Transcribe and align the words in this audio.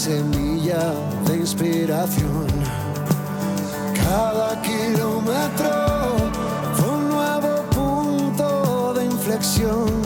semilla 0.00 0.94
de 1.26 1.36
inspiración. 1.36 2.46
Cada 4.02 4.62
kilómetro 4.62 6.16
fue 6.74 6.88
un 6.88 7.08
nuevo 7.10 7.62
punto 7.70 8.94
de 8.94 9.04
inflexión. 9.04 10.00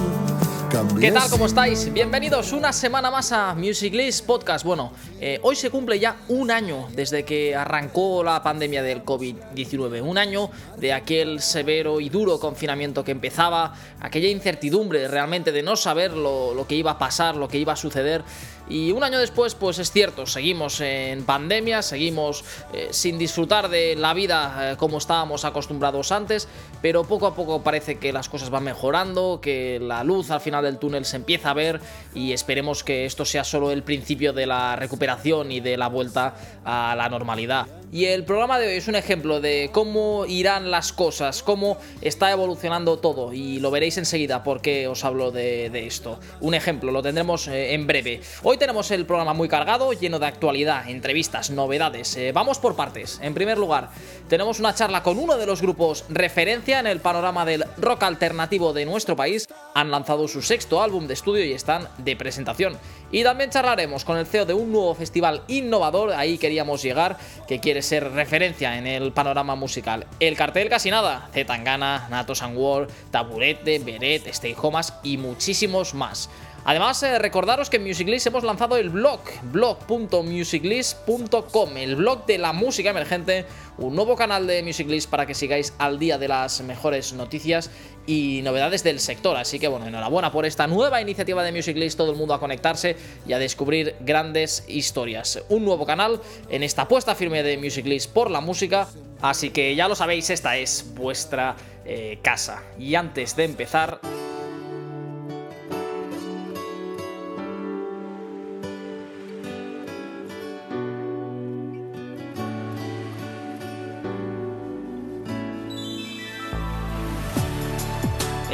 ¿Qué 1.01 1.13
tal? 1.13 1.31
¿Cómo 1.31 1.47
estáis? 1.47 1.93
Bienvenidos 1.93 2.53
una 2.53 2.73
semana 2.73 3.09
más 3.09 3.31
a 3.31 3.55
Music 3.55 3.95
List 3.95 4.27
Podcast. 4.27 4.65
Bueno, 4.65 4.93
eh, 5.21 5.39
hoy 5.43 5.55
se 5.55 5.71
cumple 5.71 6.01
ya 6.01 6.17
un 6.27 6.51
año 6.51 6.89
desde 6.97 7.25
que 7.25 7.55
arrancó 7.55 8.25
la 8.25 8.43
pandemia 8.43 8.83
del 8.83 9.05
COVID-19. 9.05 10.03
Un 10.03 10.19
año 10.19 10.51
de 10.77 10.93
aquel 10.93 11.41
severo 11.41 12.01
y 12.01 12.09
duro 12.09 12.41
confinamiento 12.41 13.05
que 13.05 13.13
empezaba, 13.13 13.73
aquella 14.01 14.29
incertidumbre 14.29 15.07
realmente 15.07 15.53
de 15.53 15.63
no 15.63 15.77
saber 15.77 16.13
lo, 16.13 16.53
lo 16.55 16.67
que 16.67 16.75
iba 16.75 16.91
a 16.91 16.99
pasar, 16.99 17.37
lo 17.37 17.47
que 17.47 17.59
iba 17.59 17.75
a 17.75 17.77
suceder. 17.77 18.25
Y 18.69 18.93
un 18.93 19.05
año 19.05 19.19
después, 19.19 19.55
pues 19.55 19.79
es 19.79 19.91
cierto, 19.91 20.27
seguimos 20.27 20.81
en 20.81 21.25
pandemia, 21.25 21.83
seguimos 21.83 22.45
eh, 22.73 22.89
sin 22.91 23.19
disfrutar 23.19 23.69
de 23.69 23.95
la 23.95 24.15
vida 24.15 24.73
eh, 24.73 24.77
como 24.77 24.99
estábamos 24.99 25.45
acostumbrados 25.45 26.13
antes, 26.13 26.49
pero 26.81 27.05
poco 27.05 27.27
a 27.27 27.35
poco 27.35 27.63
parece 27.63 27.99
que 27.99 28.13
las 28.13 28.29
cosas 28.29 28.49
van 28.49 28.65
mejorando, 28.65 29.41
que 29.43 29.79
la 29.81 30.03
luz 30.03 30.31
al 30.31 30.41
final 30.41 30.65
del 30.65 30.79
túnel 30.79 31.05
se 31.05 31.17
empieza 31.17 31.51
a 31.51 31.55
ver 31.55 31.81
y 32.15 32.33
esperemos 32.33 32.85
que 32.85 33.05
esto 33.05 33.25
sea 33.25 33.45
solo 33.45 33.71
el 33.71 33.83
principio 33.83 34.33
de 34.33 34.47
la 34.47 34.77
recuperación 34.77 35.53
y 35.53 35.61
de 35.61 35.77
la 35.77 35.89
vuelta 35.89 36.35
a 36.65 36.95
la 36.97 37.09
normalidad. 37.09 37.67
Y 37.95 38.07
el 38.07 38.25
programa 38.25 38.59
de 38.59 38.67
hoy 38.67 38.75
es 38.75 38.89
un 38.89 38.97
ejemplo 38.97 39.41
de 39.41 39.71
cómo 39.73 40.27
irán 40.27 40.73
las 40.73 40.93
cosas, 40.93 41.45
cómo 41.45 41.79
está 42.01 42.33
evolucionando 42.33 42.99
todo. 42.99 43.33
Y 43.33 43.61
lo 43.61 43.71
veréis 43.71 43.99
enseguida 43.99 44.43
porque 44.43 44.89
os 44.89 45.05
hablo 45.05 45.31
de, 45.31 45.87
esto. 45.87 46.19
Un 46.41 46.55
ejemplo, 46.55 46.91
lo 46.91 47.03
tendremos 47.03 47.47
eh, 47.47 47.73
en 47.73 47.87
breve. 47.87 48.21
Hoy 48.43 48.54
tenemos 48.57 48.91
el 48.91 49.07
programa 49.07 49.35
muy 49.35 49.49
cargado, 49.49 49.93
lleno 49.93 50.19
de 50.19 50.27
actualidad, 50.27 50.89
entrevistas, 50.89 51.51
novedades. 51.51 52.17
Eh, 52.17 52.33
vamos 52.33 52.59
por 52.59 52.77
partes. 52.77 53.19
En 53.23 53.35
primer 53.35 53.59
lugar, 53.59 53.91
tenemos 54.29 54.61
una 54.61 54.75
charla 54.75 55.03
con 55.03 55.19
uno 55.19 55.37
de 55.37 55.47
los 55.47 55.63
grupos 55.63 56.05
referencia 56.09 56.81
en 56.81 56.87
el 56.87 57.01
panorama 57.01 57.45
del 57.45 57.65
rock 57.79 58.03
alternativo 58.03 58.73
de 58.73 58.85
nuestro 58.87 59.17
país. 59.17 59.49
Han 59.75 59.91
lanzado 59.91 60.29
su 60.29 60.43
sexto 60.43 60.83
álbum 60.83 61.07
de 61.07 61.15
estudio 61.15 61.45
y 61.45 61.53
están 61.53 61.89
de 61.99 62.17
presentación. 62.17 62.79
Y 63.11 63.23
también 63.23 63.51
charlaremos 63.51 64.05
con 64.05 64.19
el 64.19 64.27
CEO 64.27 64.45
de 64.45 64.55
un 64.55 64.73
nuevo 64.73 64.95
festival 64.95 65.43
innovador, 65.47 66.13
ahí 66.13 66.37
queríamos 66.37 66.83
llegar, 66.83 67.17
que 67.47 67.61
quiere 67.61 67.83
ser 67.83 68.11
referencia 68.13 68.77
en 68.77 68.87
el 68.87 69.13
panorama 69.13 69.55
musical. 69.55 70.07
El 70.19 70.37
cartel 70.37 70.69
casi 70.69 70.91
nada, 70.91 71.29
Zetangana, 71.33 72.09
Nato 72.11 72.33
War, 72.55 72.89
Taburete, 73.11 73.79
Beret, 73.79 74.27
Stay 74.27 74.57
Homas 74.61 74.95
y 75.03 75.17
muchísimos 75.17 75.95
más. 75.95 76.29
Además, 76.67 77.03
eh, 77.03 77.19
recordaros 77.19 77.69
que 77.69 77.77
en 77.77 77.87
Musiclist 77.87 78.27
hemos 78.27 78.43
lanzado 78.43 78.79
el 78.79 78.89
blog, 78.89 79.21
blog.musiclist.com, 79.53 81.77
el 81.77 81.97
blog 81.97 82.25
de 82.25 82.39
la 82.39 82.55
música 82.55 82.89
emergente, 82.89 83.45
un 83.77 83.95
nuevo 83.95 84.17
canal 84.17 84.47
de 84.47 84.63
Musiclist 84.63 85.11
para 85.11 85.27
que 85.27 85.35
sigáis 85.35 85.75
al 85.79 85.99
día 85.99 86.17
de 86.17 86.29
las 86.29 86.63
mejores 86.63 87.13
noticias 87.13 87.71
y 88.07 88.41
novedades 88.43 88.83
del 88.83 88.99
sector. 88.99 89.37
Así 89.37 89.59
que 89.59 89.69
bueno, 89.69 89.87
enhorabuena 89.87 90.33
por 90.33 90.47
esta 90.47 90.67
nueva 90.67 91.03
iniciativa 91.03 91.43
de 91.43 91.53
Musiclist, 91.53 91.99
todo 91.99 92.13
el 92.13 92.17
mundo 92.17 92.33
a 92.33 92.41
conectarse 92.41 92.97
y 93.27 93.35
a 93.35 93.39
descubrir 93.39 93.97
grandes 94.01 94.65
historias. 94.67 95.43
Un 95.51 95.67
nuevo 95.67 95.85
canal 95.85 96.23
en 96.49 96.63
esta 96.63 96.81
apuesta 96.83 97.15
firme 97.15 97.43
de 97.43 97.59
Musiclist 97.59 98.11
por 98.11 98.31
la 98.31 98.41
música. 98.41 98.89
Así 99.21 99.51
que 99.51 99.75
ya 99.75 99.87
lo 99.87 99.95
sabéis, 99.95 100.31
esta 100.31 100.57
es 100.57 100.95
vuestra 100.95 101.57
eh, 101.85 102.21
casa. 102.23 102.63
Y 102.79 102.95
antes 102.95 103.37
de 103.37 103.45
empezar... 103.45 104.01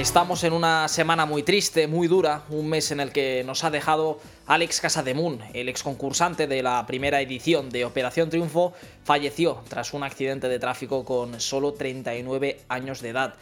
Estamos 0.00 0.44
en 0.44 0.54
una 0.54 0.88
semana 0.88 1.26
muy 1.26 1.42
triste, 1.42 1.86
muy 1.86 2.08
dura, 2.08 2.44
un 2.48 2.70
mes 2.70 2.90
en 2.90 3.00
el 3.00 3.12
que 3.12 3.44
nos 3.44 3.64
ha 3.64 3.70
dejado 3.70 4.18
Alex 4.46 4.80
Casademun, 4.80 5.42
el 5.52 5.68
ex 5.68 5.82
concursante 5.82 6.46
de 6.46 6.62
la 6.62 6.86
primera 6.86 7.20
edición 7.20 7.68
de 7.68 7.84
Operación 7.84 8.30
Triunfo, 8.30 8.72
falleció 9.04 9.62
tras 9.68 9.92
un 9.92 10.02
accidente 10.02 10.48
de 10.48 10.58
tráfico 10.58 11.04
con 11.04 11.38
solo 11.38 11.74
39 11.74 12.62
años 12.70 13.02
de 13.02 13.10
edad. 13.10 13.34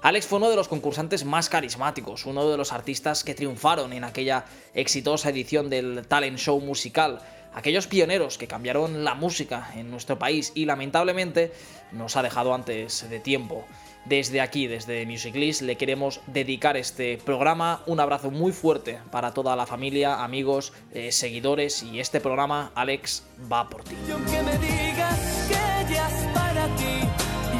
Alex 0.00 0.26
fue 0.26 0.38
uno 0.38 0.48
de 0.48 0.56
los 0.56 0.68
concursantes 0.68 1.26
más 1.26 1.50
carismáticos, 1.50 2.24
uno 2.24 2.48
de 2.48 2.56
los 2.56 2.72
artistas 2.72 3.22
que 3.22 3.34
triunfaron 3.34 3.92
en 3.92 4.04
aquella 4.04 4.46
exitosa 4.72 5.28
edición 5.28 5.68
del 5.68 6.06
talent 6.08 6.38
show 6.38 6.58
musical, 6.58 7.20
aquellos 7.52 7.86
pioneros 7.86 8.38
que 8.38 8.48
cambiaron 8.48 9.04
la 9.04 9.14
música 9.14 9.72
en 9.76 9.90
nuestro 9.90 10.18
país 10.18 10.52
y 10.54 10.64
lamentablemente 10.64 11.52
nos 11.92 12.16
ha 12.16 12.22
dejado 12.22 12.54
antes 12.54 13.10
de 13.10 13.20
tiempo. 13.20 13.66
Desde 14.08 14.40
aquí, 14.40 14.66
desde 14.66 15.04
Music 15.04 15.34
List, 15.34 15.60
le 15.60 15.76
queremos 15.76 16.20
dedicar 16.26 16.78
este 16.78 17.18
programa. 17.18 17.82
Un 17.86 18.00
abrazo 18.00 18.30
muy 18.30 18.52
fuerte 18.52 18.98
para 19.10 19.34
toda 19.34 19.54
la 19.54 19.66
familia, 19.66 20.24
amigos, 20.24 20.72
eh, 20.94 21.12
seguidores 21.12 21.82
y 21.82 22.00
este 22.00 22.18
programa, 22.18 22.72
Alex, 22.74 23.24
va 23.52 23.68
por 23.68 23.84
ti. 23.84 23.96
Y 24.08 24.10
aunque 24.10 24.42
me 24.42 24.58
digas 24.58 25.46
que 25.48 25.92
ya 25.92 26.08
es 26.08 26.26
para 26.34 26.66
ti, 26.76 27.00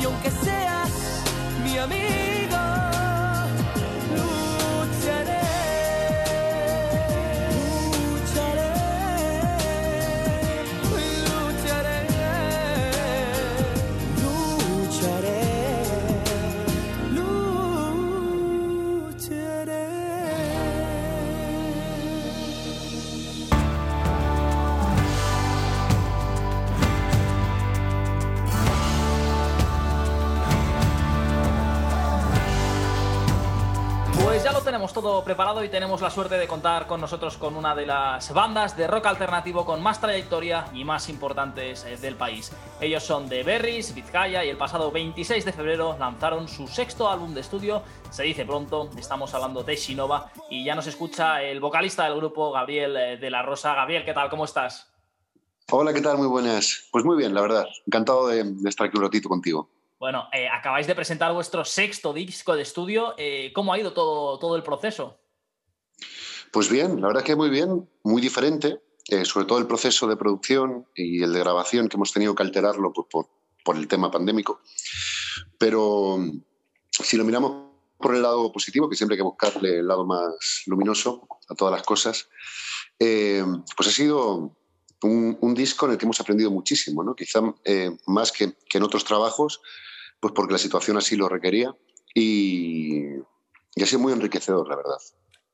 y 0.01 0.05
aunque 0.05 0.31
seas 0.31 0.91
mi 1.63 1.77
amigo. 1.77 2.18
Todo 35.03 35.23
preparado 35.23 35.63
y 35.63 35.69
tenemos 35.69 36.01
la 36.01 36.11
suerte 36.11 36.37
de 36.37 36.49
contar 36.49 36.89
con 36.89 37.01
nosotros 37.01 37.37
con 37.37 37.57
una 37.57 37.75
de 37.75 37.87
las 37.87 38.33
bandas 38.33 38.77
de 38.77 38.89
rock 38.89 39.07
alternativo 39.07 39.65
con 39.65 39.81
más 39.81 40.01
trayectoria 40.01 40.67
y 40.73 40.85
más 40.85 41.09
importantes 41.09 41.85
eh, 41.85 41.97
del 41.97 42.17
país. 42.17 42.51
Ellos 42.81 43.05
son 43.05 43.29
The 43.29 43.45
Berries, 43.45 43.95
Vizcaya 43.95 44.45
y 44.45 44.49
el 44.49 44.57
pasado 44.57 44.91
26 44.91 45.45
de 45.45 45.53
febrero 45.53 45.97
lanzaron 45.99 46.49
su 46.49 46.67
sexto 46.67 47.09
álbum 47.09 47.33
de 47.33 47.43
estudio, 47.43 47.83
se 48.11 48.25
dice 48.25 48.45
pronto, 48.45 48.91
estamos 48.99 49.33
hablando 49.35 49.63
de 49.63 49.77
Shinova 49.77 50.33
y 50.51 50.65
ya 50.65 50.75
nos 50.75 50.89
escucha 50.89 51.43
el 51.43 51.61
vocalista 51.61 52.05
del 52.05 52.17
grupo, 52.17 52.51
Gabriel 52.51 52.97
eh, 52.97 53.17
de 53.19 53.31
la 53.31 53.43
Rosa. 53.43 53.75
Gabriel, 53.75 54.05
¿qué 54.05 54.15
tal? 54.15 54.29
¿Cómo 54.29 54.47
estás? 54.47 54.89
Hola, 55.71 55.95
¿qué 55.95 56.01
tal? 56.01 56.19
Muy 56.19 56.27
buenas. 56.27 56.89
Pues 56.91 57.05
muy 57.05 57.17
bien, 57.17 57.35
la 57.35 57.43
verdad. 57.43 57.67
Encantado 57.87 58.29
de, 58.29 58.41
estar 58.65 58.89
aquí 58.89 58.97
un 58.97 59.05
ratito 59.05 59.29
contigo. 59.29 59.69
Bueno, 59.99 60.29
eh, 60.33 60.49
acabáis 60.49 60.87
de 60.87 60.95
presentar 60.95 61.33
vuestro 61.33 61.65
sexto 61.65 62.13
disco 62.13 62.55
de 62.55 62.63
estudio. 62.63 63.15
Eh, 63.19 63.53
¿Cómo 63.53 63.73
ha 63.73 63.81
ido 63.81 63.93
todo, 63.93 64.39
todo 64.39 64.55
el 64.55 64.63
proceso? 64.63 65.19
Pues 66.53 66.71
bien, 66.71 67.01
la 67.01 67.09
verdad 67.09 67.25
que 67.25 67.35
muy 67.35 67.51
bien, 67.51 67.89
muy 68.05 68.23
diferente, 68.23 68.81
eh, 69.09 69.25
sobre 69.25 69.47
todo 69.47 69.59
el 69.59 69.67
proceso 69.67 70.07
de 70.07 70.17
producción 70.17 70.87
y 70.95 71.23
el 71.23 71.33
de 71.33 71.41
grabación 71.41 71.89
que 71.89 71.97
hemos 71.97 72.13
tenido 72.13 72.35
que 72.35 72.45
alterarlo 72.45 72.93
por, 72.93 73.29
el 73.77 73.89
tema 73.89 74.11
pandémico. 74.11 74.63
Pero 75.59 76.17
si 76.91 77.17
lo 77.19 77.25
miramos 77.25 77.69
por 77.99 78.15
el 78.15 78.23
lado 78.23 78.51
positivo, 78.53 78.89
que 78.89 78.97
siempre 78.97 79.15
hay 79.15 79.19
que 79.19 79.25
buscarle 79.25 79.81
el 79.81 79.89
lado 79.89 80.07
más 80.07 80.63
luminoso 80.67 81.29
a 81.51 81.55
todas 81.55 81.73
las 81.73 81.83
cosas, 81.83 82.31
pues 82.97 83.89
ha 83.89 83.91
sido 83.91 84.57
un, 85.03 85.55
disco 85.55 85.85
en 85.85 85.93
el 85.93 85.99
que 85.99 86.07
hemos 86.07 86.21
aprendido 86.21 86.51
muchísimo, 86.51 87.05
¿no? 87.05 87.15
quizá 87.15 87.43
más 88.07 88.33
que, 88.33 88.57
en 88.73 88.83
otros 88.83 89.05
trabajos, 89.05 89.61
pues 90.21 90.33
porque 90.35 90.53
la 90.53 90.59
situación 90.59 90.97
así 90.97 91.17
lo 91.17 91.29
requería 91.29 91.75
y, 92.15 93.03
y 93.75 93.83
ha 93.83 93.87
sido 93.87 94.01
muy 94.01 94.13
enriquecedor, 94.13 94.69
la 94.69 94.77
verdad. 94.77 94.99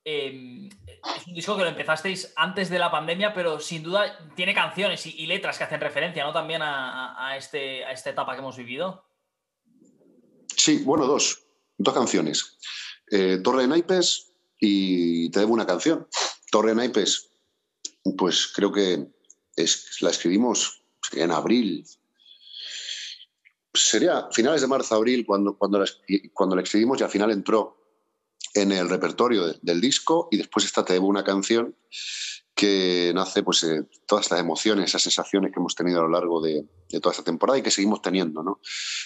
Em, 0.06 0.69
es 0.69 1.26
un 1.26 1.34
disco 1.34 1.56
que 1.56 1.62
lo 1.62 1.70
empezasteis 1.70 2.32
antes 2.37 2.69
de 2.69 2.78
la 2.78 2.90
pandemia, 2.90 3.32
pero 3.32 3.58
sin 3.58 3.82
duda 3.82 4.19
tiene 4.37 4.55
canciones 4.55 5.06
y, 5.06 5.26
letras 5.26 5.56
que 5.56 5.64
hacen 5.64 5.81
referencia 5.81 6.25
¿no? 6.25 6.32
también 6.32 6.61
a, 6.62 7.34
este, 7.38 7.84
a 7.84 7.93
esta 7.93 8.11
etapa 8.11 8.34
que 8.34 8.40
hemos 8.40 8.56
vivido. 8.56 9.06
Sí, 10.56 10.82
bueno, 10.84 11.06
dos. 11.06 11.43
Dos 11.78 11.94
canciones. 11.94 12.58
Eh, 13.10 13.38
Torre 13.43 13.62
de 13.62 13.69
Naipes 13.69 14.32
y 14.60 15.31
Te 15.31 15.40
debo 15.40 15.55
una 15.55 15.67
canción. 15.67 16.06
Torre 16.50 16.70
de 16.70 16.76
Naipes, 16.76 17.31
pues 18.17 18.52
creo 18.55 18.70
que 18.70 19.06
es, 19.56 19.96
la 20.00 20.10
escribimos 20.10 20.82
en 21.12 21.32
abril 21.32 21.84
sería 23.75 24.29
finales 24.31 24.61
de 24.61 24.67
marzo, 24.69 24.94
abril, 24.94 25.26
cuando, 25.26 25.56
cuando, 25.56 25.81
la, 25.81 25.87
cuando 26.32 26.56
y 26.56 27.03
al 27.03 27.11
final 27.11 27.31
entró 27.31 27.76
en 28.55 28.71
el 28.71 28.88
repertorio 28.88 29.53
del 29.61 29.81
disco 29.81 30.29
y 30.31 30.37
después 30.37 30.65
esta 30.65 30.85
Te 30.85 30.93
debo 30.93 31.09
una 31.09 31.25
canción 31.25 31.76
que 32.55 33.11
nace 33.15 33.43
pues 33.43 33.65
eh, 33.65 33.88
todas 34.06 34.31
las 34.31 34.38
emociones, 34.38 34.87
esas 34.87 35.03
sensaciones 35.03 35.50
que 35.50 35.59
hemos 35.59 35.75
tenido 35.75 35.99
a 35.99 36.03
lo 36.03 36.09
largo 36.09 36.41
de, 36.41 36.65
toda 37.03 37.11
esta 37.11 37.25
temporada 37.25 37.59
y 37.59 37.62
que 37.62 37.73
seguimos 37.73 38.00
teniendo, 38.00 38.44
¿no? 38.44 38.61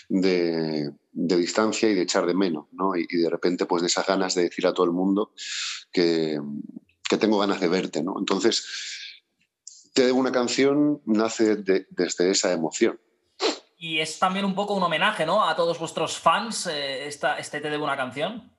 De, 0.08 0.90
distancia 1.12 1.88
y 1.88 1.94
de 1.94 2.02
echar 2.02 2.26
de 2.26 2.34
menos, 2.34 2.66
¿no? 2.72 2.94
Y, 2.94 3.06
de 3.06 3.30
repente 3.30 3.64
pues 3.64 3.80
de 3.80 3.88
esas 3.88 4.06
ganas 4.06 4.34
de 4.34 4.42
decir 4.42 4.66
a 4.66 4.74
todo 4.74 4.84
el 4.84 4.92
mundo 4.92 5.32
que, 5.90 6.38
que 7.08 7.16
tengo 7.16 7.38
ganas 7.38 7.60
de 7.60 7.68
verte, 7.68 8.02
¿no? 8.02 8.16
Entonces, 8.18 8.66
Te 9.94 10.04
debo 10.04 10.18
una 10.18 10.30
canción 10.30 11.00
nace 11.06 11.56
desde 11.56 12.30
esa 12.30 12.52
emoción. 12.52 13.00
Y 13.80 14.00
es 14.00 14.18
también 14.18 14.44
un 14.44 14.56
poco 14.56 14.74
un 14.74 14.82
homenaje, 14.82 15.24
¿no? 15.24 15.48
A 15.48 15.54
todos 15.54 15.78
vuestros 15.78 16.18
fans, 16.18 16.66
eh, 16.66 17.06
esta, 17.06 17.38
este 17.38 17.60
Te 17.60 17.70
debo 17.70 17.84
una 17.84 17.96
canción. 17.96 18.52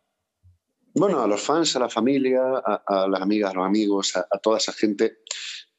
Bueno, 0.95 1.21
a 1.21 1.27
los 1.27 1.42
fans, 1.42 1.75
a 1.75 1.80
la 1.80 1.89
familia, 1.89 2.42
a, 2.66 3.07
las 3.07 3.21
amigas, 3.21 3.51
a 3.51 3.54
los 3.54 3.66
amigos, 3.66 4.16
a, 4.16 4.25
toda 4.39 4.57
esa 4.57 4.71
gente 4.71 5.19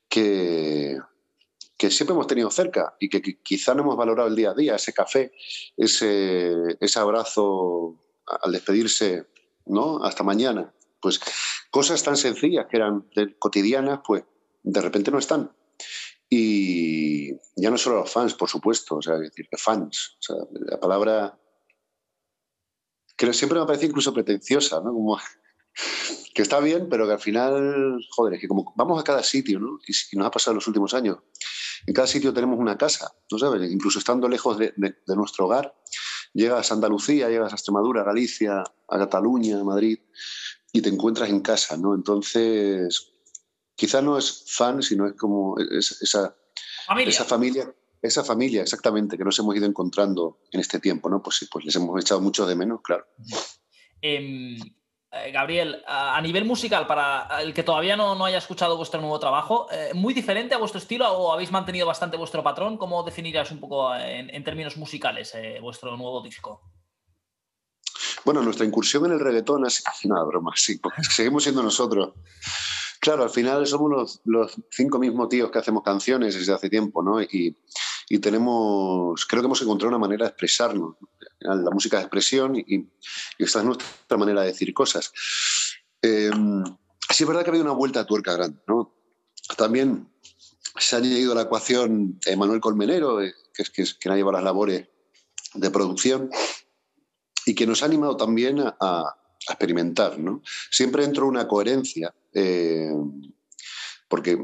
que, 0.08 0.98
que 1.76 1.90
siempre 1.90 2.12
hemos 2.12 2.26
tenido 2.26 2.50
cerca 2.50 2.94
y 3.00 3.08
que, 3.08 3.22
quizá 3.42 3.74
no 3.74 3.80
hemos 3.82 3.96
valorado 3.96 4.28
el 4.28 4.36
día 4.36 4.50
a 4.50 4.54
día, 4.54 4.76
ese 4.76 4.92
café, 4.92 5.32
ese, 5.76 6.52
ese 6.78 6.98
abrazo 6.98 7.98
al 8.26 8.52
despedirse, 8.52 9.26
¿no? 9.64 10.04
Hasta 10.04 10.22
mañana. 10.22 10.72
Pues 11.00 11.18
cosas 11.70 12.02
tan 12.02 12.18
sencillas 12.18 12.66
que 12.70 12.76
eran 12.76 13.08
cotidianas, 13.38 14.00
pues 14.06 14.22
de 14.62 14.80
repente 14.82 15.10
no 15.10 15.18
están. 15.18 15.50
Y 16.32 17.32
ya 17.56 17.70
no 17.70 17.76
solo 17.76 18.00
los 18.00 18.10
fans, 18.10 18.34
por 18.34 18.48
supuesto, 18.48 18.96
o 18.96 19.02
sea, 19.02 19.18
decir, 19.18 19.48
fans, 19.58 20.16
o 20.20 20.22
sea, 20.22 20.36
la 20.52 20.78
palabra 20.78 21.36
que 23.16 23.32
siempre 23.34 23.60
me 23.60 23.66
parece 23.66 23.86
incluso 23.86 24.14
pretenciosa, 24.14 24.76
¿no? 24.76 24.92
Como 24.92 25.18
que 26.34 26.42
está 26.42 26.60
bien, 26.60 26.88
pero 26.88 27.06
que 27.06 27.12
al 27.12 27.20
final, 27.20 27.98
joder, 28.10 28.34
es 28.34 28.40
que 28.40 28.48
como 28.48 28.72
vamos 28.76 28.98
a 28.98 29.04
cada 29.04 29.22
sitio, 29.22 29.60
¿no? 29.60 29.78
Y, 29.86 30.16
nos 30.16 30.26
ha 30.26 30.30
pasado 30.30 30.52
en 30.52 30.56
los 30.56 30.66
últimos 30.66 30.94
años. 30.94 31.18
En 31.86 31.92
cada 31.92 32.06
sitio 32.06 32.32
tenemos 32.32 32.58
una 32.58 32.78
casa, 32.78 33.12
¿no 33.30 33.38
sabes? 33.38 33.70
Incluso 33.70 33.98
estando 33.98 34.28
lejos 34.28 34.56
de, 34.56 34.72
nuestro 35.08 35.46
hogar, 35.46 35.74
llegas 36.32 36.70
a 36.70 36.74
Andalucía, 36.74 37.28
llegas 37.28 37.52
a 37.52 37.56
Extremadura, 37.56 38.02
a 38.02 38.04
Galicia, 38.04 38.62
a 38.88 38.98
Cataluña, 38.98 39.60
a 39.60 39.64
Madrid, 39.64 39.98
y 40.72 40.80
te 40.80 40.88
encuentras 40.88 41.28
en 41.28 41.40
casa, 41.40 41.76
¿no? 41.76 41.94
Entonces, 41.94 43.12
quizá 43.80 44.02
no 44.02 44.18
es 44.18 44.44
fan, 44.46 44.82
sino 44.82 45.06
es 45.06 45.14
como 45.14 45.56
esa, 45.58 45.96
esa 46.04 47.24
familia 47.24 47.74
esa 48.02 48.24
familia, 48.24 48.62
exactamente, 48.62 49.16
que 49.18 49.24
nos 49.24 49.38
hemos 49.38 49.54
ido 49.56 49.66
encontrando 49.66 50.40
en 50.52 50.60
este 50.60 50.80
tiempo, 50.80 51.08
¿no? 51.10 51.22
Pues 51.22 51.36
sí, 51.36 51.46
pues 51.50 51.64
les 51.64 51.76
hemos 51.76 52.00
echado 52.00 52.20
mucho 52.20 52.46
de 52.46 52.56
menos, 52.56 52.80
claro. 52.82 53.06
Em, 54.02 54.56
eh, 55.12 55.30
Gabriel, 55.30 55.82
a 55.86 56.18
nivel 56.22 56.46
musical, 56.46 56.86
para 56.86 57.42
el 57.42 57.52
que 57.52 57.62
todavía 57.62 57.98
no, 57.98 58.24
haya 58.24 58.38
escuchado 58.38 58.78
vuestro 58.78 58.98
nuevo 58.98 59.20
trabajo, 59.20 59.66
eh, 59.70 59.90
¿muy 59.92 60.14
diferente 60.14 60.54
a 60.54 60.58
vuestro 60.58 60.78
estilo 60.78 61.06
o 61.12 61.30
habéis 61.30 61.50
mantenido 61.50 61.86
bastante 61.86 62.16
vuestro 62.16 62.42
patrón? 62.42 62.78
¿Cómo 62.78 63.02
definirías 63.02 63.50
un 63.50 63.60
poco 63.60 63.94
en, 63.94 64.42
términos 64.42 64.78
musicales 64.78 65.34
eh, 65.34 65.58
vuestro 65.60 65.94
nuevo 65.98 66.22
disco? 66.22 66.62
Bueno, 68.24 68.40
nuestra 68.40 68.64
incursión 68.64 69.04
en 69.04 69.12
el 69.12 69.20
reggaetón 69.20 69.66
es 69.66 69.84
nada, 70.04 70.24
broma, 70.24 70.52
sí, 70.54 70.80
seguimos 71.02 71.42
siendo 71.42 71.62
nosotros. 71.62 72.14
Claro, 73.00 73.22
al 73.22 73.30
final 73.30 73.66
somos 73.66 74.20
los, 74.24 74.54
cinco 74.70 74.98
mismos 74.98 75.30
tíos 75.30 75.50
que 75.50 75.58
hacemos 75.58 75.82
canciones 75.82 76.34
desde 76.34 76.52
hace 76.52 76.68
tiempo, 76.68 77.02
¿no? 77.02 77.20
Y, 77.22 77.56
tenemos, 78.20 79.24
creo 79.26 79.40
que 79.40 79.46
hemos 79.46 79.62
encontrado 79.62 79.88
una 79.88 79.98
manera 79.98 80.24
de 80.24 80.30
expresarnos. 80.30 80.96
La 81.38 81.70
música 81.70 81.96
de 81.96 82.02
expresión 82.02 82.56
y, 82.56 82.90
esta 83.38 83.60
es 83.60 83.64
nuestra 83.64 84.18
manera 84.18 84.42
de 84.42 84.48
decir 84.48 84.74
cosas. 84.74 85.12
Eh, 86.02 86.30
sí 87.08 87.22
es 87.22 87.26
verdad 87.26 87.42
que 87.42 87.50
ha 87.50 87.52
habido 87.52 87.64
una 87.64 87.72
vuelta 87.72 88.00
a 88.00 88.06
tuerca 88.06 88.34
grande, 88.34 88.60
¿no? 88.66 88.94
También 89.56 90.12
se 90.76 90.96
ha 90.96 90.98
añadido 90.98 91.32
a 91.32 91.36
la 91.36 91.42
ecuación 91.42 92.20
Manuel 92.36 92.60
Colmenero, 92.60 93.22
eh, 93.22 93.32
que 93.54 93.62
es, 93.62 93.70
que 93.70 93.82
es 93.82 93.94
quien 93.94 94.12
ha 94.12 94.16
llevado 94.16 94.36
las 94.36 94.44
labores 94.44 94.88
de 95.54 95.70
producción 95.70 96.30
y 97.46 97.54
que 97.54 97.66
nos 97.66 97.82
ha 97.82 97.86
animado 97.86 98.16
también 98.16 98.60
a, 98.60 99.16
experimentar. 99.48 100.18
¿no? 100.18 100.42
Siempre 100.70 101.02
dentro 101.02 101.24
de 101.24 101.30
una 101.30 101.48
coherencia, 101.48 102.14
eh, 102.32 102.92
porque 104.08 104.38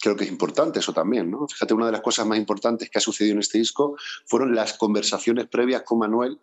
creo 0.00 0.16
que 0.16 0.24
es 0.24 0.30
importante 0.30 0.80
eso 0.80 0.92
también. 0.92 1.30
¿no? 1.30 1.46
Fíjate, 1.48 1.74
una 1.74 1.86
de 1.86 1.92
las 1.92 2.00
cosas 2.00 2.26
más 2.26 2.38
importantes 2.38 2.90
que 2.90 2.98
ha 2.98 3.00
sucedido 3.00 3.34
en 3.34 3.40
este 3.40 3.58
disco 3.58 3.96
fueron 4.26 4.54
las 4.54 4.74
conversaciones 4.74 5.46
previas 5.46 5.82
con 5.82 5.98
Manuel 5.98 6.38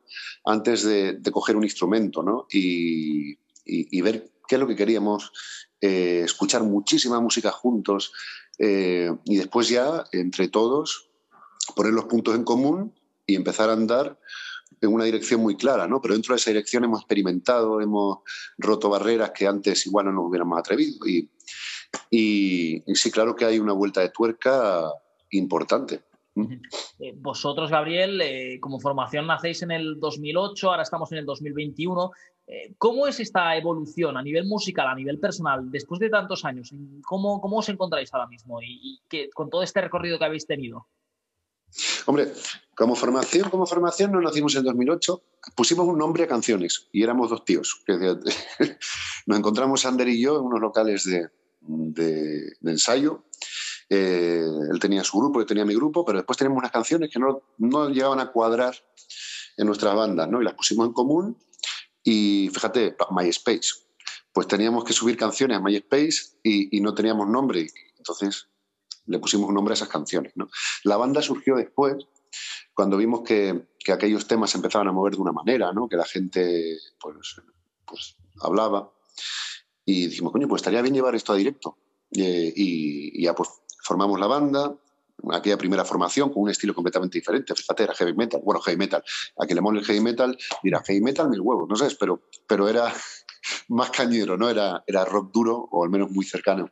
antes 0.46 0.84
de, 0.84 1.20
coger 1.32 1.56
un 1.56 1.64
instrumento 1.64 2.24
¿no? 2.24 2.48
y, 2.52 3.38
ver 4.02 4.32
qué 4.48 4.56
es 4.56 4.60
lo 4.60 4.68
que 4.68 4.76
queríamos, 4.76 5.32
eh, 5.80 6.22
escuchar 6.26 6.64
muchísima 6.64 7.20
música 7.20 7.52
juntos 7.52 8.12
eh, 8.58 9.12
y 9.26 9.38
después 9.38 9.70
ya, 9.70 10.04
entre 10.12 10.48
todos, 10.48 11.10
poner 11.76 11.94
los 11.94 12.06
puntos 12.06 12.36
en 12.36 12.44
común 12.44 12.94
y 13.26 13.36
empezar 13.36 13.70
a 13.70 13.74
andar 13.74 14.20
en 14.82 14.94
una 14.94 15.06
dirección 15.06 15.42
muy 15.42 15.56
clara, 15.56 15.88
¿no? 15.88 16.02
Pero 16.02 16.16
dentro 16.16 16.34
de 16.34 16.40
esa 16.40 16.50
dirección 16.50 16.84
hemos 16.84 17.02
experimentado, 17.02 17.80
hemos 17.80 18.20
roto 18.58 18.90
barreras 18.90 19.32
que 19.32 19.46
antes 19.46 19.86
igual 19.86 20.08
no 20.08 20.12
nos 20.12 20.26
hubiéramos 20.26 20.58
atrevido. 20.58 21.08
Y, 21.08 21.30
y, 22.10 22.84
sí, 22.96 23.12
claro 23.12 23.36
que 23.36 23.46
hay 23.46 23.60
una 23.60 23.74
vuelta 23.74 24.02
de 24.02 24.10
tuerca 24.10 24.92
importante. 25.30 26.02
Eh, 27.00 27.14
vosotros, 27.16 27.70
Gabriel, 27.70 28.22
eh, 28.22 28.60
como 28.60 28.80
formación 28.80 29.28
nacéis 29.28 29.62
en 29.62 29.72
el 29.72 30.00
2008, 30.00 30.70
ahora 30.70 30.84
estamos 30.84 31.12
en 31.12 31.20
el 31.20 31.26
2021. 31.26 32.12
Eh, 32.48 32.74
¿Cómo 32.78 33.06
es 33.06 33.20
esta 33.20 33.56
evolución 33.56 34.18
a 34.18 34.24
nivel 34.24 34.46
musical, 34.46 34.88
a 34.88 34.96
nivel 34.96 35.20
personal, 35.20 35.70
después 35.70 36.00
de 36.00 36.10
tantos 36.10 36.44
años? 36.44 36.74
¿Cómo, 37.06 37.40
cómo 37.40 37.58
os 37.58 37.70
encontráis 37.70 38.12
ahora 38.14 38.28
mismo 38.28 38.62
y, 38.62 39.00
y 39.12 39.30
con 39.30 39.50
todo 39.50 39.62
este 39.62 39.82
recorrido 39.82 40.18
que 40.18 40.26
habéis 40.26 40.48
tenido? 40.48 40.88
Hombre, 42.06 42.34
como 42.76 42.96
formación, 42.96 43.50
como 43.50 43.66
formación 43.66 44.12
no 44.12 44.22
nacimos 44.22 44.56
en 44.56 44.64
2008, 44.64 45.24
pusimos 45.56 45.88
un 45.88 45.98
nombre 45.98 46.24
a 46.24 46.28
canciones 46.28 46.88
y 46.92 47.04
éramos 47.04 47.30
dos 47.30 47.46
tíos. 47.46 47.84
Nos 49.26 49.38
encontramos 49.38 49.86
Ander 49.86 50.08
y 50.08 50.22
yo 50.22 50.38
en 50.38 50.46
unos 50.46 50.62
locales 50.62 51.06
de, 51.06 52.58
ensayo. 52.64 53.26
Eh, 53.90 54.44
él 54.72 54.80
tenía 54.80 55.04
su 55.04 55.18
grupo, 55.20 55.42
yo 55.42 55.46
tenía 55.46 55.66
mi 55.66 55.76
grupo, 55.76 56.06
pero 56.06 56.20
después 56.20 56.38
teníamos 56.38 56.60
unas 56.60 56.72
canciones 56.72 57.10
que 57.12 57.20
no, 57.20 57.42
no 57.58 57.90
llegaban 57.90 58.20
a 58.20 58.32
cuadrar 58.32 58.76
en 59.58 59.68
nuestras 59.68 59.94
bandas, 59.96 60.30
¿no? 60.30 60.42
Y 60.42 60.46
las 60.46 60.54
pusimos 60.54 60.88
en 60.88 60.94
común 60.94 61.38
y 62.04 62.50
fíjate, 62.54 62.96
MySpace. 63.12 63.70
Pues 64.34 64.48
teníamos 64.48 64.86
que 64.86 64.94
subir 64.94 65.18
canciones 65.18 65.58
a 65.58 65.62
MySpace 65.62 66.38
y, 66.42 66.78
y 66.78 66.82
no 66.82 66.94
teníamos 66.94 67.28
nombre. 67.28 67.68
Entonces 67.98 68.48
le 69.06 69.20
pusimos 69.20 69.48
un 69.50 69.56
nombre 69.56 69.74
a 69.74 69.76
esas 69.76 69.90
canciones. 69.90 70.34
¿no? 70.36 70.50
La 70.84 70.98
banda 70.98 71.22
surgió 71.22 71.56
después, 71.56 71.96
cuando 72.74 72.98
vimos 72.98 73.22
que, 73.22 73.68
que, 73.80 73.92
aquellos 73.92 74.28
temas 74.28 74.54
empezaban 74.56 74.88
a 74.88 74.92
mover 74.92 75.14
de 75.14 75.22
una 75.22 75.32
manera, 75.32 75.72
¿no? 75.74 75.88
que 75.88 75.98
la 75.98 76.06
gente 76.06 76.78
pues, 77.00 77.42
pues 77.86 78.16
hablaba. 78.42 78.92
Y 79.86 80.08
dijimos, 80.08 80.32
coño, 80.32 80.48
pues 80.48 80.62
estaría 80.62 80.82
bien 80.82 80.94
llevar 80.94 81.16
esto 81.16 81.34
a 81.34 81.36
directo. 81.36 81.78
y, 82.12 83.24
ya 83.24 83.36
pues 83.36 83.50
formamos 83.84 84.20
la 84.20 84.28
banda, 84.28 84.76
aquella 85.32 85.58
primera 85.58 85.84
formación 85.84 86.30
con 86.30 86.44
un 86.44 86.50
estilo 86.50 86.74
completamente 86.74 87.18
diferente. 87.18 87.54
Fíjate, 87.56 87.84
era 87.84 87.94
heavy 87.94 88.14
metal. 88.14 88.42
Bueno, 88.44 88.62
heavy 88.62 88.78
metal. 88.78 89.04
A 89.38 89.46
que 89.46 89.56
le 89.56 89.62
mole 89.62 89.80
el 89.80 89.86
heavy 89.86 90.00
metal, 90.00 90.38
dirá 90.64 90.82
heavy 90.86 91.02
metal 91.02 91.30
mil 91.30 91.42
huevos, 91.42 91.68
no 91.68 91.76
sé, 91.76 91.96
pero, 92.00 92.22
pero 92.48 92.70
era 92.70 92.94
más 93.70 93.90
cañero, 93.90 94.38
¿no? 94.38 94.50
Era, 94.50 94.84
era 94.88 95.04
rock 95.06 95.32
duro, 95.32 95.68
o 95.72 95.84
al 95.84 95.90
menos 95.90 96.12
muy 96.12 96.26
cercano 96.26 96.70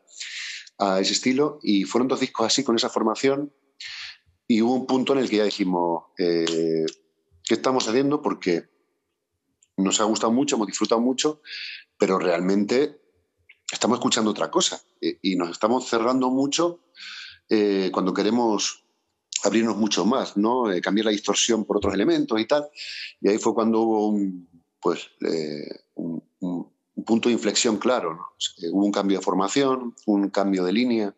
a 0.79 0.99
ese 0.99 1.13
estilo 1.13 1.59
y 1.61 1.83
fueron 1.83 2.07
dos 2.07 2.21
discos 2.21 2.47
así 2.47 2.63
con 2.63 2.75
esa 2.75 2.89
formación 2.89 3.53
y 4.51 4.63
hubo 4.63 4.73
un 4.73 4.87
punto 4.87 5.13
en 5.13 5.19
el 5.19 5.29
que 5.29 5.37
ya 5.37 5.43
dijimos, 5.43 6.05
eh, 6.17 6.83
¿qué 7.43 7.53
estamos 7.53 7.87
haciendo? 7.87 8.23
Porque 8.23 8.63
nos 9.77 10.01
ha 10.01 10.05
gustado 10.05 10.33
mucho, 10.33 10.55
hemos 10.55 10.67
disfrutado 10.67 10.99
mucho, 10.99 11.41
pero 11.99 12.17
realmente 12.17 12.99
estamos 13.71 13.99
escuchando 13.99 14.31
otra 14.31 14.49
cosa 14.49 14.81
eh, 15.01 15.19
y 15.21 15.35
nos 15.35 15.51
estamos 15.51 15.87
cerrando 15.87 16.31
mucho 16.31 16.83
eh, 17.47 17.91
cuando 17.93 18.11
queremos 18.11 18.85
abrirnos 19.43 19.77
mucho 19.77 20.03
más, 20.03 20.35
¿no? 20.35 20.63
cambiar 20.81 21.05
la 21.05 21.11
distorsión 21.11 21.63
por 21.63 21.77
otros 21.77 21.93
elementos 21.93 22.39
y 22.39 22.47
tal. 22.47 22.67
Y 23.21 23.29
ahí 23.29 23.37
fue 23.37 23.53
cuando 23.53 23.81
hubo 23.81 24.07
un, 24.07 24.49
pues, 24.81 25.11
un, 25.93 26.23
un 26.39 26.73
punto 27.03 27.29
de 27.29 27.33
inflexión 27.33 27.77
claro. 27.77 28.33
hubo 28.71 28.85
un 28.85 28.91
cambio 28.91 29.17
de 29.17 29.23
formación, 29.23 29.95
un 30.05 30.29
cambio 30.29 30.63
de 30.63 30.73
línea 30.73 31.15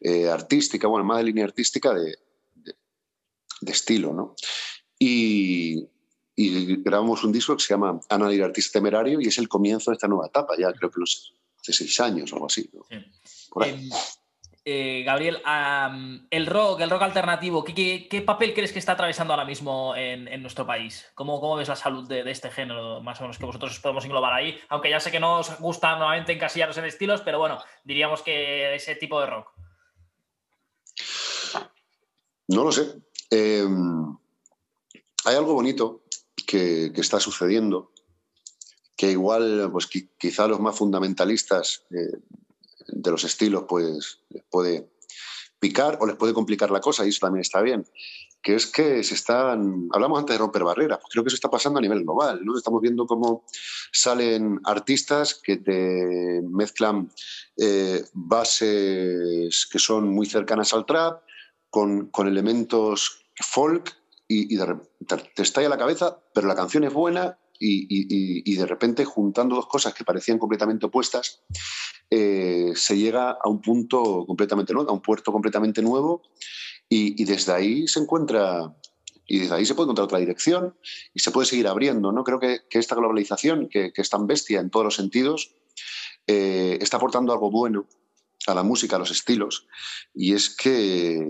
eh, 0.00 0.28
artística, 0.28 0.86
bueno, 0.86 1.04
más 1.04 1.18
de 1.18 1.24
línea 1.24 1.44
artística 1.44 1.94
de, 1.94 2.16
de, 3.60 3.72
estilo. 3.72 4.12
¿no? 4.12 4.34
Y, 4.98 5.88
grabamos 6.36 7.22
un 7.22 7.30
disco 7.32 7.56
que 7.56 7.62
se 7.62 7.72
llama 7.72 8.00
Ana 8.08 8.26
artista 8.44 8.80
temerario 8.80 9.20
y 9.20 9.28
es 9.28 9.38
el 9.38 9.48
comienzo 9.48 9.90
de 9.90 9.94
esta 9.94 10.08
nueva 10.08 10.26
etapa, 10.26 10.54
ya 10.58 10.72
creo 10.72 10.90
que 10.90 10.98
los, 10.98 11.32
hace 11.60 11.72
seis 11.72 12.00
años 12.00 12.32
o 12.32 12.36
algo 12.36 12.46
así. 12.46 12.68
Eh, 12.90 13.88
Gabriel, 14.66 15.42
el 16.30 16.46
rock, 16.46 16.80
el 16.80 16.88
rock 16.88 17.02
alternativo, 17.02 17.62
¿qué, 17.62 18.22
papel 18.24 18.54
crees 18.54 18.72
que 18.72 18.78
está 18.78 18.92
atravesando 18.92 19.34
ahora 19.34 19.44
mismo 19.44 19.94
en, 19.94 20.40
nuestro 20.40 20.66
país? 20.66 21.04
¿Cómo, 21.14 21.38
¿Cómo, 21.38 21.56
ves 21.56 21.68
la 21.68 21.76
salud 21.76 22.08
de, 22.08 22.30
este 22.30 22.50
género, 22.50 23.02
más 23.02 23.20
o 23.20 23.24
menos, 23.24 23.36
que 23.36 23.44
vosotros 23.44 23.78
podemos 23.80 24.06
englobar 24.06 24.32
ahí? 24.32 24.58
Aunque 24.70 24.88
ya 24.88 25.00
sé 25.00 25.10
que 25.10 25.20
no 25.20 25.40
os 25.40 25.58
gusta 25.58 25.96
nuevamente 25.96 26.32
encasillaros 26.32 26.78
en 26.78 26.86
estilos, 26.86 27.20
pero 27.20 27.38
bueno, 27.38 27.58
diríamos 27.84 28.22
que 28.22 28.74
ese 28.74 28.96
tipo 28.96 29.20
de 29.20 29.26
rock. 29.26 29.48
No 32.48 32.64
lo 32.64 32.72
sé. 32.72 33.02
Em, 33.30 34.16
hay 35.26 35.36
algo 35.36 35.52
bonito 35.52 36.04
que, 36.46 36.86
está 36.96 37.20
sucediendo, 37.20 37.92
que 38.96 39.10
igual, 39.10 39.68
pues 39.70 39.88
quizá 40.18 40.46
los 40.48 40.60
más 40.60 40.76
fundamentalistas 40.78 41.84
eh, 41.90 42.18
de 42.86 43.10
los 43.10 43.24
estilos, 43.24 43.64
pues 43.68 44.20
les 44.30 44.44
puede 44.44 44.90
picar 45.58 45.98
o 46.00 46.06
les 46.06 46.16
puede 46.16 46.34
complicar 46.34 46.70
la 46.70 46.80
cosa, 46.80 47.04
y 47.04 47.08
eso 47.08 47.20
también 47.20 47.40
está 47.40 47.62
bien, 47.62 47.86
que 48.42 48.54
es 48.54 48.66
que 48.66 49.02
se 49.02 49.14
están, 49.14 49.88
hablamos 49.92 50.18
antes 50.18 50.34
de 50.34 50.38
romper 50.38 50.62
barreras, 50.62 50.98
pues 51.00 51.10
creo 51.10 51.24
que 51.24 51.28
eso 51.28 51.36
está 51.36 51.50
pasando 51.50 51.78
a 51.78 51.82
nivel 51.82 52.02
global, 52.02 52.44
¿no? 52.44 52.56
Estamos 52.56 52.82
viendo 52.82 53.06
cómo 53.06 53.46
salen 53.90 54.60
artistas 54.64 55.34
que 55.34 55.56
te 55.56 56.42
mezclan 56.42 57.10
eh, 57.56 58.04
bases 58.12 59.66
que 59.70 59.78
son 59.78 60.10
muy 60.10 60.26
cercanas 60.26 60.74
al 60.74 60.84
trap 60.84 61.22
con, 61.70 62.10
con 62.10 62.28
elementos 62.28 63.24
folk 63.40 63.96
y, 64.28 64.56
de, 64.56 64.76
te 65.34 65.42
estalla 65.42 65.70
la 65.70 65.78
cabeza, 65.78 66.18
pero 66.34 66.46
la 66.46 66.54
canción 66.54 66.84
es 66.84 66.92
buena 66.92 67.38
y, 67.58 68.54
de 68.54 68.66
repente 68.66 69.04
juntando 69.04 69.56
dos 69.56 69.66
cosas 69.66 69.94
que 69.94 70.04
parecían 70.04 70.38
completamente 70.38 70.86
opuestas, 70.86 71.42
eh, 72.10 72.72
se 72.74 72.96
llega 72.96 73.30
a 73.42 73.48
un 73.48 73.60
punto 73.60 74.24
completamente 74.26 74.72
nuevo, 74.72 74.90
a 74.90 74.94
un 74.94 75.02
puerto 75.02 75.32
completamente 75.32 75.82
nuevo 75.82 76.22
y, 76.88 77.24
desde 77.24 77.52
ahí 77.52 77.88
se 77.88 78.00
encuentra 78.00 78.74
y 79.26 79.38
desde 79.38 79.54
ahí 79.54 79.64
se 79.64 79.74
puede 79.74 79.86
encontrar 79.86 80.04
otra 80.04 80.18
dirección 80.18 80.76
y 81.14 81.20
se 81.20 81.30
puede 81.30 81.46
seguir 81.46 81.66
abriendo. 81.66 82.12
¿no? 82.12 82.24
Creo 82.24 82.38
que, 82.38 82.60
esta 82.70 82.94
globalización, 82.94 83.68
que, 83.68 83.92
es 83.94 84.10
tan 84.10 84.26
bestia 84.26 84.60
en 84.60 84.70
todos 84.70 84.84
los 84.84 84.96
sentidos, 84.96 85.56
eh, 86.26 86.78
está 86.80 86.98
aportando 86.98 87.32
algo 87.32 87.50
bueno 87.50 87.86
a 88.46 88.54
la 88.54 88.62
música, 88.62 88.96
a 88.96 88.98
los 88.98 89.10
estilos, 89.10 89.66
y 90.14 90.34
es 90.34 90.54
que 90.54 91.26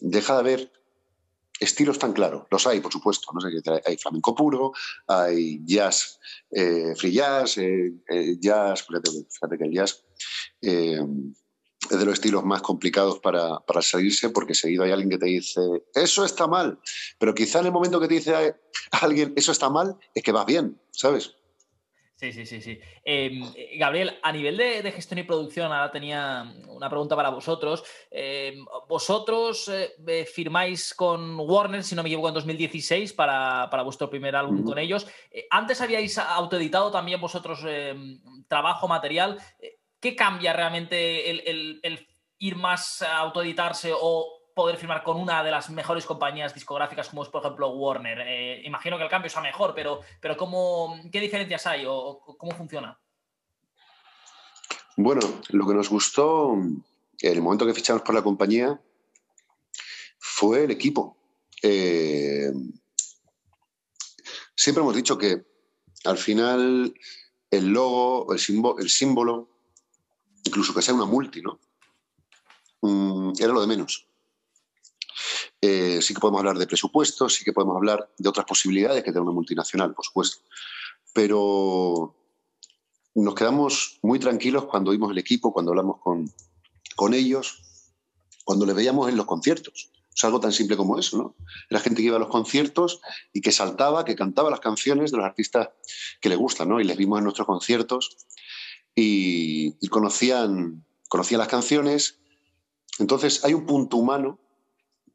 deja 0.00 0.34
de 0.34 0.40
haber 0.40 0.77
estilos 1.60 1.98
tan 1.98 2.12
claros. 2.12 2.46
Los 2.50 2.66
hay, 2.66 2.80
por 2.80 2.92
supuesto. 2.92 3.30
¿no? 3.32 3.40
Hay 3.84 3.96
flamenco 3.96 4.34
puro, 4.34 4.72
hay 5.06 5.60
jazz, 5.64 6.18
eh, 6.50 6.94
free 6.96 7.12
jazz, 7.12 7.58
eh, 7.58 7.92
eh, 8.08 8.36
jazz, 8.38 8.84
fíjate, 8.84 9.58
que 9.58 9.64
el 9.64 9.72
jazz 9.72 10.04
es 10.60 11.96
de 11.96 12.04
los 12.04 12.14
estilos 12.14 12.44
más 12.44 12.60
complicados 12.60 13.20
para, 13.20 13.60
para, 13.60 13.80
salirse 13.80 14.30
porque 14.30 14.54
seguido 14.54 14.84
hay 14.84 14.90
alguien 14.90 15.10
que 15.10 15.18
te 15.18 15.26
dice, 15.26 15.60
eso 15.94 16.24
está 16.24 16.46
mal, 16.46 16.78
pero 17.18 17.34
quizá 17.34 17.60
en 17.60 17.66
el 17.66 17.72
momento 17.72 18.00
que 18.00 18.08
te 18.08 18.14
dice 18.14 18.56
alguien, 18.90 19.32
eso 19.36 19.52
está 19.52 19.70
mal, 19.70 19.96
es 20.12 20.22
que 20.22 20.32
vas 20.32 20.44
bien, 20.44 20.78
¿sabes? 20.90 21.37
Sí, 22.18 22.32
sí, 22.32 22.46
sí, 22.46 22.60
sí. 22.60 22.80
Em, 23.04 23.44
Gabriel, 23.76 24.18
a 24.24 24.32
nivel 24.32 24.56
de, 24.56 24.90
gestión 24.90 25.20
y 25.20 25.22
producción, 25.22 25.70
ahora 25.70 25.92
tenía 25.92 26.52
una 26.66 26.90
pregunta 26.90 27.14
para 27.14 27.28
vosotros. 27.28 27.84
Em, 28.10 28.64
vosotros 28.88 29.68
eh, 29.68 30.24
firmáis 30.24 30.94
con 30.94 31.38
Warner, 31.38 31.84
si 31.84 31.94
no 31.94 32.02
me 32.02 32.08
equivoco, 32.08 32.26
en 32.26 32.34
2016 32.34 33.12
para, 33.12 33.70
vuestro 33.84 34.10
primer 34.10 34.34
álbum 34.34 34.64
con 34.64 34.78
ellos. 34.80 35.06
Eh, 35.30 35.46
antes 35.48 35.80
habíais 35.80 36.18
autoeditado 36.18 36.90
también 36.90 37.20
vosotros 37.20 37.60
em, 37.64 38.18
trabajo, 38.48 38.88
material. 38.88 39.38
Eh, 39.60 39.78
¿Qué 40.00 40.16
cambia 40.16 40.52
realmente 40.52 41.30
el, 41.30 41.78
el 41.84 42.08
ir 42.38 42.56
más 42.56 43.00
a 43.02 43.18
autoeditarse 43.18 43.92
o 43.94 44.37
poder 44.58 44.76
firmar 44.76 45.04
con 45.04 45.16
una 45.16 45.44
de 45.44 45.52
las 45.52 45.70
mejores 45.70 46.04
compañías 46.04 46.52
discográficas 46.52 47.10
como 47.10 47.22
es, 47.22 47.28
por 47.28 47.42
ejemplo, 47.42 47.68
Warner. 47.68 48.18
Eh, 48.26 48.62
imagino 48.64 48.98
que 48.98 49.04
el 49.04 49.08
cambio 49.08 49.30
sea 49.30 49.40
mejor, 49.40 49.72
pero, 49.72 50.00
pero 50.20 50.36
¿cómo, 50.36 51.00
¿qué 51.12 51.20
diferencias 51.20 51.64
hay 51.68 51.84
o, 51.86 52.18
cómo 52.36 52.50
funciona? 52.56 52.98
Bueno, 54.96 55.20
lo 55.50 55.64
que 55.64 55.74
nos 55.74 55.88
gustó 55.88 56.54
en 56.54 56.82
el 57.20 57.40
momento 57.40 57.66
que 57.66 57.72
fichamos 57.72 58.02
por 58.02 58.16
la 58.16 58.22
compañía 58.22 58.80
fue 60.18 60.64
el 60.64 60.72
equipo. 60.72 61.16
Eh, 61.62 62.50
siempre 64.56 64.82
hemos 64.82 64.96
dicho 64.96 65.16
que 65.16 65.44
al 66.04 66.18
final 66.18 66.92
el 67.48 67.66
logo, 67.68 68.34
el 68.34 68.40
el 68.80 68.90
símbolo 68.90 69.50
incluso 70.42 70.74
que 70.74 70.82
sea 70.82 70.94
una 70.94 71.04
multi, 71.04 71.42
¿no? 71.42 71.60
Mm, 72.80 73.34
era 73.38 73.52
lo 73.52 73.60
de 73.60 73.68
menos. 73.68 74.07
Eh, 75.60 76.00
sí 76.02 76.14
que 76.14 76.20
podemos 76.20 76.38
hablar 76.38 76.58
de 76.58 76.66
presupuestos, 76.66 77.34
sí 77.34 77.44
que 77.44 77.52
podemos 77.52 77.76
hablar 77.76 78.08
de 78.16 78.28
otras 78.28 78.46
posibilidades 78.46 79.02
que 79.02 79.10
tiene 79.10 79.22
una 79.22 79.32
multinacional, 79.32 79.92
por 79.94 80.04
supuesto. 80.04 80.38
Pero 81.12 82.14
nos 83.14 83.34
quedamos 83.34 83.98
muy 84.02 84.18
tranquilos 84.18 84.66
cuando 84.66 84.92
vimos 84.92 85.10
el 85.10 85.18
equipo, 85.18 85.52
cuando 85.52 85.72
hablamos 85.72 86.00
con, 86.00 86.32
con 86.94 87.14
ellos, 87.14 87.62
cuando 88.44 88.66
les 88.66 88.76
veíamos 88.76 89.08
en 89.08 89.16
los 89.16 89.26
conciertos. 89.26 89.90
Es 90.14 90.24
algo 90.24 90.40
tan 90.40 90.52
simple 90.52 90.76
como 90.76 90.98
eso, 90.98 91.16
¿no? 91.16 91.36
Era 91.70 91.80
gente 91.80 92.02
que 92.02 92.08
iba 92.08 92.16
a 92.16 92.20
los 92.20 92.28
conciertos 92.28 93.00
y 93.32 93.40
que 93.40 93.52
saltaba, 93.52 94.04
que 94.04 94.16
cantaba 94.16 94.50
las 94.50 94.60
canciones 94.60 95.10
de 95.10 95.16
los 95.16 95.26
artistas 95.26 95.70
que 96.20 96.28
le 96.28 96.36
gustan, 96.36 96.68
¿no? 96.68 96.80
Y 96.80 96.84
les 96.84 96.96
vimos 96.96 97.18
en 97.18 97.24
nuestros 97.24 97.46
conciertos 97.46 98.16
y, 98.94 99.76
y 99.80 99.88
conocían, 99.88 100.84
conocían 101.08 101.38
las 101.38 101.48
canciones. 101.48 102.18
Entonces 102.98 103.44
hay 103.44 103.54
un 103.54 103.66
punto 103.66 103.96
humano 103.96 104.40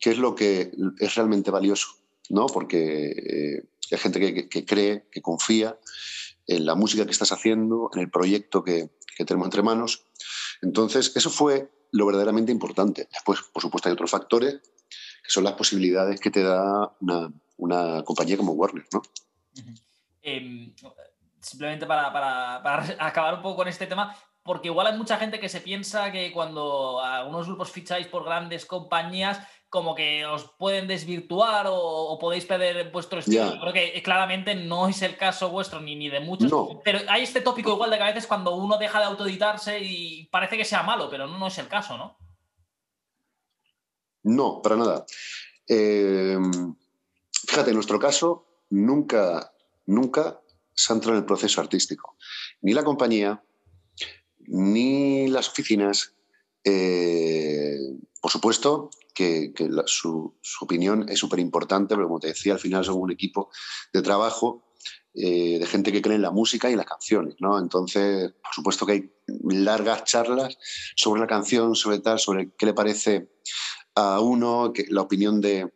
qué 0.03 0.09
es 0.09 0.17
lo 0.17 0.35
que 0.35 0.69
es 0.99 1.15
realmente 1.15 1.49
valioso, 1.49 1.87
¿no? 2.29 2.47
Porque 2.47 3.11
eh, 3.11 3.63
hay 3.89 3.97
gente 3.97 4.49
que, 4.49 4.65
cree, 4.65 5.07
que 5.09 5.21
confía 5.21 5.79
en 6.45 6.65
la 6.65 6.75
música 6.75 7.05
que 7.05 7.13
estás 7.13 7.31
haciendo, 7.31 7.89
en 7.93 8.01
el 8.01 8.11
proyecto 8.11 8.65
que, 8.65 8.89
tenemos 9.15 9.45
entre 9.45 9.63
manos. 9.63 10.03
Entonces, 10.61 11.15
eso 11.15 11.29
fue 11.29 11.71
lo 11.93 12.05
verdaderamente 12.05 12.51
importante. 12.51 13.07
Después, 13.13 13.39
por 13.53 13.61
supuesto, 13.61 13.87
hay 13.87 13.93
otros 13.93 14.11
factores 14.11 14.55
que 14.55 15.29
son 15.29 15.45
las 15.45 15.53
posibilidades 15.53 16.19
que 16.19 16.31
te 16.31 16.43
da 16.43 16.93
una, 16.99 18.03
compañía 18.03 18.35
como 18.35 18.51
Warner, 18.51 18.85
¿no? 18.91 19.01
Em, 20.21 20.75
simplemente 21.39 21.85
para, 21.85 22.11
para, 22.11 22.97
acabar 22.99 23.35
un 23.35 23.41
poco 23.41 23.55
con 23.55 23.69
este 23.69 23.87
tema, 23.87 24.13
porque 24.43 24.67
igual 24.67 24.87
hay 24.87 24.97
mucha 24.97 25.15
gente 25.15 25.39
que 25.39 25.47
se 25.47 25.61
piensa 25.61 26.11
que 26.11 26.33
cuando 26.33 26.99
algunos 26.99 27.47
grupos 27.47 27.71
ficháis 27.71 28.07
por 28.07 28.25
grandes 28.25 28.65
compañías, 28.65 29.39
como 29.73 29.95
que 29.95 30.23
os 30.23 30.43
pueden 30.59 30.87
desvirtuar 30.87 31.65
o, 31.67 32.19
podéis 32.21 32.45
perder 32.45 32.91
vuestro 32.91 33.17
estilo. 33.17 33.59
Creo 33.59 33.73
que 33.73 34.03
claramente 34.03 34.53
no 34.53 34.87
es 34.87 35.01
el 35.01 35.17
caso 35.17 35.49
vuestro 35.49 35.81
ni, 35.81 35.95
ni 35.95 36.11
de 36.11 36.19
muchos. 36.19 36.53
Pero 36.83 36.99
hay 37.09 37.23
este 37.23 37.41
tópico 37.41 37.73
igual 37.73 37.89
de 37.89 37.97
que 37.97 38.03
a 38.03 38.13
veces 38.13 38.27
cuando 38.27 38.55
uno 38.55 38.77
deja 38.77 38.99
de 38.99 39.05
autoeditarse 39.05 39.79
y 39.79 40.27
parece 40.27 40.57
que 40.57 40.63
sea 40.63 40.83
malo, 40.83 41.09
pero 41.09 41.25
no, 41.25 41.39
no 41.39 41.47
es 41.47 41.57
el 41.57 41.67
caso, 41.67 41.97
¿no? 41.97 42.15
No, 44.21 44.61
para 44.61 44.75
nada. 44.75 45.05
Eh, 45.67 46.37
fíjate, 47.47 47.71
en 47.71 47.75
nuestro 47.75 47.97
caso 47.97 48.45
nunca, 48.69 49.55
nunca 49.87 50.39
se 50.71 50.93
ha 50.93 50.97
entrado 50.97 51.17
en 51.17 51.23
el 51.23 51.25
proceso 51.25 51.59
artístico. 51.61 52.15
Ni 52.61 52.73
la 52.73 52.83
compañía, 52.83 53.43
ni 54.37 55.29
las 55.29 55.49
oficinas. 55.49 56.13
Eh, 56.63 57.79
por 58.23 58.31
supuesto, 58.31 58.89
que, 59.13 59.53
su, 59.85 60.33
opinión 60.61 61.09
es 61.09 61.19
súper 61.19 61.39
importante, 61.39 61.93
pero 61.93 62.07
como 62.07 62.21
te 62.21 62.27
decía, 62.27 62.53
al 62.53 62.59
final 62.59 62.85
somos 62.85 63.01
un 63.01 63.11
equipo 63.11 63.49
de 63.91 64.01
trabajo 64.01 64.63
eh, 65.13 65.59
de 65.59 65.65
gente 65.65 65.91
que 65.91 66.01
cree 66.01 66.15
en 66.15 66.21
la 66.21 66.31
música 66.31 66.69
y 66.69 66.71
en 66.71 66.77
las 66.77 66.85
canciones, 66.85 67.35
¿no? 67.39 67.59
Entonces, 67.59 68.31
por 68.41 68.53
supuesto 68.53 68.85
que 68.85 68.91
hay 68.93 69.11
largas 69.27 70.05
charlas 70.05 70.57
sobre 70.95 71.19
la 71.19 71.27
canción, 71.27 71.75
sobre 71.75 71.99
tal, 71.99 72.17
sobre 72.17 72.53
qué 72.57 72.65
le 72.65 72.73
parece 72.73 73.29
a 73.93 74.21
uno, 74.21 74.71
la 74.87 75.01
opinión 75.01 75.41
de, 75.41 75.69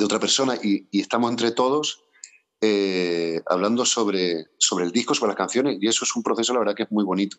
otra 0.00 0.20
persona, 0.20 0.56
y, 0.62 0.86
estamos 0.92 1.28
entre 1.32 1.50
todos 1.50 2.04
eh, 2.60 3.42
hablando 3.46 3.84
sobre, 3.84 4.46
sobre 4.58 4.84
el 4.84 4.92
disco, 4.92 5.12
sobre 5.12 5.30
las 5.30 5.38
canciones, 5.38 5.78
y 5.80 5.88
eso 5.88 6.04
es 6.04 6.14
un 6.14 6.22
proceso, 6.22 6.52
la 6.52 6.60
verdad, 6.60 6.76
que 6.76 6.84
es 6.84 6.92
muy 6.92 7.02
bonito. 7.02 7.38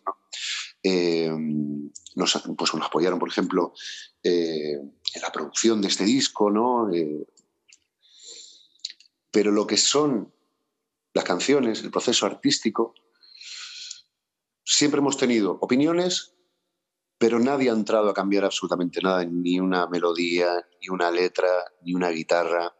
Eh, 0.88 1.28
nos, 2.14 2.42
pues 2.56 2.74
nos 2.74 2.86
apoyaron, 2.86 3.18
por 3.18 3.28
ejemplo, 3.28 3.72
eh, 4.22 4.74
en 4.74 5.20
la 5.20 5.32
producción 5.32 5.82
de 5.82 5.88
este 5.88 6.04
disco, 6.04 6.48
¿no? 6.48 6.94
Eh, 6.94 7.26
pero 9.32 9.50
lo 9.50 9.66
que 9.66 9.76
son 9.76 10.32
las 11.12 11.24
canciones, 11.24 11.82
el 11.82 11.90
proceso 11.90 12.24
artístico, 12.24 12.94
siempre 14.64 15.00
hemos 15.00 15.16
tenido 15.16 15.58
opiniones, 15.60 16.34
pero 17.18 17.40
nadie 17.40 17.68
ha 17.68 17.72
entrado 17.72 18.08
a 18.08 18.14
cambiar 18.14 18.44
absolutamente 18.44 19.00
nada, 19.02 19.24
ni 19.24 19.58
una 19.58 19.88
melodía, 19.88 20.64
ni 20.80 20.88
una 20.88 21.10
letra, 21.10 21.48
ni 21.82 21.94
una 21.94 22.10
guitarra, 22.10 22.72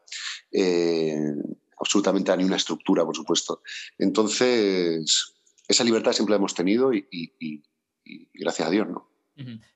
absolutamente 1.80 2.36
ni 2.36 2.44
una 2.44 2.56
estructura, 2.56 3.04
por 3.04 3.16
supuesto. 3.16 3.62
Entonces, 3.98 5.34
esa 5.66 5.82
libertad 5.82 6.12
siempre 6.12 6.34
la 6.34 6.36
hemos 6.36 6.54
tenido 6.54 6.92
y 6.94 7.08
gracias 8.34 8.68
a 8.68 8.70
Dios, 8.70 8.88
¿no? 8.88 9.16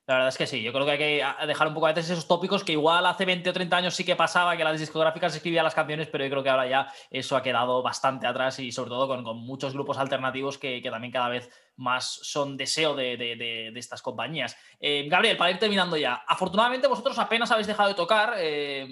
La 0.07 0.15
verdad 0.15 0.29
es 0.29 0.37
que 0.37 0.47
sí, 0.47 0.63
yo 0.63 0.73
creo 0.73 0.85
que 0.85 0.91
hay 0.91 0.97
que 0.97 1.45
dejar 1.45 1.67
un 1.67 1.75
poco 1.75 1.85
a 1.85 1.93
veces 1.93 2.09
esos 2.09 2.27
tópicos 2.27 2.63
que 2.63 2.71
igual 2.71 3.05
hace 3.05 3.25
20 3.25 3.47
o 3.47 3.53
30 3.53 3.77
años 3.77 3.95
sí 3.95 4.03
que 4.03 4.15
pasaba, 4.15 4.57
que 4.57 4.63
las 4.63 4.79
discográficas 4.79 5.35
escribían 5.35 5.63
las 5.63 5.75
canciones, 5.75 6.07
pero 6.07 6.23
yo 6.23 6.31
creo 6.31 6.41
que 6.43 6.49
ahora 6.49 6.67
ya 6.67 6.91
eso 7.11 7.37
ha 7.37 7.43
quedado 7.43 7.83
bastante 7.83 8.25
atrás 8.25 8.57
y 8.57 8.71
sobre 8.71 8.89
todo 8.89 9.07
con, 9.07 9.37
muchos 9.37 9.73
grupos 9.73 9.99
alternativos 9.99 10.57
que, 10.57 10.81
también 10.81 11.13
cada 11.13 11.29
vez 11.29 11.51
más 11.77 12.19
son 12.23 12.57
deseo 12.57 12.95
de, 12.95 13.71
estas 13.75 14.01
compañías. 14.01 14.55
Eh, 14.79 15.07
Gabriel, 15.09 15.37
para 15.37 15.51
ir 15.51 15.59
terminando 15.59 15.97
ya, 15.97 16.23
afortunadamente 16.27 16.87
vosotros 16.87 17.17
apenas 17.17 17.51
habéis 17.51 17.67
dejado 17.67 17.89
de 17.89 17.95
tocar, 17.95 18.35
eh, 18.37 18.87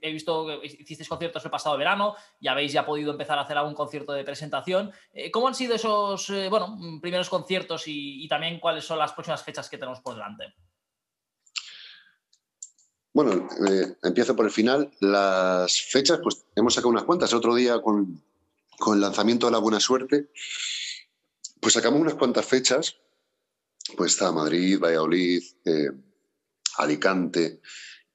he 0.00 0.12
visto 0.12 0.46
que 0.46 0.66
hicisteis 0.66 1.08
conciertos 1.08 1.44
el 1.44 1.50
pasado 1.50 1.76
verano 1.76 2.14
y 2.40 2.48
habéis 2.48 2.72
ya 2.72 2.86
podido 2.86 3.12
empezar 3.12 3.38
a 3.38 3.42
hacer 3.42 3.58
algún 3.58 3.74
concierto 3.74 4.12
de 4.12 4.24
presentación. 4.24 4.90
Eh, 5.12 5.30
¿Cómo 5.30 5.48
han 5.48 5.54
sido 5.54 5.74
esos 5.74 6.26
primeros 7.00 7.28
conciertos 7.28 7.84
y 7.86 8.26
también 8.28 8.60
cuáles 8.60 8.84
son 8.84 8.98
las 8.98 9.12
próximas 9.12 9.42
fechas 9.42 9.68
que 9.68 9.78
tenemos 9.78 10.00
por 10.00 10.14
delante? 10.14 10.54
Bueno, 13.14 13.46
empiezo 14.02 14.34
por 14.34 14.46
el 14.46 14.50
final. 14.50 14.90
Las 15.00 15.82
fechas, 15.82 16.20
pues 16.22 16.46
hemos 16.56 16.74
sacado 16.74 16.90
unas 16.90 17.04
cuantas. 17.04 17.34
Otro 17.34 17.54
día, 17.54 17.80
con, 17.82 18.22
el 18.92 19.00
lanzamiento 19.00 19.46
de 19.46 19.52
La 19.52 19.58
Buena 19.58 19.80
Suerte, 19.80 20.30
pues 21.62 21.74
sacamos 21.74 22.00
unas 22.00 22.14
cuantas 22.14 22.44
fechas. 22.44 22.96
Pues 23.96 24.12
está 24.12 24.32
Madrid, 24.32 24.80
Valladolid, 24.80 25.42
eh, 25.64 25.90
Alicante. 26.78 27.60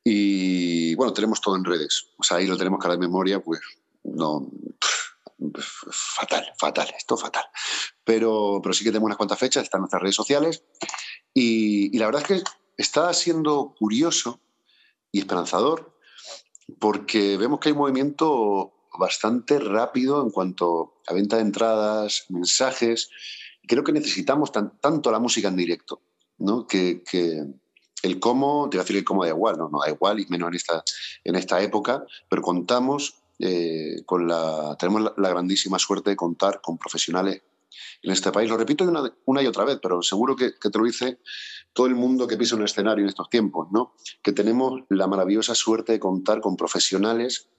Y 0.04 0.94
bueno, 0.96 1.14
tenemos 1.14 1.40
todo 1.40 1.56
en 1.56 1.64
redes. 1.64 2.10
O 2.18 2.24
sea, 2.24 2.38
ahí 2.38 2.46
lo 2.46 2.58
tenemos 2.58 2.84
que 2.84 2.90
de 2.90 2.98
memoria, 2.98 3.42
pues 3.42 3.62
no. 4.04 4.52
fatal, 5.92 6.46
fatal, 6.60 6.94
esto 6.98 7.16
fatal. 7.16 7.46
Pero, 8.04 8.60
pero 8.62 8.74
sí 8.74 8.84
que 8.84 8.90
tenemos 8.90 9.08
unas 9.08 9.18
cuantas 9.18 9.40
fechas, 9.40 9.64
están 9.64 9.80
nuestras 9.80 10.02
redes 10.02 10.16
sociales. 10.16 10.64
y 11.34 11.98
la 11.98 12.08
verdad 12.08 12.24
es 12.24 12.28
que 12.28 12.44
está 12.76 13.14
siendo 13.14 13.76
curioso 13.80 14.42
y 15.12 15.20
esperanzador, 15.20 15.98
porque 16.80 17.38
vemos 17.38 17.62
que 17.62 17.70
hay 17.70 17.76
movimiento 17.76 18.77
bastante 18.98 19.60
rápido 19.60 20.22
en 20.22 20.30
cuanto 20.30 21.02
a 21.08 21.14
venta 21.14 21.38
de 21.38 21.44
entradas, 21.44 22.26
mensajes. 22.30 23.10
Creo 23.68 23.84
que 23.84 23.92
necesitamos 23.92 24.52
tanto 24.52 25.12
la 25.12 25.20
música 25.20 25.48
en 25.48 25.56
directo, 25.56 26.02
¿no? 26.38 26.68
que, 26.68 27.04
el 28.04 28.20
cómo, 28.20 28.70
te 28.70 28.78
voy 28.78 28.82
a 28.82 28.84
decir 28.84 28.98
el 28.98 29.04
cómo 29.04 29.24
da 29.24 29.30
igual, 29.30 29.58
no, 29.58 29.70
no 29.70 29.80
da 29.84 29.90
igual, 29.90 30.20
y 30.20 30.28
menos 30.28 30.50
en 30.50 30.56
esta, 30.56 30.84
en 31.24 31.36
esta 31.36 31.62
época, 31.62 32.06
pero 32.30 32.42
contamos 32.42 33.24
eh, 33.40 34.04
con 34.06 34.28
la, 34.28 34.76
tenemos 34.80 35.14
la, 35.16 35.30
grandísima 35.30 35.78
suerte 35.80 36.12
de 36.12 36.16
contar 36.16 36.62
con 36.62 36.78
profesionales 36.78 37.42
en 38.02 38.12
este 38.12 38.32
país. 38.32 38.50
Lo 38.50 38.58
repito 38.58 38.84
una, 39.26 39.42
y 39.42 39.48
otra 39.48 39.66
vez, 39.66 39.80
pero 39.82 40.02
seguro 40.02 40.36
que, 40.36 40.54
que 40.60 40.70
te 40.70 40.78
lo 40.78 40.86
dice 40.86 41.20
todo 41.74 41.88
el 41.88 41.96
mundo 41.96 42.28
que 42.28 42.38
pisa 42.38 42.56
un 42.56 42.64
escenario 42.64 43.04
en 43.04 43.10
estos 43.10 43.30
tiempos, 43.30 43.68
¿no? 43.72 43.94
Que 44.24 44.32
tenemos 44.32 44.82
la 44.90 45.08
maravillosa 45.08 45.54
suerte 45.54 45.94
de 45.94 46.00
contar 46.00 46.42
con 46.42 46.58
profesionales 46.58 47.50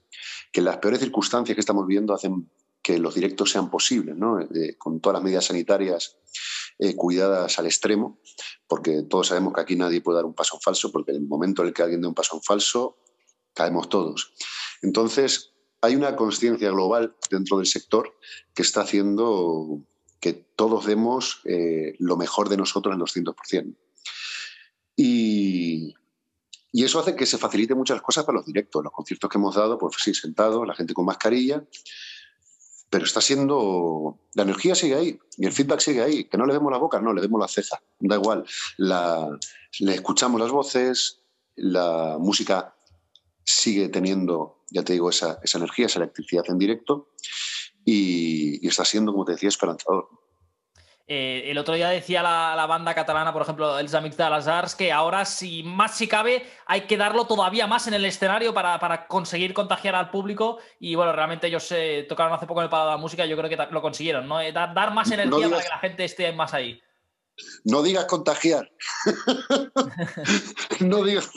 que 0.53 0.63
las 0.63 0.79
peores 0.79 1.01
circunstancias 1.01 1.55
que 1.55 1.61
estamos 1.61 1.87
viendo 1.87 2.15
hacen 2.15 2.51
que 2.83 2.99
los 2.99 3.15
directos 3.15 3.51
sean 3.51 3.71
posibles, 3.71 4.17
¿no? 4.17 4.41
Eh, 4.41 4.77
con 4.79 5.01
todas 5.01 5.15
las 5.15 5.23
medidas 5.23 5.45
sanitarias 5.45 6.17
eh, 6.79 6.95
cuidadas 6.95 7.59
al 7.59 7.67
extremo, 7.67 8.19
porque 8.67 9.03
todos 9.03 9.29
sabemos 9.29 9.53
que 9.53 9.61
aquí 9.61 9.77
nadie 9.77 10.01
puede 10.01 10.17
dar 10.17 10.25
un 10.25 10.35
paso 10.35 10.57
en 10.57 10.61
falso, 10.63 10.91
porque 10.91 11.11
en 11.11 11.19
el 11.19 11.29
momento 11.29 11.63
en 11.63 11.69
el 11.69 11.75
que 11.75 11.83
alguien 11.83 12.01
dé 12.01 12.09
un 12.09 12.15
paso 12.15 12.37
en 12.37 12.43
falso, 12.43 12.97
caemos 13.53 13.89
todos. 13.89 14.33
Entonces, 14.81 15.53
hay 15.81 15.97
una 15.97 16.17
conciencia 16.17 16.71
global 16.71 17.15
dentro 17.31 17.59
del 17.59 17.67
sector 17.67 18.17
que 18.55 18.63
está 18.63 18.83
haciendo 18.83 19.83
que 20.21 20.33
todos 20.33 20.87
demos 20.87 21.41
eh, 21.45 21.95
lo 21.99 22.17
mejor 22.17 22.49
de 22.49 22.57
nosotros 22.57 22.95
en 22.95 23.01
200%. 23.01 23.77
Y, 24.97 25.95
eso 26.73 27.01
hace 27.01 27.17
que 27.17 27.27
se 27.27 27.39
facilite 27.39 27.75
muchas 27.75 28.01
cosas 28.03 28.25
para 28.25 28.39
los 28.39 28.47
directos. 28.47 28.83
Los 28.83 28.93
conciertos 28.93 29.31
que 29.31 29.39
hemos 29.39 29.55
dado, 29.55 29.79
pues 29.79 29.97
sí, 29.99 30.15
sentados, 30.15 30.67
la 30.67 30.75
gente 30.75 30.95
con 30.95 31.07
mascarilla, 31.07 31.65
pero 32.91 33.05
está 33.05 33.21
siendo. 33.21 34.19
La 34.35 34.43
energía 34.43 34.75
sigue 34.75 34.95
ahí 34.95 35.19
y 35.37 35.47
el 35.47 35.53
feedback 35.53 35.81
sigue 35.81 36.03
ahí. 36.03 36.25
Que 36.25 36.37
no 36.37 36.47
le 36.47 36.53
demos 36.53 36.71
la 36.71 36.79
boca, 36.79 37.01
no, 37.01 37.13
le 37.13 37.23
demos 37.23 37.41
la 37.41 37.49
ceja. 37.49 37.83
Da 37.99 38.17
igual. 38.17 38.45
le 38.79 39.95
escuchamos 39.95 40.41
las 40.41 40.51
voces, 40.51 41.23
la 41.57 42.17
música 42.19 42.75
sigue 43.45 43.89
teniendo, 43.89 44.63
ya 44.71 44.83
te 44.83 44.93
digo, 44.93 45.09
esa, 45.09 45.41
energía, 45.55 45.87
esa 45.87 46.01
electricidad 46.01 46.45
en 46.49 46.59
directo 46.59 47.13
y, 47.85 48.65
y 48.65 48.69
está 48.69 48.85
siendo, 48.85 49.13
como 49.13 49.25
te 49.25 49.33
decía, 49.33 49.49
esperanzador. 49.49 50.09
Eh, 51.11 51.51
el 51.51 51.57
otro 51.57 51.73
día 51.73 51.89
decía 51.89 52.23
la, 52.23 52.67
banda 52.67 52.95
catalana, 52.95 53.33
por 53.33 53.41
ejemplo, 53.41 53.79
El 53.79 53.97
Amics 53.97 54.19
de 54.19 54.29
las 54.29 54.47
Arts, 54.47 54.75
que 54.75 54.93
ahora, 54.93 55.25
si 55.25 55.63
más 55.63 55.97
si 55.97 56.07
cabe, 56.07 56.47
hay 56.67 56.83
que 56.83 56.99
darlo 56.99 57.27
todavía 57.27 57.67
más 57.67 57.87
en 57.87 57.95
el 57.95 58.05
escenario 58.05 58.53
para, 58.53 59.07
conseguir 59.07 59.55
contagiar 59.55 59.95
al 59.95 60.11
público. 60.11 60.59
Y 60.79 60.97
bueno, 60.97 61.13
realmente 61.13 61.47
ellos 61.47 61.67
eh, 61.73 62.05
tocaron 62.07 62.35
hace 62.35 62.47
poco 62.47 62.61
en 62.61 62.65
el 62.65 62.71
Palo 62.71 62.85
de 62.85 62.91
la 62.91 62.97
Música 62.99 63.25
y 63.25 63.31
yo 63.31 63.39
creo 63.39 63.49
que 63.49 63.57
lo 63.73 63.81
consiguieron, 63.81 64.29
¿no? 64.29 64.39
Eh, 64.43 64.53
dar, 64.53 64.93
más 64.93 65.11
energía 65.11 65.49
para 65.49 65.63
que 65.63 65.69
la 65.69 65.79
gente 65.79 66.05
esté 66.05 66.31
más 66.33 66.53
ahí. 66.53 66.79
No 67.65 67.83
digas 67.83 68.05
contagiar. 68.05 68.71
no 70.81 71.05
digas. 71.05 71.31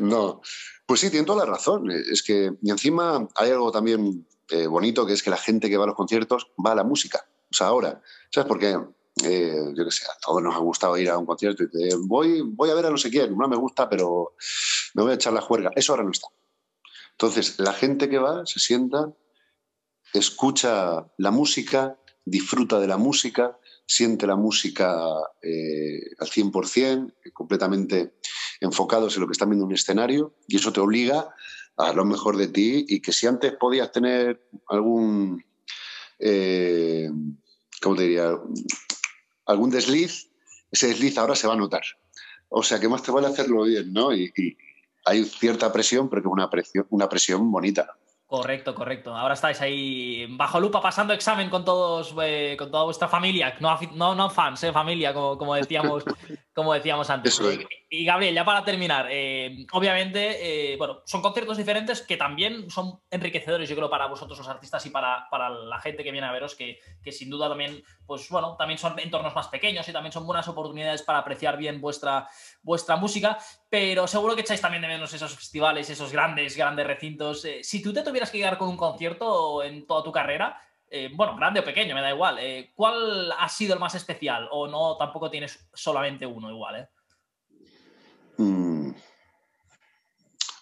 no. 0.00 0.42
Pues 0.84 1.00
sí, 1.00 1.10
tiene 1.10 1.24
toda 1.24 1.46
la 1.46 1.52
razón. 1.52 1.90
Es 1.90 2.22
que, 2.22 2.52
y 2.60 2.70
encima 2.70 3.26
hay 3.36 3.52
algo 3.52 3.72
también 3.72 4.26
bonito, 4.68 5.06
que 5.06 5.14
es 5.14 5.22
que 5.22 5.30
la 5.30 5.36
gente 5.38 5.70
que 5.70 5.78
va 5.78 5.84
a 5.84 5.88
los 5.88 5.96
conciertos 5.96 6.48
va 6.62 6.72
a 6.72 6.74
la 6.74 6.84
música. 6.84 7.24
O 7.50 7.54
sea, 7.54 7.68
ahora, 7.68 8.02
¿sabes 8.30 8.48
por 8.48 8.58
qué? 8.58 8.76
Eh, 9.24 9.72
yo 9.74 9.84
qué 9.84 9.90
sé, 9.90 10.04
a 10.04 10.18
todos 10.24 10.42
nos 10.42 10.54
ha 10.54 10.58
gustado 10.58 10.96
ir 10.96 11.10
a 11.10 11.18
un 11.18 11.26
concierto 11.26 11.64
y 11.64 11.70
te, 11.70 11.88
voy, 11.96 12.42
voy 12.42 12.70
a 12.70 12.74
ver 12.74 12.86
a 12.86 12.90
no 12.90 12.96
sé 12.96 13.10
quién, 13.10 13.36
no 13.36 13.48
me 13.48 13.56
gusta, 13.56 13.88
pero 13.88 14.34
me 14.94 15.02
voy 15.02 15.12
a 15.12 15.14
echar 15.16 15.32
la 15.32 15.40
juerga. 15.40 15.70
Eso 15.74 15.92
ahora 15.92 16.04
no 16.04 16.10
está. 16.10 16.28
Entonces, 17.12 17.58
la 17.58 17.72
gente 17.72 18.08
que 18.08 18.18
va 18.18 18.46
se 18.46 18.60
sienta, 18.60 19.12
escucha 20.12 21.10
la 21.16 21.30
música, 21.30 21.98
disfruta 22.24 22.78
de 22.78 22.86
la 22.86 22.96
música, 22.96 23.58
siente 23.86 24.26
la 24.26 24.36
música 24.36 24.94
eh, 25.42 26.00
al 26.18 26.28
100%, 26.28 27.14
completamente 27.32 28.14
enfocados 28.60 29.16
en 29.16 29.22
lo 29.22 29.26
que 29.26 29.32
están 29.32 29.48
viendo 29.48 29.64
en 29.64 29.68
un 29.68 29.74
escenario, 29.74 30.36
y 30.46 30.56
eso 30.56 30.72
te 30.72 30.80
obliga 30.80 31.34
a 31.76 31.92
lo 31.92 32.04
mejor 32.04 32.36
de 32.36 32.48
ti 32.48 32.84
y 32.88 33.00
que 33.00 33.12
si 33.12 33.26
antes 33.26 33.54
podías 33.54 33.90
tener 33.92 34.48
algún 34.68 35.44
eh, 36.18 37.10
¿cómo 37.82 37.96
te 37.96 38.02
diría? 38.02 38.30
Algún 39.46 39.70
desliz, 39.70 40.30
ese 40.70 40.88
desliz 40.88 41.16
ahora 41.18 41.34
se 41.34 41.46
va 41.46 41.54
a 41.54 41.56
notar. 41.56 41.82
O 42.48 42.62
sea, 42.62 42.80
que 42.80 42.88
más 42.88 43.02
te 43.02 43.10
vale 43.10 43.26
hacerlo 43.26 43.64
bien, 43.64 43.92
¿no? 43.92 44.14
Y, 44.14 44.32
hay 45.04 45.24
cierta 45.24 45.72
presión, 45.72 46.10
pero 46.10 46.20
que 46.20 46.28
es 46.28 46.32
una 46.32 46.50
presión, 46.50 46.86
una 46.90 47.08
presión 47.08 47.50
bonita. 47.50 47.96
Correcto, 48.26 48.74
correcto. 48.74 49.16
Ahora 49.16 49.32
estáis 49.32 49.58
ahí 49.62 50.26
bajo 50.36 50.60
lupa 50.60 50.82
pasando 50.82 51.14
examen 51.14 51.48
con 51.48 51.64
todos, 51.64 52.14
eh, 52.22 52.56
con 52.58 52.70
toda 52.70 52.84
vuestra 52.84 53.08
familia, 53.08 53.56
no, 53.60 53.78
no, 53.94 54.14
no 54.14 54.28
fans, 54.28 54.62
eh, 54.64 54.72
familia, 54.72 55.14
como, 55.14 55.38
como 55.38 55.54
decíamos, 55.54 56.04
como 56.52 56.74
decíamos 56.74 57.08
antes. 57.08 57.40
Y 57.90 58.04
Gabriel, 58.04 58.34
ya 58.34 58.44
para 58.44 58.62
terminar, 58.64 59.06
eh, 59.10 59.66
obviamente, 59.72 60.72
eh, 60.72 60.76
bueno, 60.76 61.00
son 61.06 61.22
conciertos 61.22 61.56
diferentes 61.56 62.02
que 62.02 62.18
también 62.18 62.68
son 62.68 63.00
enriquecedores, 63.10 63.66
yo 63.66 63.74
creo, 63.76 63.88
para 63.88 64.06
vosotros 64.06 64.36
los 64.36 64.48
artistas 64.48 64.84
y 64.84 64.90
para, 64.90 65.26
para 65.30 65.48
la 65.48 65.80
gente 65.80 66.04
que 66.04 66.12
viene 66.12 66.26
a 66.26 66.32
veros, 66.32 66.54
que, 66.54 66.80
que, 67.02 67.12
sin 67.12 67.30
duda 67.30 67.48
también, 67.48 67.82
pues 68.04 68.28
bueno, 68.28 68.56
también 68.58 68.76
son 68.76 68.98
entornos 68.98 69.34
más 69.34 69.48
pequeños 69.48 69.88
y 69.88 69.92
también 69.92 70.12
son 70.12 70.26
buenas 70.26 70.46
oportunidades 70.48 71.00
para 71.00 71.20
apreciar 71.20 71.56
bien 71.56 71.80
vuestra, 71.80 72.28
vuestra 72.60 72.96
música, 72.96 73.38
pero 73.70 74.06
seguro 74.06 74.34
que 74.34 74.42
echáis 74.42 74.60
también 74.60 74.82
de 74.82 74.88
menos 74.88 75.14
esos 75.14 75.34
festivales, 75.34 75.88
esos 75.88 76.12
grandes, 76.12 76.58
grandes 76.58 76.86
recintos. 76.86 77.42
Eh, 77.46 77.64
si 77.64 77.82
tú 77.82 77.94
te 77.94 78.02
tuvieras 78.02 78.30
que 78.30 78.36
quedar 78.36 78.58
con 78.58 78.68
un 78.68 78.76
concierto 78.76 79.62
en 79.62 79.86
toda 79.86 80.02
tu 80.02 80.12
carrera, 80.12 80.60
bueno, 81.12 81.36
grande 81.36 81.60
o 81.60 81.64
pequeño, 81.64 81.94
me 81.94 82.00
da 82.00 82.10
igual, 82.10 82.38
¿cuál 82.74 83.30
ha 83.38 83.48
sido 83.50 83.74
el 83.74 83.80
más 83.80 83.94
especial? 83.94 84.48
O 84.50 84.66
no, 84.68 84.96
tampoco 84.96 85.30
tienes 85.30 85.68
solamente 85.74 86.24
uno 86.24 86.50
igual, 86.50 86.76
¿eh? 86.76 86.88
Mm. 88.38 88.92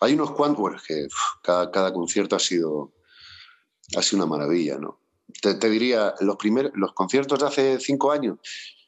Hay 0.01 0.15
unos 0.15 0.33
cuantos, 0.33 0.61
bueno, 0.61 0.79
que 0.87 1.07
cada, 1.43 1.93
concierto 1.93 2.37
ha 2.37 2.39
sido, 2.39 2.93
ha 3.97 4.03
sido 4.03 4.25
una 4.25 4.37
maravilla, 4.37 4.79
¿no? 4.79 5.01
Te, 5.41 5.71
diría, 5.71 6.15
los, 6.21 6.37
primeros, 6.37 6.73
conciertos 6.95 7.39
de 7.39 7.47
hace 7.47 7.81
cinco 7.81 8.11
años, 8.11 8.39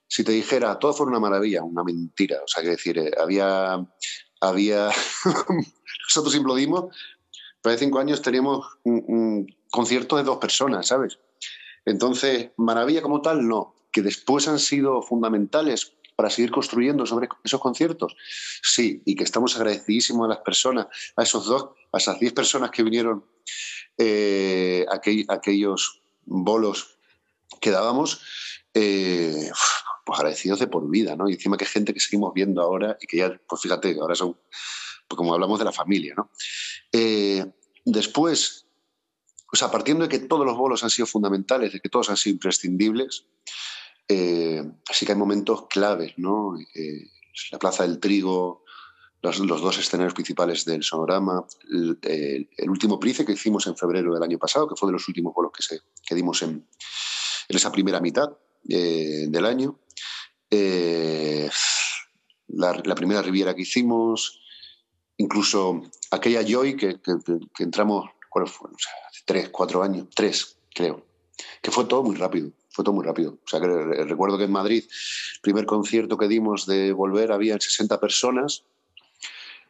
si 0.07 0.25
te 0.25 0.33
dijera, 0.33 0.79
todo 0.79 0.93
fue 0.93 1.07
una 1.07 1.21
maravilla, 1.21 1.63
una 1.63 1.85
mentira. 1.85 2.39
O 2.43 2.49
sea, 2.49 2.63
que 2.63 2.71
decir, 2.71 2.99
eh, 2.99 3.11
había, 3.21 3.87
había 4.41 4.91
nosotros 6.07 6.35
implodimos, 6.35 6.95
pero 7.63 7.75
hace 7.75 7.85
cinco 7.85 7.99
años 7.99 8.23
teníamos 8.23 8.67
un, 8.85 9.05
un, 9.07 9.47
concierto 9.71 10.17
de 10.17 10.23
dos 10.23 10.39
personas, 10.39 10.87
¿sabes? 10.87 11.19
Entonces, 11.85 12.51
maravilla 12.57 13.03
como 13.03 13.21
tal, 13.21 13.47
no. 13.47 13.75
Que 13.93 14.01
después 14.01 14.49
han 14.49 14.59
sido 14.59 15.03
fundamentales 15.03 15.98
para 16.19 16.31
seguir 16.31 16.51
construyendo 16.51 17.07
sobre 17.07 17.29
esos 17.45 17.61
conciertos? 17.61 18.17
Sí, 18.61 19.03
y 19.05 19.15
que 19.15 19.23
estamos 19.23 19.55
agradecidísimos 19.55 20.25
a 20.25 20.29
las 20.31 20.39
personas, 20.39 20.89
a 21.15 21.23
esos 21.23 21.47
dos, 21.47 21.69
a 21.93 21.99
esas 21.99 22.19
diez 22.19 22.33
personas 22.33 22.73
que 22.73 22.83
vinieron 22.83 23.25
eh, 23.97 24.85
aquellos 24.89 26.03
bolos 26.25 26.99
que 27.61 27.71
dábamos, 27.71 28.21
eh, 28.75 29.49
pues 30.05 30.19
agradecidos 30.19 30.59
de 30.59 30.67
por 30.67 30.91
vida, 30.91 31.15
¿no? 31.15 31.29
Y 31.29 31.35
encima 31.35 31.57
que 31.57 31.67
gente 31.67 31.95
que 31.95 32.01
seguimos 32.01 32.35
viendo 32.35 32.63
ahora 32.63 32.99
y 33.01 33.07
que 33.07 33.19
ya, 33.19 33.41
pues 33.49 33.63
fíjate, 33.63 33.97
ahora 34.01 34.17
son, 34.17 34.37
pues 35.07 35.17
como 35.17 35.35
hablamos 35.35 35.61
de 35.61 35.67
la 35.67 35.73
familia, 35.73 36.15
¿no? 36.17 36.33
Eh, 36.91 37.47
después, 37.85 38.67
o 39.53 39.57
sea, 39.57 39.71
partiendo 39.71 40.03
de 40.03 40.09
que 40.09 40.27
todos 40.27 40.45
los 40.45 40.57
bolos 40.57 40.83
han 40.83 40.91
sido 40.91 41.07
fundamentales, 41.07 41.73
de 41.75 41.79
que 41.79 41.89
todos 41.89 42.11
han 42.11 42.17
sido 42.17 42.35
imprescindibles, 42.35 43.25
eh, 44.09 44.65
sí 44.91 45.07
que 45.07 45.13
hay 45.13 45.19
momentos 45.19 45.67
claves, 45.69 46.15
¿no? 46.17 46.59
Eh, 46.75 47.11
la 47.53 47.59
Plaza 47.59 47.85
del 47.85 48.01
Trigo, 48.01 48.65
los, 49.23 49.47
dos 49.47 49.79
escenarios 49.79 50.15
principales 50.15 50.65
del 50.65 50.83
sonorama, 50.83 51.45
el, 51.71 52.49
último 52.69 52.99
price 52.99 53.25
que 53.25 53.33
hicimos 53.33 53.67
en 53.67 53.77
febrero 53.77 54.15
del 54.15 54.23
año 54.23 54.39
pasado, 54.39 54.69
que 54.69 54.77
fue 54.77 54.89
de 54.89 54.95
los 54.95 55.09
últimos 55.09 55.35
bolos 55.35 55.53
que, 55.53 55.63
se, 55.63 55.81
que 56.07 56.15
dimos 56.15 56.43
en, 56.43 56.67
en 57.49 57.57
esa 57.57 57.73
primera 57.73 58.01
mitad 58.01 58.31
eh, 58.69 59.27
del 59.29 59.45
año. 59.45 59.79
Eh, 60.51 61.51
la, 62.49 62.95
primera 62.95 63.23
Riviera 63.23 63.55
que 63.55 63.63
hicimos, 63.63 64.41
incluso 65.17 65.83
aquella 66.11 66.43
Joy 66.43 66.77
que, 66.77 67.01
que, 67.01 67.63
entramos, 67.63 68.11
¿cuál 68.31 68.47
fue? 68.47 68.71
hace 68.71 69.23
tres, 69.27 69.49
cuatro 69.51 69.83
años, 69.83 70.09
tres, 70.15 70.59
creo, 70.75 71.05
que 71.63 71.71
fue 71.71 71.85
todo 71.85 72.03
muy 72.03 72.17
rápido, 72.17 72.51
fue 72.79 72.85
todo 72.85 72.95
muy 72.95 73.05
rápido. 73.05 73.33
O 73.45 73.49
sea, 73.49 73.61
que 73.61 73.67
recuerdo 73.67 74.39
que 74.39 74.45
en 74.45 74.53
Madrid, 74.53 74.85
el 74.85 75.41
primer 75.41 75.67
concierto 75.67 76.17
que 76.17 76.29
dimos 76.29 76.65
de 76.65 76.93
Volver, 76.93 77.33
había 77.33 77.59
60 77.59 77.99
personas 77.99 78.63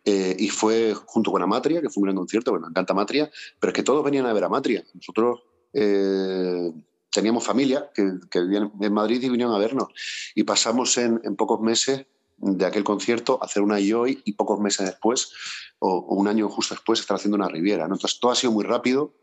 eh, 0.05 0.37
y 0.39 0.51
fue 0.51 0.93
junto 1.07 1.33
con 1.33 1.41
Amatria, 1.41 1.81
que 1.81 1.89
fue 1.89 2.03
un 2.03 2.09
gran 2.09 2.17
concierto, 2.17 2.53
me 2.53 2.69
encanta 2.69 2.93
Amatria, 2.93 3.31
pero 3.59 3.71
es 3.71 3.75
que 3.75 3.83
todos 3.83 4.05
venían 4.05 4.27
a 4.27 4.35
ver 4.35 4.45
Amatria. 4.45 4.85
Nosotros 4.93 5.41
eh, 5.73 6.71
teníamos 7.11 7.45
familia 7.45 7.91
que, 7.95 8.19
que 8.31 8.43
vivían 8.43 8.73
en 8.79 8.93
Madrid 8.93 9.23
y 9.23 9.31
vinieron 9.31 9.55
a 9.55 9.59
vernos. 9.59 9.89
Y 10.35 10.43
pasamos 10.43 10.99
en, 10.99 11.19
pocos 11.35 11.63
meses 11.63 12.05
de 12.37 12.67
aquel 12.67 12.85
concierto 12.85 13.39
a 13.41 13.47
hacer 13.47 13.63
una 13.63 13.79
Joy 13.81 14.21
y 14.23 14.33
pocos 14.33 14.61
meses 14.61 14.85
después, 14.85 15.33
o, 15.79 16.01
un 16.15 16.29
año 16.29 16.51
justo 16.51 16.75
después, 16.75 17.01
estar 17.01 17.17
haciendo 17.17 17.37
una 17.37 17.49
Riviera. 17.49 17.85
Entonces 17.85 18.21
todo 18.21 18.33
ha 18.33 18.37
sido 18.37 18.53
muy 18.53 18.65
rápido 18.65 19.15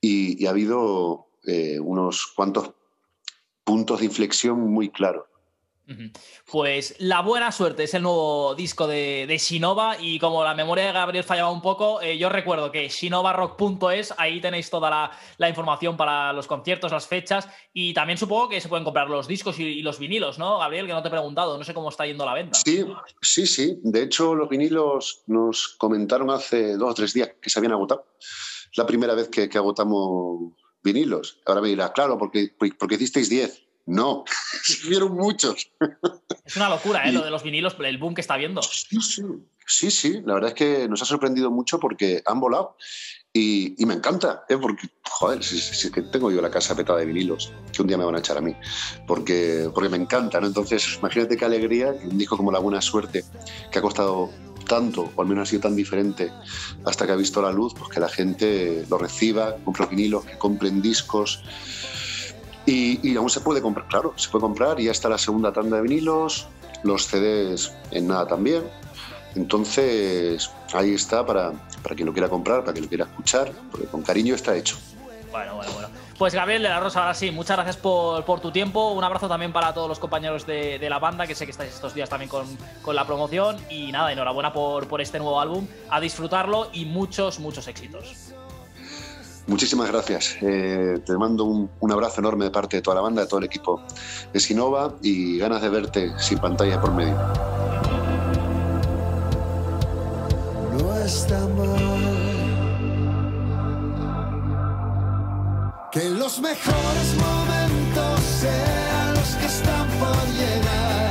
y, 0.00 0.46
ha 0.46 0.50
habido 0.50 1.26
eh, 1.44 1.78
unos 1.78 2.32
cuantos 2.34 2.72
puntos 3.64 4.00
de 4.00 4.06
inflexión 4.06 4.60
muy 4.60 4.90
claros. 4.90 5.24
Pues 6.50 6.94
La 6.98 7.22
Buena 7.22 7.52
Suerte 7.52 7.84
es 7.84 7.94
el 7.94 8.02
nuevo 8.02 8.54
disco 8.54 8.86
de, 8.86 9.26
de 9.26 9.38
Shinova 9.38 9.96
y 10.00 10.18
como 10.18 10.44
la 10.44 10.54
memoria 10.54 10.86
de 10.86 10.92
Gabriel 10.92 11.24
fallaba 11.24 11.50
un 11.50 11.60
poco, 11.60 12.00
eh, 12.00 12.18
yo 12.18 12.28
recuerdo 12.28 12.70
que 12.70 12.88
shinovarock.es, 12.88 14.14
ahí 14.16 14.40
tenéis 14.40 14.70
toda 14.70 15.10
la, 15.36 15.48
información 15.48 15.96
para 15.96 16.32
los 16.32 16.46
conciertos, 16.46 16.92
las 16.92 17.06
fechas 17.06 17.48
y 17.72 17.94
también 17.94 18.18
supongo 18.18 18.48
que 18.48 18.60
se 18.60 18.68
pueden 18.68 18.84
comprar 18.84 19.10
los 19.10 19.26
discos 19.26 19.58
y, 19.58 19.82
los 19.82 19.98
vinilos, 19.98 20.38
¿no? 20.38 20.58
Gabriel, 20.58 20.86
que 20.86 20.92
no 20.92 21.02
te 21.02 21.08
he 21.08 21.10
preguntado, 21.10 21.58
no 21.58 21.64
sé 21.64 21.74
cómo 21.74 21.88
está 21.88 22.06
yendo 22.06 22.24
la 22.24 22.34
venta. 22.34 22.58
Sí, 22.64 22.84
sí, 23.20 23.46
sí. 23.46 23.78
De 23.82 24.02
hecho, 24.02 24.34
los 24.34 24.48
vinilos 24.48 25.24
nos 25.26 25.68
comentaron 25.78 26.30
hace 26.30 26.76
dos 26.76 26.90
o 26.90 26.94
tres 26.94 27.12
días 27.12 27.32
que 27.40 27.50
se 27.50 27.58
habían 27.58 27.72
agotado. 27.72 28.06
La 28.76 28.86
primera 28.86 29.14
vez 29.14 29.28
que, 29.28 29.50
agotamos 29.54 30.54
vinilos. 30.82 31.40
Ahora 31.46 31.60
me 31.60 31.68
dirás, 31.68 31.92
claro, 31.92 32.18
porque, 32.18 32.54
porque 32.78 32.94
hicisteis 32.96 33.28
10. 33.28 33.62
No, 33.86 34.24
se 34.62 34.88
vieron 34.88 35.14
muchos. 35.14 35.70
Es 36.44 36.56
una 36.56 36.68
locura, 36.68 37.08
¿eh? 37.08 37.12
Lo 37.12 37.24
de 37.24 37.30
los 37.30 37.42
vinilos, 37.42 37.76
el 37.80 37.98
boom 37.98 38.14
que 38.14 38.20
está 38.20 38.36
viendo. 38.36 38.62
Sí, 38.62 39.00
sí. 39.00 39.22
Sí, 39.66 39.90
sí, 39.90 40.20
la 40.24 40.34
verdad 40.34 40.50
es 40.50 40.54
que 40.54 40.88
nos 40.88 41.02
ha 41.02 41.04
sorprendido 41.04 41.50
mucho 41.50 41.78
porque 41.78 42.22
han 42.26 42.40
volado 42.40 42.76
y, 43.32 43.74
me 43.86 43.94
encanta, 43.94 44.44
¿eh? 44.48 44.58
porque, 44.58 44.88
joder, 45.08 45.42
si, 45.42 45.90
que 45.90 46.02
tengo 46.02 46.30
yo 46.30 46.42
la 46.42 46.50
casa 46.50 46.76
petada 46.76 46.98
de 46.98 47.06
vinilos, 47.06 47.52
que 47.72 47.80
un 47.80 47.88
día 47.88 47.96
me 47.96 48.04
van 48.04 48.16
a 48.16 48.18
echar 48.18 48.36
a 48.36 48.42
mí, 48.42 48.54
porque, 49.06 49.70
porque 49.72 49.88
me 49.88 49.96
encanta, 49.96 50.40
¿no? 50.40 50.48
Entonces, 50.48 50.98
imagínate 50.98 51.36
qué 51.36 51.44
alegría, 51.44 51.94
un 52.04 52.18
disco 52.18 52.36
como 52.36 52.52
La 52.52 52.58
Buena 52.58 52.82
Suerte, 52.82 53.24
que 53.70 53.78
ha 53.78 53.82
costado 53.82 54.30
tanto, 54.72 55.12
o 55.14 55.20
al 55.20 55.28
menos 55.28 55.42
ha 55.46 55.50
sido 55.50 55.62
tan 55.62 55.76
diferente 55.76 56.32
hasta 56.86 57.04
que 57.04 57.12
ha 57.12 57.16
visto 57.16 57.42
la 57.42 57.52
luz, 57.52 57.74
pues 57.78 57.90
que 57.90 58.00
la 58.00 58.08
gente 58.08 58.86
lo 58.88 58.96
reciba, 58.96 59.56
compre 59.64 59.84
vinilos, 59.84 60.24
que 60.24 60.38
compren 60.38 60.80
discos. 60.80 61.42
Y, 62.64 63.14
aún 63.16 63.28
se 63.28 63.40
puede 63.40 63.60
comprar, 63.60 63.86
claro, 63.88 64.14
se 64.16 64.30
puede 64.30 64.42
comprar 64.42 64.80
y 64.80 64.84
ya 64.84 64.92
está 64.92 65.10
la 65.10 65.18
segunda 65.18 65.52
tanda 65.52 65.76
de 65.76 65.82
vinilos, 65.82 66.46
los 66.84 67.06
CDs 67.06 67.74
en 67.90 68.08
nada 68.08 68.26
también. 68.26 68.62
Entonces, 69.34 70.50
ahí 70.72 70.94
está 70.94 71.26
para, 71.26 71.52
para 71.82 71.94
quien 71.94 72.06
lo 72.06 72.14
quiera 72.14 72.30
comprar, 72.30 72.60
para 72.60 72.72
quien 72.72 72.84
lo 72.84 72.88
quiera 72.88 73.04
escuchar, 73.04 73.52
porque 73.70 73.86
con 73.88 74.00
cariño 74.00 74.34
está 74.34 74.56
hecho. 74.56 74.78
Bueno, 75.30 75.56
bueno, 75.56 75.72
bueno. 75.72 76.01
Pues 76.22 76.36
Gabriel 76.36 76.62
de 76.62 76.68
la 76.68 76.78
Rosa, 76.78 77.00
ahora 77.00 77.14
sí, 77.14 77.32
muchas 77.32 77.56
gracias 77.56 77.76
por, 77.76 78.24
por 78.24 78.38
tu 78.38 78.52
tiempo. 78.52 78.92
Un 78.92 79.02
abrazo 79.02 79.26
también 79.26 79.52
para 79.52 79.74
todos 79.74 79.88
los 79.88 79.98
compañeros 79.98 80.46
de, 80.46 80.78
de, 80.78 80.88
la 80.88 81.00
banda, 81.00 81.26
que 81.26 81.34
sé 81.34 81.46
que 81.46 81.50
estáis 81.50 81.74
estos 81.74 81.94
días 81.94 82.08
también 82.08 82.28
con, 82.28 82.46
con 82.80 82.94
la 82.94 83.04
promoción. 83.04 83.56
Y 83.68 83.90
nada, 83.90 84.12
enhorabuena 84.12 84.52
por, 84.52 84.86
por 84.86 85.00
este 85.00 85.18
nuevo 85.18 85.40
álbum. 85.40 85.66
A 85.90 85.98
disfrutarlo 85.98 86.68
y 86.72 86.84
muchos, 86.84 87.40
muchos 87.40 87.66
éxitos. 87.66 88.34
Muchísimas 89.48 89.90
gracias. 89.90 90.36
Eh, 90.42 91.02
te 91.04 91.18
mando 91.18 91.42
un, 91.42 91.92
abrazo 91.92 92.20
enorme 92.20 92.44
de 92.44 92.52
parte 92.52 92.76
de 92.76 92.82
toda 92.82 92.94
la 92.94 93.02
banda, 93.02 93.22
de 93.22 93.26
todo 93.26 93.40
el 93.40 93.46
equipo 93.46 93.82
de 94.32 94.38
Sinova 94.38 94.94
y 95.02 95.38
ganas 95.38 95.60
de 95.60 95.70
verte 95.70 96.12
sin 96.20 96.38
pantalla 96.38 96.80
por 96.80 96.92
medio. 96.92 97.16
No 100.78 100.96
está 101.04 101.40
mal 101.48 102.11
que 105.92 106.08
los 106.08 106.40
mejores 106.40 107.14
momentos 107.16 108.20
sean 108.40 109.14
los 109.14 109.28
que 109.36 109.44
están 109.44 109.86
por 110.00 110.26
llegar. 110.28 111.10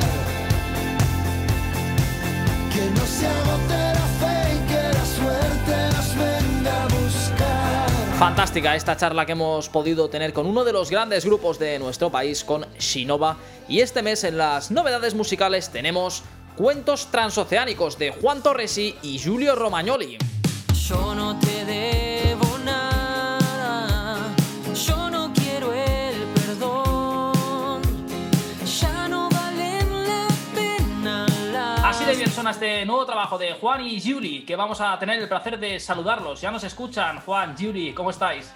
Que 2.74 2.90
no 2.90 3.06
se 3.06 3.28
agote 3.28 3.94
la 3.94 4.08
fe 4.20 4.56
y 4.56 4.68
que 4.68 4.82
la 4.98 5.06
suerte 5.06 5.96
nos 5.96 6.16
venga 6.16 6.84
a 6.84 6.88
buscar. 6.88 7.90
Fantástica 8.18 8.76
esta 8.76 8.98
charla 8.98 9.28
que 9.28 9.34
hemos 9.34 9.70
podido 9.70 10.10
tener 10.10 10.34
con 10.34 10.48
uno 10.48 10.64
de 10.64 10.74
los 10.74 10.90
grandes 10.90 11.26
grupos 11.26 11.60
de 11.60 11.78
nuestro 11.78 12.10
país, 12.10 12.44
con 12.44 12.66
Shinova. 12.80 13.38
Y 13.68 13.82
este 13.82 14.02
mes 14.02 14.24
en 14.24 14.40
las 14.40 14.72
novedades 14.72 15.14
musicales 15.14 15.70
tenemos 15.70 16.24
Cuentos 16.56 17.08
Transoceánicos 17.12 18.00
de 18.00 18.12
Juan 18.12 18.42
Torresi 18.42 18.96
y 19.04 19.20
Giulio 19.20 19.56
Romagnoli. 19.56 20.18
Yo 20.88 21.14
no 21.14 21.40
te 21.40 21.51
bien 32.32 32.36
suena 32.36 32.52
este 32.52 32.86
nuevo 32.86 33.06
trabajo 33.06 33.38
de 33.38 33.56
Juan 33.56 33.82
y 33.86 34.00
Julie, 34.00 34.46
que 34.46 34.56
vamos 34.56 34.80
a 34.80 34.98
tener 34.98 35.20
el 35.20 35.28
placer 35.28 35.60
de 35.60 35.82
saludarlos. 35.82 36.40
Ya 36.40 36.50
nos 36.50 36.64
escuchan, 36.64 37.20
Juan, 37.26 37.58
Julie, 37.60 37.94
¿cómo 37.94 38.10
estáis? 38.10 38.54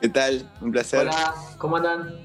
¿Qué 0.00 0.08
tal? 0.08 0.50
Un 0.60 0.72
placer. 0.72 1.02
Hola, 1.02 1.32
¿cómo 1.58 1.76
andan? 1.76 2.18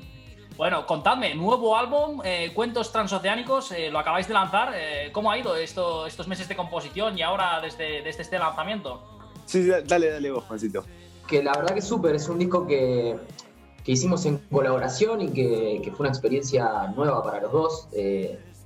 Bueno, 0.58 0.88
contadme, 0.88 1.36
nuevo 1.36 1.78
álbum, 1.78 2.22
eh, 2.24 2.52
Cuentos 2.56 2.92
Transoceánicos, 2.92 3.72
eh, 3.72 3.92
lo 3.92 4.00
acabáis 4.00 4.28
de 4.28 4.34
lanzar. 4.34 4.72
Eh, 4.74 5.12
¿Cómo 5.12 5.30
ha 5.32 5.38
ido 5.38 5.56
esto, 5.56 6.08
estos 6.08 6.28
meses 6.28 6.48
de 6.48 6.56
composición 6.56 7.20
y 7.20 7.22
ahora 7.22 7.62
desde, 7.62 8.02
desde 8.02 8.24
este 8.24 8.40
lanzamiento? 8.40 9.04
Sí, 9.46 9.70
dale, 9.86 10.10
dale 10.10 10.32
vos, 10.32 10.44
Juancito. 10.46 10.84
Que 11.28 11.44
la 11.44 11.54
verdad 11.54 11.74
que 11.74 11.80
es 11.82 11.88
súper, 11.88 12.16
es 12.16 12.28
un 12.30 12.40
disco 12.40 12.66
que, 12.66 13.20
que, 13.84 13.92
hicimos 13.92 14.26
en 14.26 14.40
colaboración 14.50 15.22
y 15.22 15.28
que, 15.34 15.82
que, 15.84 15.92
fue 15.92 16.06
una 16.06 16.10
experiencia 16.10 16.88
nueva 16.96 17.22
para 17.22 17.42
los 17.42 17.52
dos 17.52 17.88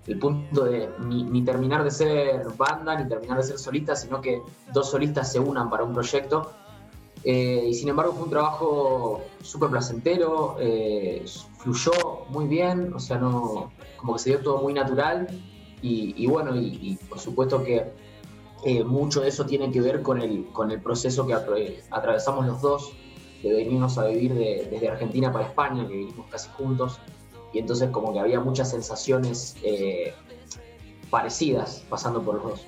el 0.08 0.20
punto 0.20 0.64
de 0.64 0.90
ni, 1.00 1.44
terminar 1.44 1.84
de 1.84 1.92
ser 1.92 2.48
banda, 2.58 2.98
ni 2.98 3.08
terminar 3.10 3.38
de 3.38 3.44
ser 3.44 3.60
solista, 3.60 3.96
sino 3.96 4.22
que 4.22 4.42
dos 4.74 4.90
solistas 4.90 5.32
se 5.32 5.40
unan 5.40 5.70
para 5.70 5.84
un 5.84 5.94
proyecto. 5.94 6.52
Eh, 7.24 7.66
y 7.70 7.74
sin 7.74 7.90
embargo 7.90 8.14
fue 8.14 8.24
un 8.24 8.30
trabajo 8.30 9.22
súper 9.42 9.70
placentero, 9.70 10.56
eh, 10.60 11.26
fluyó 11.58 11.92
muy 12.30 12.48
bien, 12.48 12.94
o 12.94 13.00
sea, 13.00 13.18
no, 13.18 13.72
como 13.98 14.14
que 14.14 14.20
se 14.20 14.30
dio 14.30 14.40
todo 14.40 14.62
muy 14.62 14.74
natural. 14.74 15.28
Y, 15.82 16.26
bueno, 16.28 16.56
y, 16.56 16.98
por 17.08 17.20
supuesto 17.20 17.64
que 17.64 17.94
eh, 18.66 18.84
mucho 18.84 19.22
de 19.22 19.30
eso 19.30 19.46
tiene 19.46 19.72
que 19.72 19.80
ver 19.80 20.02
con 20.02 20.20
el, 20.20 20.48
con 20.48 20.72
el 20.72 20.82
proceso 20.82 21.26
que 21.28 21.34
atravesamos 21.34 22.46
los 22.46 22.62
dos, 22.62 22.94
de 23.44 23.54
venirnos 23.54 23.98
a 23.98 24.08
vivir 24.08 24.34
desde 24.34 24.90
Argentina 24.90 25.32
para 25.32 25.46
España, 25.46 25.88
que 25.88 25.94
vivimos 25.94 26.26
casi 26.32 26.50
juntos 26.58 27.00
y 27.58 27.60
entonces 27.60 27.90
como 27.90 28.14
que 28.14 28.20
había 28.20 28.40
muchas 28.40 28.70
sensaciones 28.70 29.56
eh, 29.64 30.14
parecidas 31.10 31.84
pasando 31.90 32.22
por 32.22 32.36
los 32.36 32.44
dos. 32.44 32.66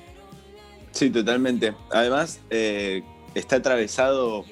Sí, 0.92 1.12
totalmente. 1.12 1.76
Además, 1.92 2.40
eh, 2.50 3.04
está 3.36 3.58
atravesado, 3.58 4.46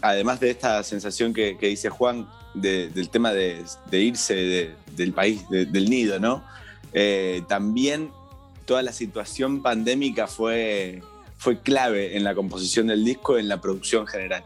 además 0.00 0.40
de 0.40 0.50
esta 0.50 0.82
sensación 0.82 1.34
que, 1.34 1.58
dice 1.60 1.90
Juan, 1.90 2.26
del 2.54 3.10
tema 3.10 3.34
de, 3.34 3.62
irse 3.92 4.74
del 4.96 5.12
país, 5.12 5.44
del 5.50 5.90
nido, 5.90 6.18
¿no? 6.18 6.42
Eh, 6.94 7.42
también 7.46 8.10
toda 8.64 8.82
la 8.82 8.92
situación 8.92 9.62
pandémica 9.62 10.26
fue, 10.26 11.02
clave 11.62 12.16
en 12.16 12.24
la 12.24 12.34
composición 12.34 12.86
del 12.86 13.04
disco, 13.04 13.36
en 13.36 13.48
la 13.48 13.60
producción 13.60 14.06
general. 14.06 14.42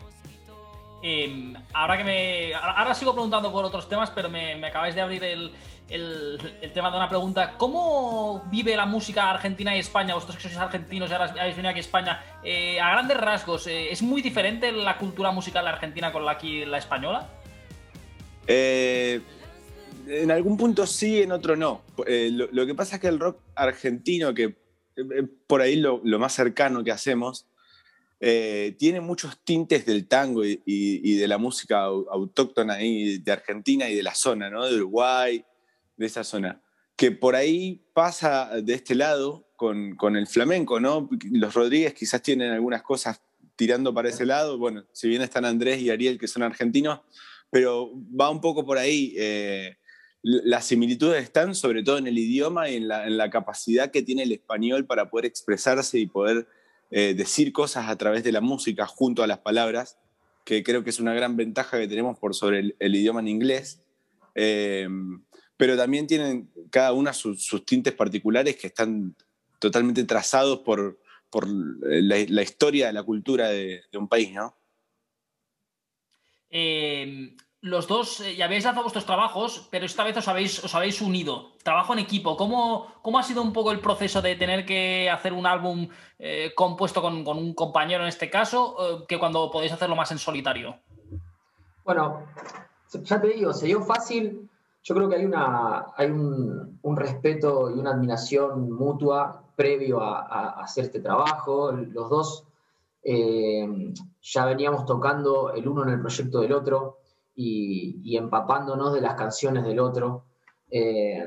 Em, 1.07 1.53
ahora 1.75 1.99
que 1.99 2.05
me. 2.05 2.55
Ahora 2.55 2.95
sigo 2.95 3.13
preguntando 3.13 3.53
por 3.53 3.63
otros 3.63 3.87
temas, 3.91 4.09
pero 4.09 4.31
me, 4.31 4.55
acabáis 4.65 4.95
de 4.95 5.03
abrir 5.03 5.23
el, 5.23 5.53
el 5.91 6.73
tema 6.73 6.91
de 6.91 6.97
una 6.97 7.11
pregunta. 7.11 7.59
¿Cómo 7.59 8.43
vive 8.51 8.75
la 8.75 8.87
música 8.87 9.31
argentina 9.31 9.77
y 9.77 9.81
España? 9.81 10.15
Vosotros 10.15 10.39
que 10.39 10.45
sois 10.45 10.57
argentinos 10.57 11.11
y 11.11 11.13
ahora 11.13 11.27
habéis 11.39 11.57
venido 11.57 11.69
aquí 11.69 11.81
a 11.81 11.83
España. 11.83 12.25
eh, 12.43 12.81
a 12.81 12.91
grandes 12.93 13.19
rasgos, 13.19 13.67
eh, 13.67 13.93
¿es 13.93 14.01
muy 14.01 14.23
diferente 14.23 14.73
la 14.73 14.97
cultura 14.97 15.31
musical 15.31 15.67
argentina 15.67 16.11
con 16.11 16.25
la 16.25 16.31
aquí 16.31 16.65
la 16.65 16.79
española? 16.79 17.29
Eh, 18.47 19.21
en 20.07 20.31
algún 20.31 20.57
punto 20.57 20.87
sí, 20.87 21.21
en 21.21 21.33
otro 21.33 21.55
no. 21.55 21.83
Eh, 22.07 22.31
lo, 22.33 22.65
que 22.65 22.75
pasa 22.75 22.97
es 22.97 23.03
que 23.03 23.09
el 23.09 23.21
rock 23.21 23.43
argentino, 23.55 24.33
que 24.33 24.57
por 25.47 25.61
ahí 25.61 25.77
lo 25.77 26.19
más 26.19 26.33
cercano 26.33 26.83
que 26.83 26.93
hacemos, 26.93 27.47
eh, 28.21 28.75
tiene 28.79 29.01
muchos 29.01 29.39
tintes 29.45 29.85
del 29.87 30.07
tango 30.07 30.45
y, 30.45 31.17
de 31.17 31.29
la 31.29 31.39
música 31.39 31.87
au- 31.87 32.07
autóctona 32.11 32.77
de 32.77 33.23
Argentina 33.33 33.89
y 33.91 33.95
de 33.95 34.03
la 34.03 34.15
zona, 34.15 34.51
¿no? 34.51 34.67
De 34.67 34.77
Uruguay, 34.77 35.45
de 35.97 36.07
esa 36.07 36.25
zona. 36.25 36.61
Que 36.97 37.11
por 37.11 37.35
ahí 37.35 37.83
pasa 37.93 38.51
de 38.63 38.75
este 38.75 38.95
lado 38.95 39.49
con, 39.57 39.97
con 39.97 40.17
el 40.17 40.27
flamenco, 40.27 40.81
¿no? 40.81 41.09
Los 41.33 41.55
Rodríguez 41.55 41.95
quizás 41.95 42.23
tienen 42.23 42.53
algunas 42.53 42.83
cosas 42.83 43.21
tirando 43.57 43.93
para 43.93 44.09
ese 44.09 44.25
lado. 44.27 44.59
Bueno, 44.59 44.85
si 44.93 45.09
bien 45.09 45.23
están 45.23 45.45
Andrés 45.45 45.81
y 45.81 45.91
Ariel, 45.91 46.19
que 46.19 46.29
son 46.29 46.43
argentinos, 46.43 47.01
pero 47.51 47.93
va 48.19 48.31
un 48.31 48.41
poco 48.41 48.65
por 48.65 48.79
ahí. 48.79 49.15
eh, 49.17 49.77
las 50.23 50.65
similitudes 50.65 51.23
están 51.23 51.55
sobre 51.55 51.83
todo 51.83 51.99
en 51.99 52.07
el 52.07 52.17
idioma 52.17 52.71
y 52.71 52.77
en 52.77 52.89
la 52.89 53.29
capacidad 53.29 53.91
que 53.91 54.03
tiene 54.03 54.23
el 54.23 54.33
español 54.33 54.87
para 54.87 55.11
poder 55.11 55.27
expresarse 55.27 55.99
y 55.99 56.07
poder 56.07 56.47
eh, 56.91 57.15
decir 57.15 57.53
cosas 57.53 57.89
a 57.89 57.97
través 57.97 58.25
de 58.25 58.33
la 58.33 58.41
música 58.41 58.87
junto 58.87 59.23
a 59.23 59.27
las 59.27 59.39
palabras, 59.39 59.99
que 60.45 60.63
creo 60.63 60.85
que 60.85 60.91
es 60.91 61.01
una 61.01 61.15
gran 61.15 61.37
ventaja 61.37 61.79
que 61.79 61.89
tenemos 61.89 62.19
por 62.19 62.35
sobre 62.35 62.75
el, 62.79 62.95
idioma 62.95 63.21
en 63.21 63.29
inglés. 63.29 63.83
Eh, 64.35 64.89
pero 65.57 65.77
también 65.77 66.07
tienen 66.07 66.51
cada 66.71 66.93
una 66.93 67.13
sus, 67.13 67.65
tintes 67.65 67.95
particulares 67.95 68.57
que 68.57 68.67
están 68.67 69.15
totalmente 69.59 70.05
trazados 70.05 70.61
por, 70.61 71.01
por 71.31 71.49
la, 71.49 72.17
la 72.29 72.43
historia 72.43 72.93
la 72.93 73.03
cultura 73.03 73.49
de, 73.49 73.83
un 73.95 74.09
país, 74.09 74.33
¿no? 74.33 74.57
Eh, 76.51 77.35
los 77.65 77.89
dos 77.89 78.21
eh, 78.21 78.37
ya 78.37 78.45
habéis 78.45 78.65
lanzado 78.65 78.85
vuestros 78.85 79.07
trabajos, 79.07 79.69
pero 79.71 79.87
esta 79.87 80.05
vez 80.05 80.15
os 80.19 80.29
habéis, 80.29 80.63
os 80.63 80.75
habéis 80.75 81.01
unido. 81.01 81.53
Trabajo 81.63 81.95
en 81.95 81.99
equipo. 82.01 82.37
¿Cómo, 82.37 82.89
cómo 83.01 83.19
ha 83.19 83.23
sido 83.23 83.41
un 83.41 83.55
poco 83.55 83.73
el 83.73 83.81
proceso 83.81 84.21
de 84.21 84.37
tener 84.37 84.67
que 84.67 85.09
hacer 85.09 85.33
un 85.33 85.47
álbum 85.47 85.89
eh, 86.19 86.53
compuesto 86.55 87.01
con, 87.01 87.25
con 87.25 87.39
un 87.39 87.55
compañero 87.55 88.03
en 88.03 88.11
este 88.11 88.29
caso, 88.29 88.77
eh, 88.79 89.05
que 89.09 89.19
cuando 89.19 89.51
podéis 89.51 89.73
hacerlo 89.73 89.97
más 89.97 90.13
en 90.13 90.19
solitario? 90.19 90.77
Bueno, 91.85 92.27
ya 92.93 93.19
te 93.19 93.29
digo, 93.29 93.55
se 93.55 93.65
dio 93.65 93.81
fácil. 93.83 94.47
Yo 94.83 94.95
creo 94.95 95.09
que 95.09 95.17
hay, 95.17 95.25
una, 95.25 95.87
hay 95.97 96.11
un, 96.11 96.79
un 96.83 96.97
respeto 96.97 97.71
y 97.75 97.79
una 97.81 97.93
admiración 97.93 98.71
mutua 98.73 99.43
previo 99.57 100.03
a, 100.03 100.21
a- 100.21 100.63
hacer 100.63 100.85
este 100.85 101.01
trabajo. 101.01 101.73
Los 101.73 102.11
dos 102.11 102.45
ya 103.03 104.45
veníamos 104.45 104.85
tocando 104.85 105.53
el 105.55 105.67
uno 105.67 105.83
en 105.85 105.91
el 105.91 106.01
proyecto 106.01 106.41
del 106.41 106.53
otro 106.53 106.99
y, 107.35 108.01
y 108.03 108.17
empapándonos 108.17 108.93
de 108.95 109.01
las 109.01 109.15
canciones 109.15 109.65
del 109.65 109.81
otro. 109.81 110.25
Eh, 110.71 111.25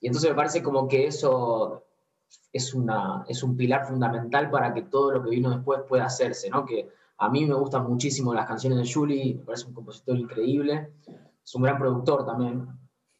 y 0.00 0.06
entonces 0.06 0.30
me 0.30 0.36
parece 0.36 0.62
como 0.62 0.86
que 0.88 1.06
eso 1.06 1.84
es, 2.52 2.74
una, 2.74 3.24
es 3.28 3.42
un 3.42 3.56
pilar 3.56 3.86
fundamental 3.86 4.50
para 4.50 4.72
que 4.72 4.82
todo 4.82 5.12
lo 5.12 5.22
que 5.22 5.30
vino 5.30 5.50
después 5.50 5.80
pueda 5.88 6.04
hacerse, 6.06 6.48
¿no? 6.50 6.64
Que 6.64 6.88
a 7.18 7.28
mí 7.28 7.44
me 7.46 7.54
gustan 7.54 7.88
muchísimo 7.88 8.32
las 8.32 8.46
canciones 8.46 8.78
de 8.78 8.92
Julie, 8.92 9.34
me 9.34 9.42
parece 9.44 9.66
un 9.66 9.74
compositor 9.74 10.16
increíble, 10.16 10.92
es 11.44 11.54
un 11.54 11.62
gran 11.62 11.78
productor 11.78 12.24
también, 12.24 12.68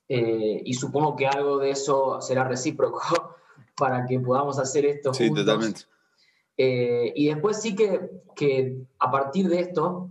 eh, 0.08 0.62
y 0.64 0.72
supongo 0.74 1.16
que 1.16 1.26
algo 1.26 1.58
de 1.58 1.70
eso 1.70 2.20
será 2.20 2.44
recíproco 2.44 3.00
para 3.76 4.06
que 4.06 4.20
podamos 4.20 4.58
hacer 4.58 4.86
esto 4.86 5.12
Sí, 5.12 5.26
juntos. 5.26 5.44
totalmente. 5.44 5.80
Eh, 6.56 7.12
y 7.14 7.26
después 7.28 7.60
sí 7.60 7.74
que, 7.74 8.10
que 8.34 8.78
a 8.98 9.10
partir 9.10 9.48
de 9.48 9.60
esto, 9.60 10.10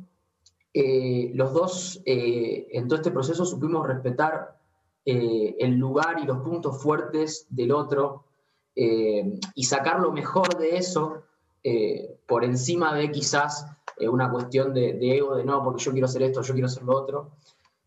eh, 0.80 1.32
los 1.34 1.54
dos 1.54 2.02
eh, 2.06 2.68
en 2.72 2.88
todo 2.88 2.98
este 2.98 3.10
proceso 3.10 3.44
supimos 3.46 3.88
respetar 3.88 4.60
eh, 5.04 5.56
el 5.58 5.72
lugar 5.72 6.20
y 6.22 6.26
los 6.28 6.38
puntos 6.48 6.84
fuertes 6.84 7.48
del 7.50 7.72
otro 7.72 8.26
y 8.76 9.64
sacar 9.64 10.00
lo 10.00 10.12
mejor 10.12 10.56
de 10.56 10.78
eso 10.78 11.24
por 12.28 12.44
encima 12.44 12.94
de 12.94 13.10
quizás 13.10 13.66
una 14.02 14.30
cuestión 14.30 14.72
de, 14.72 14.94
de 14.94 15.18
ego, 15.18 15.36
de 15.36 15.44
no, 15.44 15.64
porque 15.64 15.84
yo 15.84 15.92
quiero 15.94 16.06
hacer 16.06 16.22
esto, 16.22 16.44
yo 16.44 16.54
quiero 16.54 16.68
hacer 16.68 16.84
lo 16.84 16.96
otro. 16.96 17.32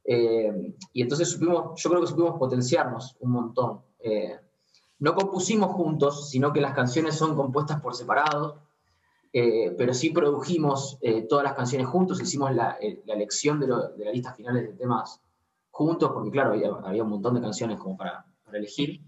Y 0.04 1.00
entonces 1.00 1.30
supimos, 1.30 1.80
yo 1.80 1.90
creo 1.90 2.02
que 2.02 2.08
supimos 2.08 2.36
potenciarnos 2.40 3.16
un 3.20 3.30
montón. 3.30 3.82
No 4.98 5.14
compusimos 5.14 5.70
juntos, 5.76 6.28
sino 6.28 6.52
que 6.52 6.60
las 6.60 6.74
canciones 6.74 7.14
son 7.14 7.36
compuestas 7.36 7.80
por 7.80 7.94
separado, 7.94 8.58
eh, 9.32 9.74
pero 9.78 9.94
sí 9.94 10.10
produjimos 10.10 10.98
eh, 11.00 11.22
todas 11.22 11.44
las 11.44 11.54
canciones 11.54 11.86
juntos, 11.86 12.20
hicimos 12.20 12.54
la, 12.54 12.76
eh, 12.80 13.00
la 13.06 13.14
elección 13.14 13.60
de, 13.60 13.68
lo- 13.68 13.88
de 13.90 14.04
la 14.04 14.12
lista 14.12 14.32
finales 14.34 14.62
de 14.64 14.72
temas 14.74 15.20
juntos, 15.70 16.10
porque 16.12 16.30
claro, 16.30 16.52
había, 16.84 17.02
un 17.04 17.10
montón 17.10 17.34
de 17.34 17.40
canciones 17.40 17.78
como 17.78 17.96
para, 17.96 18.26
elegir. 18.52 19.00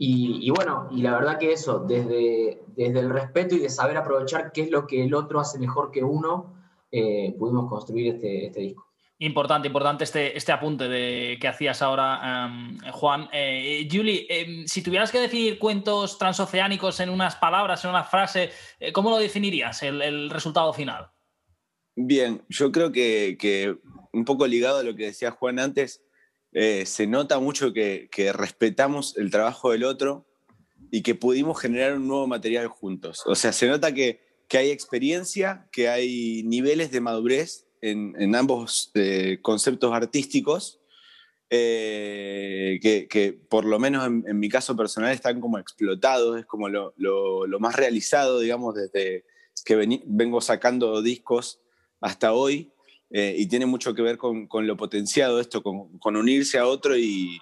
Y, 0.00 0.50
bueno, 0.50 0.88
y 0.90 1.02
la 1.02 1.12
verdad 1.12 1.38
que 1.38 1.52
eso, 1.52 1.80
desde, 1.80 2.62
desde 2.68 2.98
el 3.00 3.10
respeto 3.10 3.54
y 3.54 3.60
de 3.60 3.68
saber 3.68 3.96
aprovechar 3.96 4.50
qué 4.52 4.62
es 4.62 4.70
lo 4.70 4.86
que 4.86 5.04
el 5.04 5.14
otro 5.14 5.38
hace 5.40 5.58
mejor 5.58 5.92
que 5.92 6.02
uno, 6.02 6.54
pudimos 6.90 7.68
construir 7.68 8.14
este, 8.14 8.46
este 8.46 8.60
disco. 8.60 8.87
Importante, 9.20 9.66
importante 9.66 10.04
este, 10.04 10.36
este 10.36 10.52
apunte 10.52 10.86
de, 10.86 11.38
que 11.40 11.48
hacías 11.48 11.82
ahora, 11.82 12.46
em, 12.46 12.78
Juan. 12.92 13.28
Eh, 13.32 13.88
Julie, 13.90 14.26
em, 14.28 14.66
si 14.66 14.80
tuvieras 14.80 15.10
que 15.10 15.18
definir 15.18 15.58
cuentos 15.58 16.18
transoceánicos 16.18 17.00
en 17.00 17.10
unas 17.10 17.34
palabras, 17.34 17.82
en 17.82 17.90
una 17.90 18.04
frase, 18.04 18.50
eh, 18.78 18.92
¿cómo 18.92 19.10
lo 19.10 19.18
definirías, 19.18 19.82
el, 19.82 20.30
resultado 20.30 20.72
final? 20.72 21.10
Bien, 21.96 22.44
yo 22.48 22.70
creo 22.70 22.92
que, 22.92 23.36
que 23.40 23.76
un 24.12 24.24
poco 24.24 24.46
ligado 24.46 24.78
a 24.78 24.82
lo 24.84 24.94
que 24.94 25.06
decía 25.06 25.32
Juan 25.32 25.58
antes, 25.58 26.00
eh, 26.52 26.86
se 26.86 27.08
nota 27.08 27.40
mucho 27.40 27.72
que, 27.72 28.08
que 28.12 28.32
respetamos 28.32 29.16
el 29.16 29.32
trabajo 29.32 29.72
del 29.72 29.82
otro 29.82 30.28
y 30.92 31.02
que 31.02 31.16
pudimos 31.16 31.60
generar 31.60 31.94
un 31.94 32.06
nuevo 32.06 32.28
material 32.28 32.68
juntos. 32.68 33.24
O 33.26 33.34
sea, 33.34 33.52
se 33.52 33.66
nota 33.66 33.92
que, 33.92 34.20
que 34.46 34.58
hay 34.58 34.70
experiencia, 34.70 35.68
que 35.72 35.88
hay 35.88 36.44
niveles 36.44 36.92
de 36.92 37.00
madurez 37.00 37.67
en, 37.82 38.34
ambos 38.34 38.90
eh, 38.94 39.38
conceptos 39.42 39.92
artísticos, 39.92 40.80
eh, 41.50 42.78
que, 42.80 43.40
por 43.48 43.64
lo 43.64 43.78
menos 43.78 44.06
en, 44.06 44.38
mi 44.38 44.48
caso 44.48 44.76
personal 44.76 45.12
están 45.12 45.40
como 45.40 45.58
explotados, 45.58 46.38
es 46.38 46.46
como 46.46 46.68
lo, 46.68 46.94
más 47.58 47.76
realizado, 47.76 48.40
digamos, 48.40 48.74
desde 48.74 49.24
que 49.64 49.78
vení- 49.78 50.02
vengo 50.06 50.40
sacando 50.40 51.00
discos 51.02 51.60
hasta 52.00 52.32
hoy, 52.32 52.70
eh, 53.10 53.34
y 53.38 53.46
tiene 53.46 53.66
mucho 53.66 53.94
que 53.94 54.02
ver 54.02 54.18
con, 54.18 54.48
lo 54.50 54.76
potenciado 54.76 55.40
esto, 55.40 55.62
con, 55.62 56.16
unirse 56.16 56.58
a 56.58 56.66
otro 56.66 56.94
y 56.96 57.40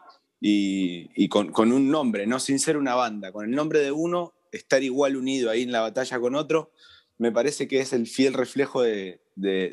con, 1.29 1.51
con 1.51 1.73
un 1.73 1.91
nombre, 1.91 2.27
no 2.27 2.39
sin 2.39 2.59
ser 2.59 2.77
una 2.77 2.95
banda, 2.95 3.33
con 3.33 3.45
el 3.45 3.51
nombre 3.51 3.81
de 3.81 3.91
uno, 3.91 4.35
estar 4.53 4.83
igual 4.83 5.17
unido 5.17 5.51
ahí 5.51 5.63
en 5.63 5.73
la 5.73 5.81
batalla 5.81 6.19
con 6.21 6.35
otro, 6.35 6.73
me 7.19 7.33
parece 7.33 7.67
que 7.67 7.81
es 7.81 7.93
el 7.93 8.07
fiel 8.07 8.35
reflejo 8.35 8.83
de, 8.83 9.21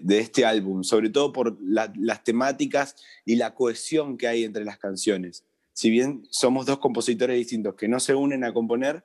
este 0.09 0.45
álbum, 0.45 0.83
sobre 0.83 1.09
todo 1.09 1.31
por 1.31 1.57
la- 1.61 1.91
las 1.97 2.23
temáticas 2.23 2.95
y 3.25 3.35
la 3.35 3.53
cohesión 3.53 4.17
que 4.17 4.27
hay 4.27 4.43
entre 4.43 4.65
las 4.65 4.77
canciones. 4.77 5.45
Si 5.73 5.89
bien 5.89 6.27
somos 6.29 6.65
dos 6.65 6.79
compositores 6.79 7.37
distintos 7.37 7.75
que 7.75 7.87
no 7.87 7.99
se 7.99 8.13
unen 8.13 8.43
a 8.43 8.53
componer, 8.53 9.03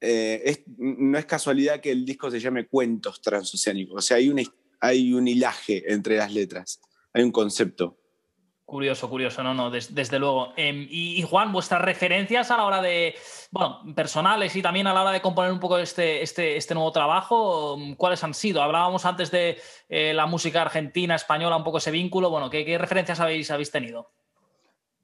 eh, 0.00 0.64
no 0.78 1.18
es 1.18 1.26
casualidad 1.26 1.80
que 1.80 1.90
el 1.90 2.04
disco 2.04 2.30
se 2.30 2.40
llame 2.40 2.66
Cuentos 2.66 3.20
Transoceánicos. 3.20 3.96
O 3.96 4.02
sea, 4.02 4.18
hay 4.80 5.12
un 5.12 5.28
hilaje 5.28 5.92
entre 5.92 6.16
las 6.16 6.32
letras, 6.32 6.80
hay 7.12 7.22
un 7.22 7.32
concepto. 7.32 7.98
Curioso, 8.66 9.08
curioso, 9.08 9.44
no, 9.44 9.54
no, 9.54 9.70
des- 9.70 9.94
desde 9.94 10.18
luego. 10.18 10.52
Em, 10.56 10.88
y, 10.90 11.22
Juan, 11.22 11.52
vuestras 11.52 11.80
referencias 11.80 12.50
a 12.50 12.56
la 12.56 12.64
hora 12.64 12.82
de, 12.82 13.14
bueno, 13.52 13.78
personales 13.94 14.56
y 14.56 14.60
también 14.60 14.88
a 14.88 14.92
la 14.92 15.02
hora 15.02 15.12
de 15.12 15.20
componer 15.22 15.52
un 15.52 15.60
poco 15.60 15.78
este, 15.78 16.20
este, 16.20 16.56
este 16.56 16.74
nuevo 16.74 16.90
trabajo, 16.90 17.78
¿cuáles 17.96 18.24
han 18.24 18.34
sido? 18.34 18.60
Hablábamos 18.60 19.04
antes 19.04 19.30
de 19.30 19.56
eh, 19.88 20.12
la 20.12 20.26
música 20.26 20.62
argentina, 20.62 21.14
española, 21.14 21.56
un 21.56 21.62
poco 21.62 21.78
ese 21.78 21.92
vínculo. 21.92 22.28
Bueno, 22.28 22.50
¿qué, 22.50 22.64
qué 22.64 22.76
referencias 22.76 23.20
habéis, 23.20 23.48
habéis 23.52 23.70
tenido? 23.70 24.10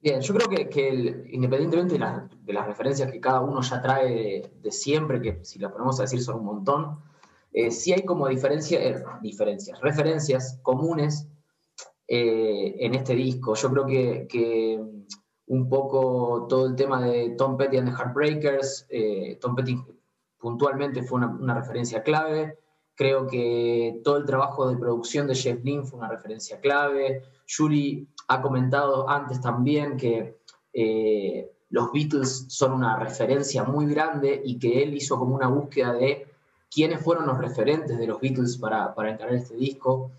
Bien, 0.01 0.19
yo 0.19 0.33
creo 0.33 0.49
que, 0.49 0.67
que 0.67 1.23
independientemente 1.31 1.93
de 1.93 2.53
las, 2.53 2.67
referencias 2.67 3.09
que 3.09 3.21
cada 3.21 3.39
uno 3.39 3.61
ya 3.61 3.81
trae 3.81 4.09
de, 4.09 4.51
de 4.61 4.71
siempre, 4.73 5.21
que 5.21 5.39
si 5.45 5.57
las 5.59 5.71
ponemos 5.71 5.97
a 6.01 6.03
decir 6.03 6.21
son 6.21 6.39
un 6.39 6.45
montón, 6.45 6.99
eh, 7.53 7.71
sí 7.71 7.93
hay 7.93 8.03
como 8.03 8.27
diferencia, 8.27 8.83
eh, 8.83 9.01
diferencias, 9.21 9.79
referencias 9.79 10.59
comunes 10.63 11.29
eh, 12.07 12.75
en 12.79 12.95
este 12.95 13.15
disco. 13.15 13.55
Yo 13.55 13.71
creo 13.71 13.85
que, 13.85 14.27
que 14.29 14.81
un 15.47 15.69
poco 15.69 16.47
todo 16.49 16.67
el 16.67 16.75
tema 16.75 17.01
de 17.01 17.31
Tom 17.37 17.57
Petty 17.57 17.77
and 17.77 17.89
the 17.89 17.95
Heartbreakers, 17.95 18.87
eh, 18.89 19.37
Tom 19.41 19.55
Petty 19.55 19.77
puntualmente 20.37 21.03
fue 21.03 21.17
una, 21.17 21.27
una 21.27 21.53
referencia 21.53 22.03
clave. 22.03 22.57
Creo 22.95 23.25
que 23.25 24.01
todo 24.03 24.17
el 24.17 24.25
trabajo 24.25 24.69
de 24.69 24.77
producción 24.77 25.27
de 25.27 25.35
Jeff 25.35 25.63
Lynne 25.63 25.83
fue 25.83 25.99
una 25.99 26.09
referencia 26.09 26.59
clave. 26.59 27.23
Yuri 27.47 28.07
ha 28.27 28.41
comentado 28.41 29.09
antes 29.09 29.41
también 29.41 29.97
que 29.97 30.37
eh, 30.73 31.51
los 31.69 31.91
Beatles 31.91 32.45
son 32.49 32.73
una 32.73 32.97
referencia 32.97 33.63
muy 33.63 33.87
grande 33.87 34.41
y 34.43 34.59
que 34.59 34.83
él 34.83 34.93
hizo 34.93 35.17
como 35.17 35.35
una 35.35 35.47
búsqueda 35.47 35.93
de 35.93 36.27
quiénes 36.69 37.01
fueron 37.01 37.27
los 37.27 37.37
referentes 37.37 37.97
de 37.97 38.07
los 38.07 38.19
Beatles 38.19 38.57
para, 38.57 38.93
para 38.93 39.11
encarar 39.11 39.35
este 39.35 39.55
disco. 39.55 40.11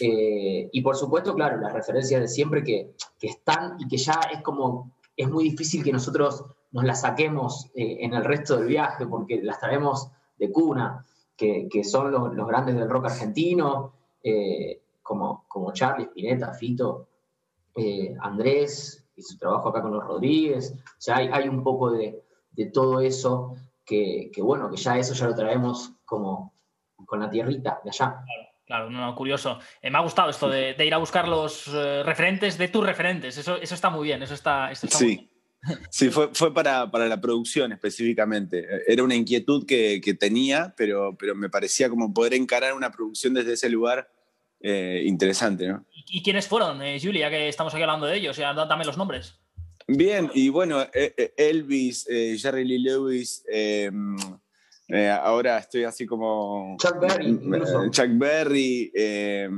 Eh, 0.00 0.68
y 0.72 0.80
por 0.82 0.96
supuesto, 0.96 1.34
claro, 1.34 1.58
las 1.58 1.72
referencias 1.72 2.20
de 2.20 2.28
siempre 2.28 2.64
que, 2.64 2.94
que, 3.18 3.28
están 3.28 3.76
y 3.78 3.86
que 3.86 3.96
ya 3.96 4.20
es 4.32 4.42
como, 4.42 4.92
es 5.16 5.28
muy 5.30 5.44
difícil 5.44 5.84
que 5.84 5.92
nosotros 5.92 6.44
nos 6.72 6.84
las 6.84 7.02
saquemos 7.02 7.70
eh, 7.74 7.98
en 8.00 8.14
el 8.14 8.24
resto 8.24 8.56
del 8.56 8.66
viaje 8.66 9.06
porque 9.06 9.40
las 9.42 9.60
traemos 9.60 10.10
de 10.36 10.50
cuna, 10.50 11.06
que, 11.36 11.68
que 11.70 11.84
son 11.84 12.10
los, 12.10 12.34
los, 12.34 12.46
grandes 12.46 12.74
del 12.74 12.90
rock 12.90 13.06
argentino, 13.06 13.92
eh, 14.22 14.80
como, 15.02 15.44
como 15.46 15.72
Charlie, 15.72 16.06
Spinetta, 16.06 16.52
Fito, 16.54 17.08
Andrés 18.20 19.04
y 19.16 19.22
su 19.22 19.36
trabajo 19.36 19.68
acá 19.68 19.82
con 19.82 19.92
los 19.92 20.04
Rodríguez. 20.04 20.72
O 20.72 21.00
sea, 21.00 21.16
hay, 21.16 21.28
hay 21.32 21.48
un 21.48 21.62
poco 21.62 21.90
de, 21.90 22.22
de 22.52 22.66
todo 22.66 23.00
eso 23.00 23.54
que, 23.84 24.30
que, 24.32 24.42
bueno, 24.42 24.70
que 24.70 24.76
ya 24.76 24.96
eso 24.98 25.14
ya 25.14 25.26
lo 25.26 25.34
traemos 25.34 25.92
como 26.04 26.52
con 27.06 27.20
la 27.20 27.30
tierrita 27.30 27.80
de 27.84 27.90
allá. 27.90 28.24
Claro. 28.66 28.90
No, 28.90 29.00
no, 29.00 29.14
curioso. 29.14 29.58
Eh, 29.82 29.90
me 29.90 29.98
ha 29.98 30.00
gustado 30.00 30.30
esto 30.30 30.48
de, 30.48 30.74
de 30.74 30.86
ir 30.86 30.94
a 30.94 30.98
buscar 30.98 31.28
los 31.28 31.68
eh, 31.68 32.02
referentes 32.02 32.56
de 32.56 32.68
tus 32.68 32.84
referentes. 32.84 33.36
Eso, 33.36 33.56
eso 33.60 33.74
está 33.74 33.90
muy 33.90 34.04
bien. 34.04 34.22
Eso 34.22 34.34
está, 34.34 34.70
eso 34.70 34.86
está 34.86 34.98
sí. 34.98 35.04
muy 35.04 35.16
bien. 35.16 35.30
Sí, 35.90 36.10
fue, 36.10 36.28
fue 36.32 36.52
para, 36.52 36.90
para, 36.90 37.06
la 37.06 37.20
producción 37.20 37.72
específicamente. 37.72 38.66
Era 38.86 39.02
una 39.02 39.14
inquietud 39.14 39.66
que, 39.66 40.00
que, 40.02 40.14
tenía, 40.14 40.74
pero, 40.76 41.16
pero 41.16 41.34
me 41.34 41.48
parecía 41.48 41.88
como 41.88 42.12
poder 42.12 42.34
encarar 42.34 42.74
una 42.74 42.90
producción 42.90 43.34
desde 43.34 43.54
ese 43.54 43.68
lugar 43.68 44.10
eh, 44.60 45.02
interesante. 45.04 45.68
¿no? 45.68 45.84
¿Y, 45.92 46.22
quiénes 46.22 46.48
fueron, 46.48 46.82
eh, 46.82 46.98
Julia, 47.00 47.30
que 47.30 47.48
estamos 47.48 47.74
aquí 47.74 47.82
hablando 47.82 48.06
de 48.06 48.16
ellos? 48.16 48.36
Ya, 48.36 48.52
dame 48.52 48.84
los 48.84 48.96
nombres. 48.96 49.38
Bien, 49.86 50.30
y 50.34 50.48
bueno, 50.48 50.86
Elvis, 51.36 52.06
eh, 52.08 52.36
Jerry 52.38 52.64
Lee 52.64 52.78
Lewis, 52.78 53.44
eh, 54.88 55.10
ahora 55.10 55.58
estoy 55.58 55.84
así 55.84 56.06
como. 56.06 56.76
Chuck 56.78 57.00
Berry. 57.00 57.26
Incluso. 57.26 57.88
Chuck 57.90 58.10
Berry, 58.10 58.92
eh, 58.94 59.48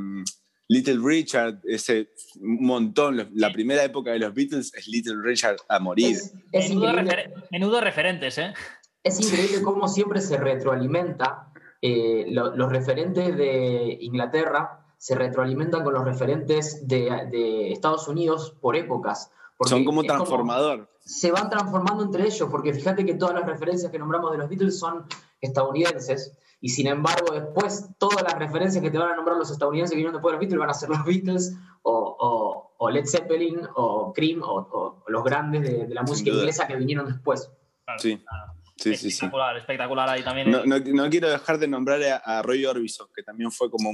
Little 0.69 0.99
Richard, 1.03 1.61
ese 1.65 2.11
un 2.41 2.67
montón. 2.67 3.31
La 3.35 3.53
primera 3.53 3.83
época 3.85 4.13
de 4.13 4.19
los 4.19 4.35
Beatles 4.35 4.73
es 4.75 4.87
Little 4.89 5.17
Richard 5.23 5.57
a 5.69 5.79
morir. 5.79 6.17
Es, 6.17 6.35
es 6.53 6.69
menudo, 6.69 6.89
increíble, 6.91 7.17
refer 7.17 7.35
menudo, 7.51 7.81
referentes, 7.81 8.39
¿eh? 8.39 8.55
Es 9.03 9.21
increíble 9.21 9.63
cómo 9.63 9.89
siempre 9.89 10.21
se 10.21 10.37
retroalimenta. 10.37 11.53
Eh, 11.83 12.27
lo, 12.31 12.57
los 12.57 12.73
referentes 12.73 13.37
de 13.37 13.99
Inglaterra 14.01 14.87
se 14.99 15.15
retroalimentan 15.15 15.85
con 15.85 15.95
los 15.95 16.05
referentes 16.05 16.89
de, 16.89 17.29
de 17.31 17.71
Estados 17.71 18.09
Unidos 18.09 18.57
por 18.61 18.77
épocas. 18.77 19.31
Son 19.65 19.85
como 19.85 20.03
transformador. 20.03 20.79
Como, 20.79 20.96
se 21.07 21.31
van 21.31 21.49
transformando 21.49 22.03
entre 22.03 22.25
ellos, 22.25 22.49
porque 22.51 22.75
fíjate 22.75 23.07
que 23.07 23.15
todas 23.15 23.37
las 23.37 23.47
referencias 23.47 23.93
que 23.93 23.99
nombramos 23.99 24.33
de 24.33 24.39
los 24.39 24.49
Beatles 24.49 24.77
son 24.77 25.07
estadounidenses, 25.41 26.37
y 26.61 26.69
sin 26.69 26.89
embargo 26.89 27.33
después 27.33 27.91
todas 27.97 28.23
las 28.25 28.37
referencias 28.37 28.83
que 28.83 28.91
te 28.91 28.99
van 28.99 29.13
a 29.13 29.17
nombrar 29.17 29.37
los 29.37 29.51
estadounidenses 29.51 29.93
que 29.93 29.97
vinieron 29.97 30.15
después 30.15 30.33
de 30.33 30.35
los 30.35 30.41
Beatles 30.41 30.59
van 30.59 30.71
a 30.71 30.75
ser 30.75 30.89
los 30.89 31.05
Beatles, 31.05 31.55
o, 31.83 32.17
o, 32.19 32.75
o 32.77 32.91
Led 32.91 33.07
Zeppelin, 33.07 33.61
o 33.77 34.13
Cream, 34.13 34.43
o, 34.43 34.57
o 34.57 35.05
los 35.07 35.23
grandes 35.23 35.63
de, 35.63 35.87
de 35.87 35.95
la 35.95 36.03
música 36.03 36.31
inglesa 36.31 36.67
que 36.67 36.75
vinieron 36.75 37.07
después. 37.07 37.49
Claro, 37.85 38.01
sí. 38.01 38.19
claro. 38.19 38.53
Sí, 38.77 38.91
espectacular, 38.91 39.55
sí, 39.55 39.59
sí. 39.59 39.61
espectacular 39.63 40.09
ahí 40.09 40.23
también. 40.25 40.51
No, 40.51 40.67
no, 40.67 40.79
no, 40.79 41.09
quiero 41.09 41.31
dejar 41.31 41.59
de 41.59 41.69
nombrar 41.69 42.03
a, 42.03 42.17
a, 42.17 42.43
Roy 42.43 42.67
Orbison, 42.67 43.07
que 43.15 43.23
también 43.23 43.51
fue 43.53 43.71
como 43.71 43.91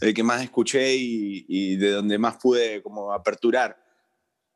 el 0.00 0.14
que 0.14 0.22
más 0.22 0.42
escuché 0.42 0.96
y, 0.96 1.44
y 1.46 1.76
de 1.76 1.92
donde 1.92 2.18
más 2.18 2.38
pude 2.38 2.82
como 2.82 3.12
aperturar. 3.12 3.76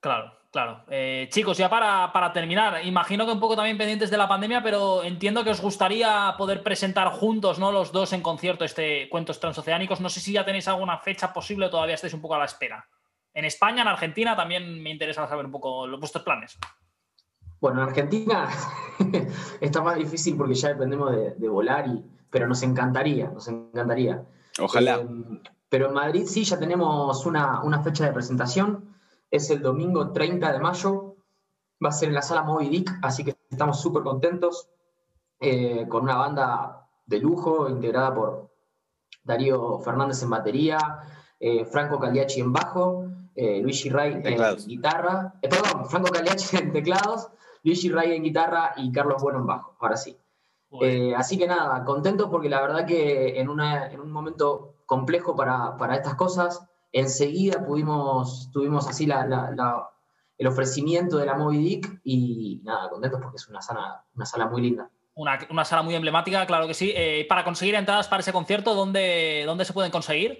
Claro, 0.04 0.36
Claro. 0.52 0.84
Eh, 0.88 1.28
chicos, 1.32 1.56
ya 1.56 1.68
para, 1.70 2.12
para, 2.12 2.32
terminar, 2.32 2.84
imagino 2.84 3.24
que 3.24 3.32
un 3.32 3.40
poco 3.40 3.56
también 3.56 3.78
pendientes 3.78 4.10
de 4.10 4.18
la 4.18 4.28
pandemia, 4.28 4.62
pero 4.62 5.02
entiendo 5.02 5.42
que 5.42 5.50
os 5.50 5.60
gustaría 5.60 6.34
poder 6.38 6.62
presentar 6.62 7.08
juntos, 7.08 7.58
¿no? 7.58 7.72
Los 7.72 7.90
dos 7.90 8.12
en 8.12 8.20
concierto 8.20 8.64
este 8.64 9.08
Cuentos 9.08 9.40
Transoceánicos. 9.40 10.00
No 10.00 10.08
sé 10.10 10.20
si 10.20 10.32
ya 10.32 10.44
tenéis 10.44 10.68
alguna 10.68 10.98
fecha 10.98 11.32
posible 11.32 11.66
o 11.66 11.70
todavía 11.70 11.96
estáis 11.96 12.14
un 12.14 12.20
poco 12.20 12.36
a 12.36 12.38
la 12.38 12.44
espera. 12.44 12.86
En 13.32 13.46
España, 13.46 13.82
en 13.82 13.88
Argentina, 13.88 14.36
también 14.36 14.80
me 14.80 14.90
interesa 14.90 15.26
saber 15.26 15.46
un 15.46 15.50
poco 15.50 15.88
los, 15.88 15.98
vuestros 15.98 16.22
planes. 16.22 16.56
Bueno, 17.60 17.82
en 17.82 17.88
Argentina 17.88 18.48
está 19.60 19.82
más 19.82 19.96
difícil 19.96 20.36
porque 20.36 20.54
ya 20.54 20.68
dependemos 20.68 21.10
de, 21.10 21.30
de, 21.32 21.48
volar, 21.48 21.88
y, 21.88 22.04
pero 22.30 22.46
nos 22.46 22.62
encantaría, 22.62 23.28
nos 23.30 23.48
encantaría. 23.48 24.22
Ojalá. 24.60 24.98
Eh, 24.98 25.40
pero 25.68 25.88
en 25.88 25.94
Madrid 25.94 26.26
sí, 26.26 26.44
ya 26.44 26.60
tenemos 26.60 27.26
una, 27.26 27.60
una 27.62 27.82
fecha 27.82 28.04
de 28.04 28.12
presentación 28.12 28.93
es 29.34 29.50
el 29.50 29.60
domingo 29.62 30.12
30 30.12 30.52
de 30.52 30.60
mayo, 30.60 31.16
va 31.84 31.88
a 31.88 31.92
ser 31.92 32.08
en 32.08 32.14
la 32.14 32.22
sala 32.22 32.44
Moby 32.44 32.68
Dick, 32.68 32.98
así 33.02 33.24
que 33.24 33.36
estamos 33.50 33.80
súper 33.80 34.04
contentos, 34.04 34.68
eh, 35.40 35.88
con 35.88 36.04
una 36.04 36.16
banda 36.16 36.88
de 37.04 37.18
lujo 37.18 37.68
integrada 37.68 38.14
por 38.14 38.50
Darío 39.24 39.80
Fernández 39.80 40.22
en 40.22 40.30
batería, 40.30 40.78
eh, 41.40 41.64
Franco 41.64 41.98
Cagliacci 41.98 42.40
en 42.40 42.52
bajo, 42.52 43.06
eh, 43.34 43.60
Luigi 43.60 43.88
Ray 43.88 44.22
en 44.24 44.56
guitarra, 44.68 45.34
eh, 45.42 45.48
perdón, 45.48 45.86
Franco 45.86 46.12
Cagliacci 46.12 46.56
en 46.56 46.72
teclados, 46.72 47.28
Luigi 47.64 47.90
Ray 47.90 48.14
en 48.14 48.22
guitarra 48.22 48.74
y 48.76 48.92
Carlos 48.92 49.20
Bueno 49.20 49.40
en 49.40 49.46
bajo, 49.46 49.76
ahora 49.80 49.96
sí. 49.96 50.16
Así 51.16 51.38
que 51.38 51.46
nada, 51.46 51.84
contentos 51.84 52.28
porque 52.30 52.48
la 52.48 52.60
verdad 52.60 52.86
que 52.86 53.38
en, 53.40 53.48
una, 53.48 53.90
en 53.90 54.00
un 54.00 54.10
momento 54.10 54.74
complejo 54.86 55.34
para, 55.36 55.76
para 55.76 55.96
estas 55.96 56.14
cosas, 56.14 56.68
enseguida 56.94 57.66
pudimos, 57.66 58.50
tuvimos 58.52 58.88
así 58.88 59.04
la, 59.04 59.26
la, 59.26 59.50
la, 59.50 59.90
el 60.38 60.46
ofrecimiento 60.46 61.18
de 61.18 61.26
la 61.26 61.34
Moby 61.34 61.58
Dick 61.58 62.00
y 62.04 62.62
nada, 62.64 62.88
contentos 62.88 63.20
porque 63.20 63.36
es 63.36 63.48
una 63.48 63.60
sala, 63.60 64.04
una 64.14 64.24
sala 64.24 64.46
muy 64.46 64.62
linda. 64.62 64.88
Una, 65.16 65.38
una 65.50 65.64
sala 65.64 65.82
muy 65.82 65.94
emblemática, 65.94 66.46
claro 66.46 66.66
que 66.68 66.74
sí. 66.74 66.92
Eh, 66.94 67.26
para 67.28 67.44
conseguir 67.44 67.74
entradas 67.74 68.08
para 68.08 68.20
ese 68.20 68.32
concierto, 68.32 68.74
¿dónde, 68.74 69.42
dónde 69.44 69.64
se 69.64 69.72
pueden 69.72 69.90
conseguir? 69.90 70.38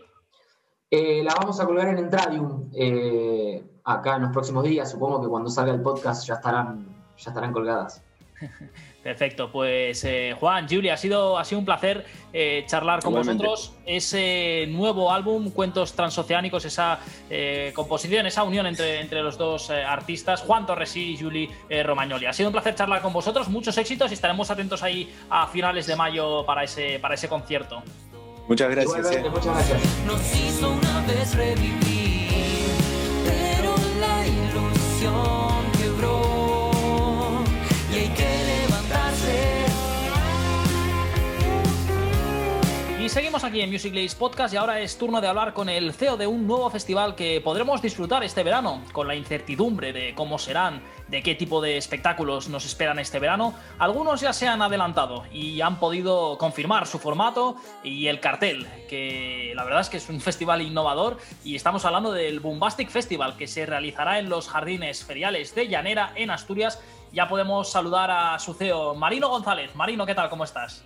Eh, 0.90 1.24
la 1.24 1.34
vamos 1.34 1.58
a 1.58 1.66
colgar 1.66 1.88
en 1.88 1.98
Entradium 1.98 2.70
eh, 2.72 3.80
acá 3.82 4.16
en 4.16 4.22
los 4.22 4.30
próximos 4.30 4.62
días. 4.62 4.90
Supongo 4.90 5.20
que 5.20 5.28
cuando 5.28 5.50
salga 5.50 5.72
el 5.72 5.82
podcast 5.82 6.24
ya 6.24 6.34
estarán, 6.34 7.04
ya 7.16 7.30
estarán 7.30 7.52
colgadas. 7.52 8.03
Perfecto, 9.04 9.52
pues 9.52 10.02
eh, 10.04 10.34
Juan, 10.40 10.66
Julia, 10.66 10.94
ha 10.94 10.96
sido, 10.96 11.36
ha 11.36 11.44
sido 11.44 11.58
un 11.58 11.66
placer 11.66 12.06
eh, 12.32 12.64
charlar 12.66 13.00
con 13.00 13.12
Igualmente. 13.12 13.46
vosotros. 13.46 13.76
Ese 13.84 14.64
nuevo 14.70 15.12
álbum, 15.12 15.50
Cuentos 15.50 15.92
Transoceánicos, 15.92 16.64
esa 16.64 17.00
eh, 17.28 17.70
composición, 17.74 18.24
esa 18.24 18.44
unión 18.44 18.66
entre, 18.66 19.02
entre 19.02 19.22
los 19.22 19.36
dos 19.36 19.68
eh, 19.68 19.84
artistas, 19.84 20.40
Juan 20.40 20.64
Torres 20.64 20.96
y 20.96 21.18
Juli 21.18 21.50
eh, 21.68 21.82
Romagnoli. 21.82 22.24
Ha 22.24 22.32
sido 22.32 22.48
un 22.48 22.54
placer 22.54 22.74
charlar 22.76 23.02
con 23.02 23.12
vosotros, 23.12 23.50
muchos 23.50 23.76
éxitos 23.76 24.10
y 24.10 24.14
estaremos 24.14 24.50
atentos 24.50 24.82
ahí 24.82 25.14
a 25.28 25.48
finales 25.48 25.86
de 25.86 25.96
mayo 25.96 26.46
para 26.46 26.64
ese, 26.64 26.98
para 26.98 27.14
ese 27.14 27.28
concierto. 27.28 27.82
Muchas 28.48 28.70
gracias. 28.70 29.22
Muchas 29.30 29.54
gracias. 29.54 29.82
Nos 30.06 30.34
hizo 30.34 30.70
una 30.70 31.02
vez 31.06 31.34
revivir, 31.34 32.70
pero 33.26 33.74
la 34.00 34.26
ilusión 34.26 35.43
seguimos 43.14 43.44
aquí 43.44 43.60
en 43.60 43.70
Music 43.70 43.94
Days 43.94 44.12
Podcast 44.16 44.52
y 44.52 44.56
ahora 44.56 44.80
es 44.80 44.98
turno 44.98 45.20
de 45.20 45.28
hablar 45.28 45.54
con 45.54 45.68
el 45.68 45.92
CEO 45.92 46.16
de 46.16 46.26
un 46.26 46.48
nuevo 46.48 46.68
festival 46.68 47.14
que 47.14 47.40
podremos 47.40 47.80
disfrutar 47.80 48.24
este 48.24 48.42
verano, 48.42 48.82
con 48.90 49.06
la 49.06 49.14
incertidumbre 49.14 49.92
de 49.92 50.16
cómo 50.16 50.36
serán, 50.36 50.82
de 51.06 51.22
qué 51.22 51.36
tipo 51.36 51.60
de 51.60 51.76
espectáculos 51.76 52.48
nos 52.48 52.64
esperan 52.66 52.98
este 52.98 53.20
verano. 53.20 53.54
Algunos 53.78 54.20
ya 54.20 54.32
se 54.32 54.48
han 54.48 54.62
adelantado 54.62 55.22
y 55.32 55.60
han 55.60 55.78
podido 55.78 56.36
confirmar 56.38 56.88
su 56.88 56.98
formato 56.98 57.54
y 57.84 58.08
el 58.08 58.18
cartel, 58.18 58.66
que 58.88 59.52
la 59.54 59.62
verdad 59.62 59.82
es 59.82 59.90
que 59.90 59.98
es 59.98 60.08
un 60.08 60.20
festival 60.20 60.60
innovador 60.60 61.18
y 61.44 61.54
estamos 61.54 61.84
hablando 61.84 62.10
del 62.10 62.40
Bombastic 62.40 62.90
Festival 62.90 63.36
que 63.36 63.46
se 63.46 63.64
realizará 63.64 64.18
en 64.18 64.28
los 64.28 64.48
jardines 64.48 65.04
feriales 65.04 65.54
de 65.54 65.68
Llanera 65.68 66.12
en 66.16 66.30
Asturias. 66.30 66.82
Ya 67.12 67.28
podemos 67.28 67.70
saludar 67.70 68.10
a 68.10 68.36
su 68.40 68.54
CEO, 68.54 68.96
Marino 68.96 69.28
González. 69.28 69.72
Marino, 69.76 70.04
¿qué 70.04 70.16
tal? 70.16 70.28
¿Cómo 70.28 70.42
estás? 70.42 70.82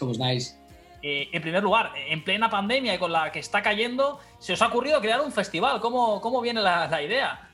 ¿cómo 0.00 0.10
estáis? 0.10 0.58
Eh, 1.02 1.28
en 1.32 1.42
primer 1.42 1.62
lugar, 1.62 1.92
en 1.96 2.22
plena 2.22 2.48
pandemia 2.48 2.94
y 2.94 2.98
con 2.98 3.10
la 3.10 3.32
que 3.32 3.40
está 3.40 3.60
cayendo, 3.60 4.20
se 4.38 4.52
os 4.52 4.62
ha 4.62 4.68
ocurrido 4.68 5.00
crear 5.00 5.20
un 5.20 5.32
festival. 5.32 5.80
¿Cómo, 5.80 6.20
cómo 6.20 6.40
viene 6.40 6.60
la, 6.60 6.86
la, 6.86 7.02
idea? 7.02 7.50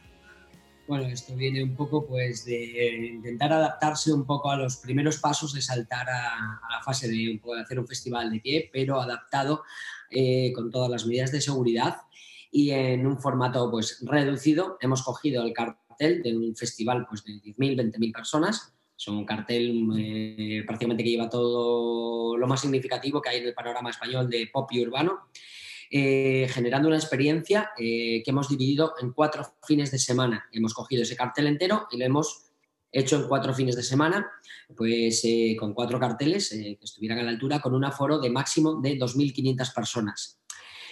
Bueno, 0.86 1.06
esto 1.06 1.34
viene 1.34 1.62
un 1.62 1.74
poco 1.74 2.06
pues 2.06 2.44
de 2.44 3.10
intentar 3.14 3.52
adaptarse 3.52 4.12
un 4.12 4.26
poco 4.26 4.50
a 4.50 4.56
los 4.56 4.76
primeros 4.76 5.18
pasos 5.18 5.54
de 5.54 5.62
saltar 5.62 6.10
a, 6.10 6.34
a 6.34 6.76
la 6.76 6.82
fase 6.82 7.08
de, 7.08 7.14
de, 7.14 7.60
hacer 7.60 7.78
un 7.78 7.86
festival 7.86 8.30
de 8.30 8.40
pie, 8.40 8.70
pero 8.70 9.00
adaptado 9.00 9.62
eh, 10.10 10.52
con 10.54 10.70
todas 10.70 10.90
las 10.90 11.06
medidas 11.06 11.32
de 11.32 11.40
seguridad 11.40 12.02
y 12.50 12.70
en 12.70 13.06
un 13.06 13.18
formato 13.18 13.70
pues 13.70 14.04
reducido. 14.06 14.76
Hemos 14.82 15.02
cogido 15.02 15.42
el 15.42 15.54
cartel 15.54 16.22
de 16.22 16.36
un 16.36 16.54
festival 16.54 17.06
pues 17.08 17.24
de 17.24 17.32
10.000, 17.32 17.92
20.000 17.92 18.12
personas 18.12 18.74
es 18.98 19.08
un 19.08 19.24
cartel 19.24 19.88
eh, 19.96 20.64
prácticamente 20.66 21.04
que 21.04 21.10
lleva 21.10 21.30
todo 21.30 22.36
lo 22.36 22.46
más 22.48 22.60
significativo 22.60 23.22
que 23.22 23.28
hay 23.28 23.38
en 23.38 23.46
el 23.46 23.54
panorama 23.54 23.90
español 23.90 24.28
de 24.28 24.48
pop 24.52 24.68
y 24.72 24.80
urbano. 24.80 25.28
eh, 25.90 26.46
generando 26.50 26.88
una 26.88 26.98
experiencia 26.98 27.70
eh, 27.78 28.22
que 28.22 28.30
hemos 28.30 28.50
dividido 28.50 28.94
en 29.00 29.12
cuatro 29.12 29.54
fines 29.66 29.90
de 29.90 29.98
semana. 29.98 30.46
Hemos 30.52 30.74
cogido 30.74 31.02
ese 31.02 31.16
cartel 31.16 31.46
entero 31.46 31.86
y 31.90 31.96
lo 31.96 32.04
hemos 32.04 32.50
hecho 32.92 33.16
en 33.16 33.28
cuatro 33.28 33.54
fines 33.54 33.74
de 33.74 33.82
semana, 33.82 34.30
pues 34.76 35.22
eh, 35.24 35.56
con 35.58 35.72
cuatro 35.72 35.98
carteles 35.98 36.50
que 36.50 36.78
estuvieran 36.82 37.20
a 37.20 37.22
la 37.22 37.30
altura, 37.30 37.60
con 37.60 37.74
un 37.74 37.84
aforo 37.84 38.18
de 38.18 38.28
máximo 38.28 38.80
de 38.82 38.98
2.500 38.98 39.74
personas 39.74 40.37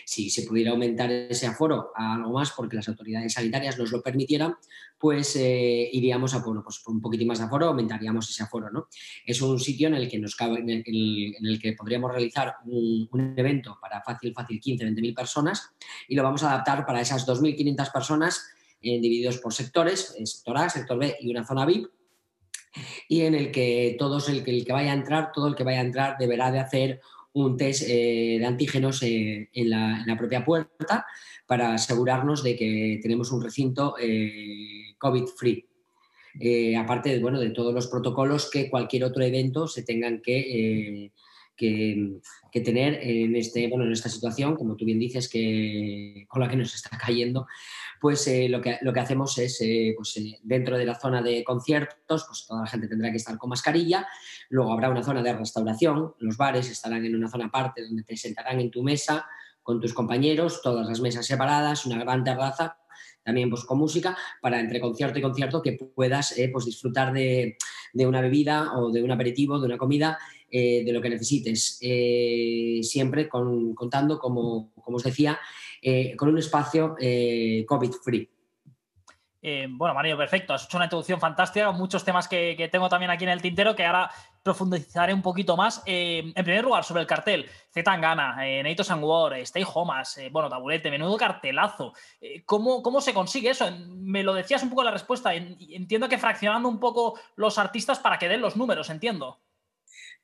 si 0.06 0.30
se 0.30 0.42
pudiera 0.42 0.70
aumentar 0.70 1.10
ese 1.10 1.48
aforo 1.48 1.90
a 1.96 2.14
algo 2.14 2.32
más 2.32 2.52
porque 2.52 2.76
las 2.76 2.86
autoridades 2.86 3.32
sanitarias 3.32 3.76
nos 3.76 3.90
lo 3.90 4.00
permitieran, 4.02 4.54
pues 4.96 5.34
eh, 5.34 5.90
iríamos 5.92 6.32
a 6.32 6.38
bueno, 6.38 6.62
pues, 6.62 6.80
un 6.86 7.00
poquitín 7.00 7.26
más 7.26 7.40
de 7.40 7.46
aforo, 7.46 7.66
aumentaríamos 7.66 8.30
ese 8.30 8.44
aforo. 8.44 8.70
¿no? 8.70 8.86
Es 9.26 9.42
un 9.42 9.58
sitio 9.58 9.88
en 9.88 9.94
el 9.94 10.08
que, 10.08 10.20
nos 10.20 10.36
cabe, 10.36 10.60
en, 10.60 10.70
el, 10.70 11.58
que 11.60 11.72
podríamos 11.72 12.12
realizar 12.12 12.54
un, 12.66 13.34
evento 13.36 13.78
para 13.82 14.00
fácil, 14.00 14.32
fácil 14.32 14.60
15, 14.60 14.84
20 14.84 15.00
mil 15.00 15.12
personas 15.12 15.72
y 16.06 16.14
lo 16.14 16.22
vamos 16.22 16.44
a 16.44 16.52
adaptar 16.52 16.86
para 16.86 17.00
esas 17.00 17.26
2.500 17.26 17.92
personas 17.92 18.46
eh, 18.82 19.00
divididos 19.00 19.38
por 19.38 19.52
sectores, 19.52 20.14
sector 20.24 20.56
A, 20.56 20.68
sector 20.70 20.98
B 20.98 21.16
y 21.20 21.32
una 21.32 21.44
zona 21.44 21.66
VIP 21.66 21.88
y 23.08 23.22
en 23.22 23.34
el 23.34 23.50
que 23.50 23.96
todos 23.98 24.28
el 24.28 24.44
que, 24.44 24.52
el 24.52 24.64
que 24.64 24.72
vaya 24.72 24.92
a 24.92 24.94
entrar, 24.94 25.32
todo 25.32 25.48
el 25.48 25.56
que 25.56 25.64
vaya 25.64 25.80
a 25.80 25.84
entrar 25.84 26.16
deberá 26.16 26.52
de 26.52 26.60
hacer 26.60 27.00
un 27.36 27.56
test 27.56 27.82
eh, 27.86 28.38
de 28.38 28.46
antígenos 28.46 29.02
eh, 29.02 29.50
en, 29.52 29.70
la, 29.70 30.16
propia 30.18 30.42
puerta 30.42 31.04
para 31.46 31.74
asegurarnos 31.74 32.42
de 32.42 32.56
que 32.56 32.98
tenemos 33.02 33.30
un 33.30 33.42
recinto 33.42 33.94
eh, 34.00 34.94
COVID-free. 34.96 35.66
aparte 36.78 37.10
de, 37.10 37.18
bueno, 37.20 37.38
de 37.38 37.50
todos 37.50 37.74
los 37.74 37.88
protocolos 37.88 38.50
que 38.50 38.70
cualquier 38.70 39.04
otro 39.04 39.22
evento 39.22 39.68
se 39.68 39.82
tengan 39.82 40.22
que, 40.22 41.12
que, 41.54 42.20
tener 42.64 43.00
en, 43.02 43.36
este, 43.36 43.68
bueno, 43.68 43.84
en 43.84 43.92
esta 43.92 44.08
situación, 44.08 44.56
como 44.56 44.74
tú 44.74 44.86
bien 44.86 44.98
dices, 44.98 45.28
que, 45.28 46.24
con 46.28 46.40
la 46.40 46.48
que 46.48 46.56
nos 46.56 46.74
está 46.74 46.96
cayendo, 46.96 47.46
pues 48.00 48.30
lo, 48.48 48.60
que, 48.60 48.78
lo 48.82 48.92
que 48.92 49.00
hacemos 49.00 49.36
es, 49.38 49.58
pues, 49.96 50.20
dentro 50.42 50.76
de 50.78 50.84
la 50.84 50.94
zona 50.94 51.22
de 51.22 51.42
conciertos, 51.44 52.24
pues 52.26 52.46
toda 52.46 52.62
la 52.62 52.66
gente 52.68 52.88
tendrá 52.88 53.10
que 53.10 53.16
estar 53.16 53.36
con 53.38 53.50
mascarilla, 53.50 54.06
Luego 54.48 54.72
habrá 54.72 54.90
una 54.90 55.02
zona 55.02 55.22
de 55.22 55.32
restauración, 55.32 56.14
los 56.18 56.36
bares 56.36 56.70
estarán 56.70 57.04
en 57.04 57.14
una 57.14 57.28
zona 57.28 57.46
aparte 57.46 57.82
donde 57.82 58.02
te 58.04 58.16
sentarán 58.16 58.60
en 58.60 58.70
tu 58.70 58.82
mesa 58.82 59.26
con 59.62 59.80
tus 59.80 59.92
compañeros, 59.92 60.60
todas 60.62 60.86
las 60.86 61.00
mesas 61.00 61.26
separadas, 61.26 61.86
una 61.86 61.98
gran 61.98 62.22
terraza, 62.22 62.78
también 63.24 63.50
pues, 63.50 63.64
con 63.64 63.78
música, 63.78 64.16
para 64.40 64.60
entre 64.60 64.80
concierto 64.80 65.18
y 65.18 65.22
concierto 65.22 65.60
que 65.60 65.72
puedas 65.72 66.38
eh, 66.38 66.48
pues, 66.52 66.64
disfrutar 66.66 67.12
de, 67.12 67.56
una 67.94 68.20
bebida 68.20 68.76
o 68.78 68.92
de 68.92 69.02
un 69.02 69.10
aperitivo, 69.10 69.58
de 69.58 69.66
una 69.66 69.78
comida, 69.78 70.18
eh, 70.48 70.84
de 70.84 70.92
lo 70.92 71.02
que 71.02 71.10
necesites. 71.10 71.78
Eh, 71.80 72.78
siempre 72.84 73.28
contando, 73.28 74.20
como, 74.20 74.70
como, 74.80 74.98
os 74.98 75.02
decía, 75.02 75.40
con 76.16 76.28
un 76.28 76.38
espacio 76.38 76.96
COVID-free. 77.66 78.36
Eh, 79.48 79.68
bueno, 79.70 79.94
Mario, 79.94 80.16
perfecto. 80.16 80.54
Has 80.54 80.64
hecho 80.64 80.76
una 80.76 80.86
introducción 80.86 81.20
fantástica, 81.20 81.70
muchos 81.70 82.04
temas 82.04 82.26
que, 82.26 82.68
tengo 82.72 82.88
también 82.88 83.12
aquí 83.12 83.22
en 83.22 83.30
el 83.30 83.40
tintero 83.40 83.76
que 83.76 83.86
ahora 83.86 84.10
profundizaré 84.42 85.14
un 85.14 85.22
poquito 85.22 85.56
más. 85.56 85.84
Eh, 85.86 86.32
en 86.34 86.44
primer 86.44 86.64
lugar, 86.64 86.82
sobre 86.82 87.02
el 87.02 87.06
cartel, 87.06 87.48
Z 87.72 87.94
eh, 88.42 88.62
Natos 88.64 88.90
and 88.90 89.04
War, 89.04 89.34
Stay 89.34 89.64
Homas, 89.72 90.18
eh, 90.18 90.30
bueno, 90.32 90.48
Taburete, 90.48 90.90
menudo 90.90 91.16
cartelazo. 91.16 91.92
¿cómo, 92.44 92.82
¿cómo, 92.82 93.00
se 93.00 93.14
consigue 93.14 93.50
eso? 93.50 93.70
Me 93.88 94.24
lo 94.24 94.34
decías 94.34 94.64
un 94.64 94.70
poco 94.70 94.82
en 94.82 94.86
la 94.86 94.90
respuesta. 94.90 95.32
Entiendo 95.32 96.08
que 96.08 96.18
fraccionando 96.18 96.68
un 96.68 96.80
poco 96.80 97.16
los 97.36 97.56
artistas 97.56 98.00
para 98.00 98.18
que 98.18 98.28
den 98.28 98.40
los 98.40 98.56
números, 98.56 98.90
entiendo. 98.90 99.38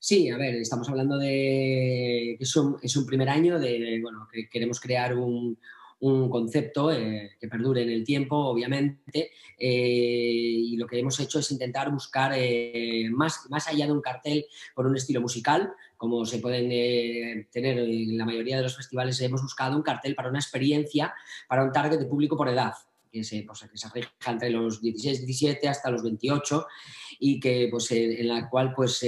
Sí, 0.04 0.28
a 0.30 0.36
ver, 0.36 0.56
estamos 0.56 0.88
hablando 0.88 1.16
de 1.16 2.34
que 2.36 2.42
es 2.42 2.56
un, 2.56 2.76
es 2.82 2.96
un 2.96 3.06
primer 3.06 3.28
año 3.28 3.60
de, 3.60 4.00
bueno, 4.02 4.26
que 4.32 4.48
queremos 4.48 4.80
crear 4.80 5.16
un, 5.16 5.56
un 6.00 6.28
concepto 6.28 6.90
eh, 6.90 7.36
que 7.38 7.46
perdure 7.46 7.84
en 7.84 7.90
el 7.90 8.02
tiempo, 8.02 8.36
obviamente, 8.36 9.30
eh, 9.56 9.68
y 9.70 10.76
lo 10.76 10.88
que 10.88 10.98
hemos 10.98 11.20
hecho 11.20 11.38
es 11.38 11.52
intentar 11.52 11.92
buscar 11.92 12.32
eh, 12.34 13.08
más, 13.12 13.46
más 13.48 13.68
allá 13.68 13.86
de 13.86 13.92
un 13.92 14.00
cartel 14.00 14.44
por 14.74 14.86
un 14.86 14.96
estilo 14.96 15.20
musical, 15.20 15.72
como 15.96 16.26
se 16.26 16.40
pueden 16.40 17.48
tener 17.52 17.78
en 17.78 18.18
la 18.18 18.26
mayoría 18.26 18.56
de 18.56 18.64
los 18.64 18.76
festivales, 18.76 19.20
hemos 19.20 19.40
buscado 19.40 19.76
un 19.76 19.84
cartel 19.84 20.16
para 20.16 20.30
una 20.30 20.40
experiencia, 20.40 21.14
para 21.46 21.62
un 21.62 21.70
target 21.70 22.00
de 22.00 22.06
público 22.06 22.36
por 22.36 22.48
edad, 22.48 22.72
que 23.12 23.22
se, 23.22 23.42
pues, 23.42 23.60
que 23.70 23.76
se 23.76 23.88
rija 23.90 24.10
entre 24.26 24.50
los 24.50 24.80
16, 24.80 25.26
17 25.26 25.68
hasta 25.68 25.90
los 25.90 26.02
28 26.02 26.66
y 27.20 27.38
que 27.38 27.68
pues 27.70 27.90
en 27.92 28.26
la 28.26 28.48
cual 28.48 28.72
pues 28.74 29.06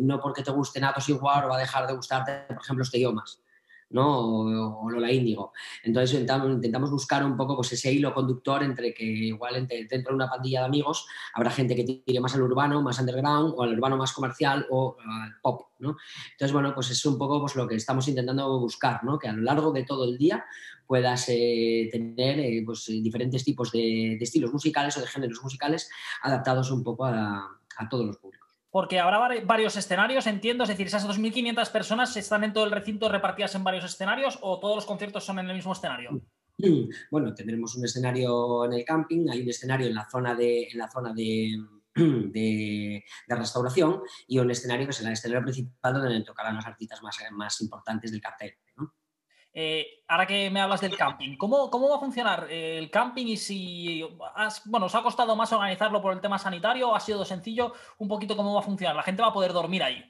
no 0.00 0.20
porque 0.20 0.42
te 0.42 0.52
guste 0.52 0.80
Natos 0.80 1.08
igual 1.08 1.50
va 1.50 1.56
a 1.56 1.60
dejar 1.60 1.86
de 1.86 1.94
gustarte 1.94 2.54
por 2.54 2.62
ejemplo 2.62 2.84
este 2.84 2.98
idiomas 2.98 3.42
¿no? 3.92 4.80
O, 4.80 4.90
Lola 4.90 5.12
Índigo. 5.12 5.52
Entonces 5.82 6.18
intentamos, 6.18 6.90
buscar 6.90 7.24
un 7.24 7.36
poco 7.36 7.56
pues, 7.56 7.72
ese 7.72 7.92
hilo 7.92 8.12
conductor 8.12 8.62
entre 8.62 8.92
que 8.92 9.04
igual 9.04 9.66
dentro 9.68 10.12
de 10.12 10.14
una 10.14 10.28
pandilla 10.28 10.60
de 10.60 10.66
amigos 10.66 11.06
habrá 11.34 11.50
gente 11.50 11.76
que 11.76 11.84
tire 11.84 12.20
más 12.20 12.34
al 12.34 12.42
urbano, 12.42 12.82
más 12.82 12.98
underground, 12.98 13.54
o 13.56 13.62
al 13.62 13.74
urbano 13.74 13.96
más 13.96 14.12
comercial 14.12 14.66
o 14.70 14.96
al 14.98 15.40
pop, 15.40 15.68
¿no? 15.78 15.96
Entonces, 16.32 16.52
bueno, 16.52 16.74
pues 16.74 16.90
es 16.90 17.04
un 17.04 17.18
poco 17.18 17.40
pues, 17.40 17.54
lo 17.54 17.68
que 17.68 17.76
estamos 17.76 18.08
intentando 18.08 18.58
buscar, 18.58 19.04
¿no? 19.04 19.18
Que 19.18 19.28
a 19.28 19.32
lo 19.32 19.42
largo 19.42 19.72
de 19.72 19.84
todo 19.84 20.04
el 20.04 20.18
día 20.18 20.44
puedas 20.92 21.24
eh, 21.30 21.88
tener 21.90 22.38
eh, 22.38 22.62
pues, 22.66 22.84
diferentes 22.84 23.42
tipos 23.42 23.72
de, 23.72 24.18
estilos 24.20 24.52
musicales 24.52 24.94
o 24.98 25.00
de 25.00 25.06
géneros 25.06 25.42
musicales 25.42 25.88
adaptados 26.20 26.70
un 26.70 26.84
poco 26.84 27.06
a 27.06 27.58
todos 27.88 28.04
los 28.04 28.18
públicos 28.18 28.42
porque 28.70 28.98
habrá 28.98 29.18
varios 29.44 29.76
escenarios, 29.76 30.26
entiendo, 30.26 30.64
es 30.64 30.70
decir, 30.70 30.86
esas 30.86 31.06
2.500 31.06 31.70
personas 31.70 32.16
están 32.16 32.42
en 32.42 32.54
todo 32.54 32.64
el 32.64 32.70
recinto 32.70 33.10
repartidas 33.10 33.54
en 33.54 33.64
varios 33.64 33.84
escenarios 33.84 34.38
o 34.40 34.60
todos 34.60 34.76
los 34.76 34.86
conciertos 34.86 35.24
son 35.24 35.38
en 35.38 35.48
el 35.50 35.56
mismo 35.56 35.72
escenario. 35.72 36.20
Bueno, 37.10 37.34
tendremos 37.34 37.74
un 37.76 37.84
escenario 37.84 38.64
en 38.66 38.74
el 38.74 38.84
camping, 38.84 39.26
hay 39.30 39.42
un 39.42 39.48
escenario 39.48 39.86
en 39.86 39.94
la 39.94 40.08
zona 40.08 40.34
de, 40.34 40.68
en 40.68 40.78
la 40.78 40.90
zona 40.90 41.12
de, 41.14 41.58
de, 41.94 43.04
restauración 43.28 44.00
y 44.26 44.38
un 44.38 44.50
escenario 44.50 44.86
que 44.86 44.92
será 44.92 45.08
el 45.08 45.14
escenario 45.14 45.42
principal 45.42 45.94
donde 45.94 46.22
tocarán 46.22 46.56
los 46.56 46.66
artistas 46.66 47.02
más, 47.02 47.18
más 47.32 47.60
importantes 47.60 48.10
del 48.10 48.20
cartel. 48.20 48.54
Eh, 49.54 49.86
ahora 50.08 50.26
que 50.26 50.50
me 50.50 50.60
hablas 50.60 50.80
del 50.80 50.96
camping, 50.96 51.36
¿cómo, 51.36 51.70
cómo 51.70 51.88
va 51.88 51.96
a 51.96 52.00
funcionar 52.00 52.46
el 52.50 52.90
camping 52.90 53.26
y 53.26 53.36
si 53.36 54.02
bueno, 54.64 54.86
os 54.86 54.94
ha 54.94 55.02
costado 55.02 55.36
más 55.36 55.52
organizarlo 55.52 56.00
por 56.00 56.14
el 56.14 56.20
tema 56.20 56.38
sanitario 56.38 56.94
ha 56.94 57.00
sido 57.00 57.24
sencillo? 57.24 57.72
Un 57.98 58.08
poquito 58.08 58.36
cómo 58.36 58.54
va 58.54 58.60
a 58.60 58.64
funcionar. 58.64 58.96
¿La 58.96 59.02
gente 59.02 59.22
va 59.22 59.28
a 59.28 59.32
poder 59.32 59.52
dormir 59.52 59.82
ahí? 59.82 60.02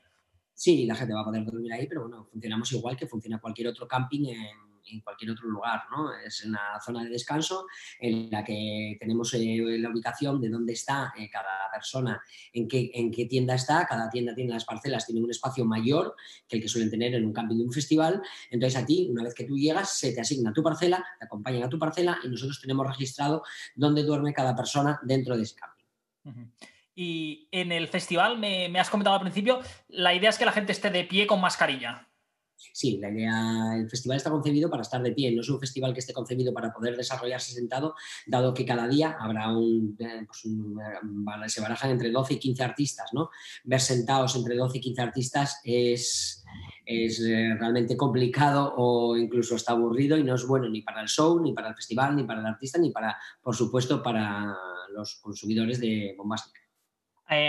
Sí, 0.54 0.86
la 0.86 0.94
gente 0.94 1.14
va 1.14 1.22
a 1.22 1.24
poder 1.24 1.44
dormir 1.44 1.72
ahí, 1.72 1.86
pero 1.88 2.02
bueno, 2.02 2.24
funcionamos 2.30 2.70
igual 2.72 2.96
que 2.96 3.06
funciona 3.06 3.40
cualquier 3.40 3.68
otro 3.68 3.88
camping 3.88 4.26
en, 4.26 4.71
en 4.86 5.00
cualquier 5.00 5.30
otro 5.30 5.48
lugar, 5.48 5.82
¿no? 5.90 6.12
Es 6.14 6.44
una 6.44 6.80
zona 6.84 7.04
de 7.04 7.10
descanso 7.10 7.66
en 7.98 8.30
la 8.30 8.44
que 8.44 8.96
tenemos 8.98 9.32
eh, 9.34 9.78
la 9.78 9.90
ubicación 9.90 10.40
de 10.40 10.48
dónde 10.48 10.72
está 10.72 11.12
eh, 11.16 11.28
cada 11.30 11.70
persona, 11.72 12.22
en 12.52 12.68
qué, 12.68 12.90
en 12.94 13.10
qué 13.10 13.26
tienda 13.26 13.54
está, 13.54 13.86
cada 13.86 14.10
tienda 14.10 14.34
tiene 14.34 14.52
las 14.52 14.64
parcelas, 14.64 15.06
tiene 15.06 15.22
un 15.22 15.30
espacio 15.30 15.64
mayor 15.64 16.14
que 16.48 16.56
el 16.56 16.62
que 16.62 16.68
suelen 16.68 16.90
tener 16.90 17.14
en 17.14 17.24
un 17.24 17.32
camping 17.32 17.56
de 17.56 17.64
un 17.64 17.72
festival, 17.72 18.22
entonces 18.50 18.80
a 18.80 18.86
ti, 18.86 19.08
una 19.10 19.24
vez 19.24 19.34
que 19.34 19.44
tú 19.44 19.56
llegas, 19.56 19.98
se 19.98 20.12
te 20.12 20.20
asigna 20.20 20.52
tu 20.52 20.62
parcela, 20.62 21.04
te 21.18 21.24
acompañan 21.24 21.62
a 21.64 21.68
tu 21.68 21.78
parcela 21.78 22.18
y 22.22 22.28
nosotros 22.28 22.60
tenemos 22.60 22.86
registrado 22.86 23.42
dónde 23.74 24.02
duerme 24.02 24.32
cada 24.32 24.54
persona 24.54 25.00
dentro 25.02 25.36
de 25.36 25.42
ese 25.42 25.56
camping. 25.56 26.50
Y 26.94 27.48
en 27.52 27.72
el 27.72 27.88
festival, 27.88 28.38
me, 28.38 28.68
me 28.68 28.78
has 28.78 28.90
comentado 28.90 29.16
al 29.16 29.22
principio, 29.22 29.60
la 29.88 30.14
idea 30.14 30.30
es 30.30 30.38
que 30.38 30.44
la 30.44 30.52
gente 30.52 30.72
esté 30.72 30.90
de 30.90 31.04
pie 31.04 31.26
con 31.26 31.40
mascarilla. 31.40 32.06
Sí, 32.72 32.98
la 32.98 33.10
idea, 33.10 33.76
el 33.76 33.88
festival 33.88 34.16
está 34.16 34.30
concebido 34.30 34.70
para 34.70 34.82
estar 34.82 35.02
de 35.02 35.12
pie, 35.12 35.32
no 35.32 35.40
es 35.40 35.48
un 35.48 35.58
festival 35.58 35.92
que 35.92 36.00
esté 36.00 36.12
concebido 36.12 36.52
para 36.54 36.72
poder 36.72 36.96
desarrollarse 36.96 37.52
sentado, 37.52 37.94
dado 38.26 38.54
que 38.54 38.64
cada 38.64 38.86
día 38.86 39.16
habrá 39.18 39.50
un, 39.50 39.96
eh, 39.98 40.24
pues 40.26 40.44
eh, 40.44 41.48
se 41.48 41.60
barajan 41.60 41.90
entre 41.90 42.10
12 42.10 42.34
y 42.34 42.38
15 42.38 42.62
artistas, 42.62 43.10
¿no? 43.12 43.30
Ver 43.64 43.80
sentados 43.80 44.36
entre 44.36 44.56
12 44.56 44.78
y 44.78 44.80
15 44.80 45.02
artistas 45.02 45.60
es, 45.64 46.44
es 46.86 47.20
eh, 47.20 47.54
realmente 47.58 47.96
complicado 47.96 48.74
o 48.76 49.16
incluso 49.16 49.56
está 49.56 49.72
aburrido 49.72 50.16
y 50.16 50.24
no 50.24 50.34
es 50.34 50.46
bueno 50.46 50.68
ni 50.68 50.82
para 50.82 51.02
el 51.02 51.08
show, 51.08 51.40
ni 51.40 51.52
para 51.52 51.68
el 51.68 51.74
festival, 51.74 52.16
ni 52.16 52.24
para 52.24 52.40
el 52.40 52.46
artista, 52.46 52.78
ni 52.78 52.90
para, 52.90 53.16
por 53.42 53.56
supuesto, 53.56 54.02
para 54.02 54.56
los 54.94 55.16
consumidores 55.16 55.80
de 55.80 56.14
bombástica. 56.16 56.60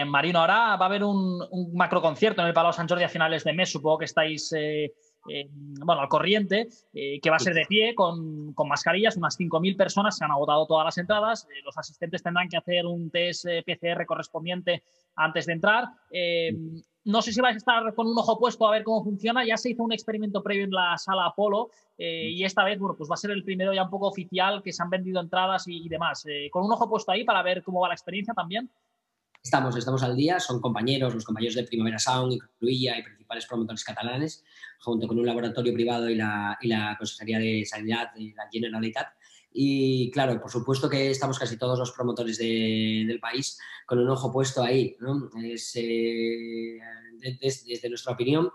Marino, 0.06 0.40
ahora 0.40 0.78
va 0.78 0.86
a 0.86 0.88
haber 0.88 1.04
un, 1.04 1.42
macro 1.74 2.02
concierto 2.02 2.42
en 2.42 2.48
el 2.48 2.54
Palau 2.54 2.72
San 2.72 2.88
Jordi 2.88 3.04
a 3.04 3.10
finales 3.10 3.44
de 3.44 3.52
mes. 3.52 3.70
Supongo 3.70 3.98
que 3.98 4.06
estáis 4.06 4.54
bueno, 5.26 6.02
al 6.02 6.10
corriente, 6.10 6.68
eh, 6.94 7.20
que 7.22 7.30
va 7.30 7.38
a 7.38 7.40
ser 7.40 7.54
de 7.54 7.66
pie, 7.66 7.96
con, 7.96 8.54
mascarillas, 8.68 9.18
unas 9.18 9.40
5.000 9.40 9.78
personas, 9.78 10.18
se 10.18 10.26
han 10.26 10.32
agotado 10.32 10.66
todas 10.66 10.86
las 10.86 10.98
entradas, 10.98 11.46
eh, 11.46 11.62
los 11.64 11.78
asistentes 11.78 12.22
tendrán 12.22 12.50
que 12.50 12.58
hacer 12.58 12.86
un 12.86 13.10
test 13.10 13.46
eh, 13.46 13.64
PCR 13.64 14.06
correspondiente 14.06 14.84
antes 15.16 15.46
de 15.46 15.54
entrar. 15.54 15.86
no 17.06 17.22
sé 17.22 17.34
si 17.34 17.42
vais 17.42 17.56
a 17.56 17.58
estar 17.58 17.94
con 17.94 18.08
un 18.08 18.18
ojo 18.18 18.40
puesto 18.40 18.68
a 18.68 18.72
ver 18.72 18.84
cómo 18.84 19.04
funciona, 19.04 19.46
ya 19.46 19.58
se 19.58 19.70
hizo 19.70 19.84
un 19.84 19.92
experimento 19.92 20.42
previo 20.42 20.64
en 20.64 20.72
la 20.72 20.98
sala 20.98 21.26
Apolo 21.26 21.70
y 21.98 22.44
esta 22.44 22.64
vez, 22.64 22.80
bueno, 22.80 22.96
pues 22.96 23.10
va 23.10 23.14
a 23.14 23.18
ser 23.18 23.32
el 23.32 23.44
primero 23.44 23.74
ya 23.74 23.84
un 23.84 23.90
poco 23.90 24.08
oficial, 24.08 24.64
que 24.64 24.74
se 24.74 24.82
han 24.82 24.90
vendido 24.90 25.22
entradas 25.22 25.68
y, 25.68 25.88
demás. 25.88 26.26
con 26.50 26.66
un 26.66 26.72
ojo 26.72 26.90
puesto 26.90 27.12
ahí 27.12 27.24
para 27.24 27.44
ver 27.44 27.62
cómo 27.62 27.82
va 27.82 27.90
la 27.90 27.94
experiencia 27.94 28.34
también. 28.34 28.70
Estamos, 29.44 29.76
estamos 29.76 30.02
al 30.04 30.16
día, 30.16 30.40
son 30.40 30.62
compañeros, 30.62 31.14
los 31.14 31.26
compañeros 31.26 31.56
de 31.56 31.64
Primavera 31.66 32.00
Sound 32.00 32.32
y 32.34 32.40
Cruilla 32.40 32.98
y 32.98 33.04
principales 33.04 33.46
promotores 33.46 33.84
catalanes, 33.84 34.44
junto 34.80 35.06
con 35.06 35.20
un 35.20 35.26
laboratorio 35.26 35.74
privado 35.74 36.10
y 36.10 36.16
la, 36.16 36.58
y 36.62 36.70
la 36.70 36.96
Consejería 36.98 37.40
de 37.40 37.66
Sanidad 37.66 38.14
de 38.14 38.34
la 38.36 38.48
Generalitat. 38.50 39.08
Y 39.52 40.10
claro, 40.12 40.40
por 40.42 40.50
supuesto 40.50 40.90
que 40.90 41.12
estamos 41.12 41.38
casi 41.38 41.58
todos 41.58 41.78
los 41.78 41.92
promotores 41.92 42.38
de- 42.38 43.04
del 43.06 43.20
país 43.20 43.60
con 43.86 44.00
un 44.00 44.10
ojo 44.10 44.32
puesto 44.32 44.64
ahí. 44.64 44.96
¿no? 45.02 45.30
Es, 45.44 45.76
eh, 45.76 46.80
de- 47.20 47.38
des- 47.40 47.66
desde 47.66 47.90
nuestra 47.90 48.14
opinión, 48.14 48.50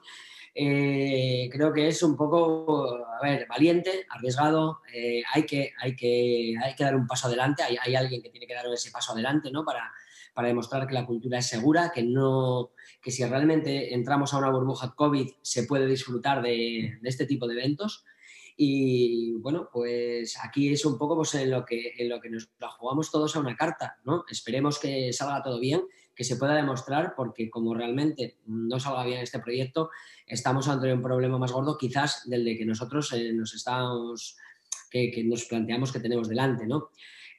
eh, 0.54 1.48
creo 1.52 1.72
que 1.72 1.86
es 1.86 2.02
un 2.02 2.16
poco, 2.16 3.04
a 3.06 3.22
ver, 3.22 3.46
valiente, 3.46 4.06
arriesgado. 4.08 4.80
eh, 4.92 5.22
hay, 5.34 5.44
que, 5.44 5.70
hay, 5.78 5.94
que, 5.94 6.54
hay 6.64 6.74
que 6.74 6.82
dar 6.84 6.96
un 6.96 7.06
paso 7.06 7.28
adelante. 7.28 7.62
Hay, 7.62 7.76
hay 7.80 7.94
alguien 7.94 8.22
que 8.22 8.30
tiene 8.30 8.46
que 8.46 8.54
dar 8.54 8.66
ese 8.72 8.90
paso 8.90 9.12
adelante 9.12 9.50
¿no? 9.52 9.64
para, 9.64 9.92
para 10.38 10.46
demostrar 10.46 10.86
que 10.86 10.94
la 10.94 11.04
cultura 11.04 11.38
es 11.38 11.48
segura, 11.48 11.90
que, 11.92 12.04
no, 12.04 12.70
que 13.02 13.10
si 13.10 13.24
realmente 13.24 13.92
entramos 13.92 14.32
a 14.32 14.38
una 14.38 14.52
burbuja 14.52 14.94
COVID 14.94 15.28
se 15.42 15.64
puede 15.64 15.84
disfrutar 15.88 16.42
de, 16.42 16.96
de 17.02 17.08
este 17.08 17.26
tipo 17.26 17.48
de 17.48 17.54
eventos. 17.54 18.04
Y 18.56 19.32
bueno, 19.40 19.68
pues 19.72 20.38
aquí 20.40 20.72
es 20.72 20.84
un 20.84 20.96
poco 20.96 21.16
pues, 21.16 21.34
en, 21.34 21.50
lo 21.50 21.64
que, 21.64 21.92
en 21.98 22.08
lo 22.08 22.20
que 22.20 22.30
nos 22.30 22.50
la 22.60 22.68
jugamos 22.68 23.10
todos 23.10 23.34
a 23.34 23.40
una 23.40 23.56
carta, 23.56 23.98
¿no? 24.04 24.22
Esperemos 24.30 24.78
que 24.78 25.12
salga 25.12 25.42
todo 25.42 25.58
bien, 25.58 25.82
que 26.14 26.22
se 26.22 26.36
pueda 26.36 26.54
demostrar, 26.54 27.14
porque 27.16 27.50
como 27.50 27.74
realmente 27.74 28.36
no 28.46 28.78
salga 28.78 29.04
bien 29.06 29.18
este 29.18 29.40
proyecto, 29.40 29.90
estamos 30.24 30.68
ante 30.68 30.92
un 30.92 31.02
problema 31.02 31.36
más 31.38 31.50
gordo 31.50 31.76
quizás 31.76 32.22
del 32.30 32.44
de 32.44 32.56
que 32.56 32.64
nosotros 32.64 33.12
eh, 33.12 33.32
nos 33.32 33.54
estamos, 33.54 34.36
que, 34.88 35.10
que 35.10 35.24
nos 35.24 35.46
planteamos 35.46 35.90
que 35.90 35.98
tenemos 35.98 36.28
delante, 36.28 36.64
¿no? 36.64 36.90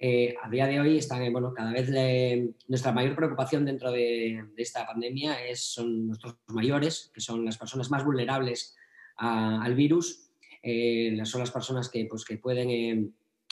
Eh, 0.02 0.34
a 0.42 0.50
día 0.50 0.66
de 0.66 0.80
hoy 0.80 0.98
están, 0.98 1.30
bueno, 1.34 1.54
cada 1.54 1.72
vez 1.74 1.90
le- 1.90 2.54
nuestra 2.70 2.94
mayor 2.94 3.16
preocupación 3.16 3.66
dentro 3.66 3.92
de, 3.92 4.46
de 4.56 4.64
esta 4.64 4.86
pandemia 4.88 5.46
es, 5.46 5.62
son 5.74 6.08
nuestros 6.08 6.36
mayores, 6.48 7.12
que 7.14 7.20
son 7.20 7.44
las 7.44 7.58
personas 7.58 7.92
más 7.92 8.06
vulnerables 8.06 8.76
a- 9.18 9.62
al 9.62 9.76
virus, 9.76 10.30
eh, 10.64 11.20
son 11.26 11.42
las 11.42 11.52
personas 11.52 11.90
que, 11.90 12.06
pues, 12.06 12.24
que 12.24 12.38
pueden 12.38 12.70
eh, 12.70 13.10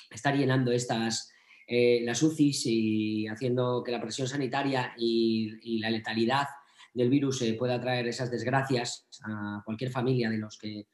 estar 0.09 0.37
llenando 0.37 0.71
estas, 0.71 1.31
eh, 1.67 1.99
las 2.03 2.23
UCIs 2.23 2.65
y 2.65 3.27
haciendo 3.27 3.83
que 3.83 3.91
la 3.91 4.01
presión 4.01 4.27
sanitaria 4.29 4.93
y, 4.97 5.51
y 5.61 5.79
la 5.79 5.89
letalidad 5.89 6.47
del 6.93 7.09
virus 7.09 7.41
eh, 7.41 7.53
pueda 7.55 7.79
traer 7.81 8.07
esas 8.07 8.31
desgracias 8.31 9.05
a 9.25 9.61
cualquier 9.65 9.91
familia 9.91 10.29
de 10.29 10.37
los 10.37 10.57
que 10.57 10.87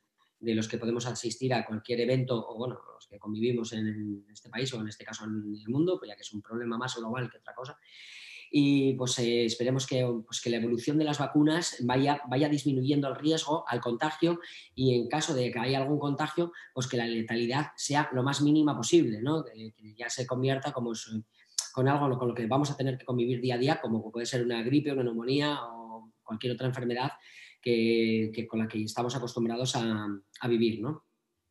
de 0.43 0.55
los 0.55 0.67
que 0.67 0.77
podemos 0.77 1.05
asistir 1.05 1.53
a 1.53 1.65
cualquier 1.65 2.01
evento 2.01 2.45
o 2.47 2.57
bueno, 2.57 2.77
los 2.93 3.07
que 3.07 3.17
convivimos 3.17 3.71
en 3.73 4.25
este 4.31 4.49
país 4.49 4.73
o 4.73 4.81
en 4.81 4.89
este 4.89 5.05
caso 5.05 5.23
en 5.23 5.31
el 5.31 5.69
mundo, 5.69 5.97
pues 5.97 6.09
ya 6.09 6.15
que 6.15 6.21
es 6.21 6.33
un 6.33 6.41
problema 6.41 6.77
más 6.77 6.95
global 6.97 7.31
que 7.31 7.37
otra 7.37 7.55
cosa. 7.55 7.77
Y 8.51 8.93
pues 8.93 9.17
eh, 9.19 9.45
esperemos 9.45 9.87
que, 9.87 10.05
pues, 10.25 10.41
que 10.41 10.49
la 10.49 10.57
evolución 10.57 10.97
de 10.97 11.05
las 11.05 11.17
vacunas 11.17 11.77
vaya, 11.85 12.21
vaya 12.29 12.49
disminuyendo 12.49 13.07
el 13.07 13.15
riesgo 13.15 13.63
al 13.67 13.79
contagio 13.79 14.41
y 14.75 14.95
en 14.95 15.07
caso 15.07 15.33
de 15.33 15.49
que 15.49 15.59
haya 15.59 15.79
algún 15.79 15.97
contagio, 15.97 16.51
pues 16.73 16.87
que 16.87 16.97
la 16.97 17.07
letalidad 17.07 17.67
sea 17.77 18.09
lo 18.11 18.21
más 18.21 18.41
mínima 18.41 18.75
posible, 18.75 19.21
¿no? 19.21 19.43
que, 19.43 19.73
ya 19.97 20.09
se 20.09 20.27
convierta 20.27 20.71
como 20.71 20.91
con 21.73 21.87
algo 21.87 22.19
con 22.19 22.27
lo 22.27 22.35
que 22.35 22.45
vamos 22.45 22.69
a 22.69 22.77
tener 22.77 22.97
que 22.97 23.05
convivir 23.05 23.41
día 23.41 23.55
a 23.55 23.57
día, 23.57 23.81
como 23.81 24.11
puede 24.11 24.27
ser 24.27 24.43
una 24.43 24.61
gripe, 24.61 24.91
una 24.91 25.03
neumonía 25.03 25.57
o 25.63 26.11
cualquier 26.21 26.53
otra 26.53 26.67
enfermedad 26.67 27.13
que, 27.63 28.29
que 28.33 28.45
con 28.45 28.59
la 28.59 28.67
que 28.67 28.83
estamos 28.83 29.15
acostumbrados 29.15 29.75
a, 29.75 30.07
a 30.41 30.47
vivir, 30.47 30.81
¿no? 30.81 31.05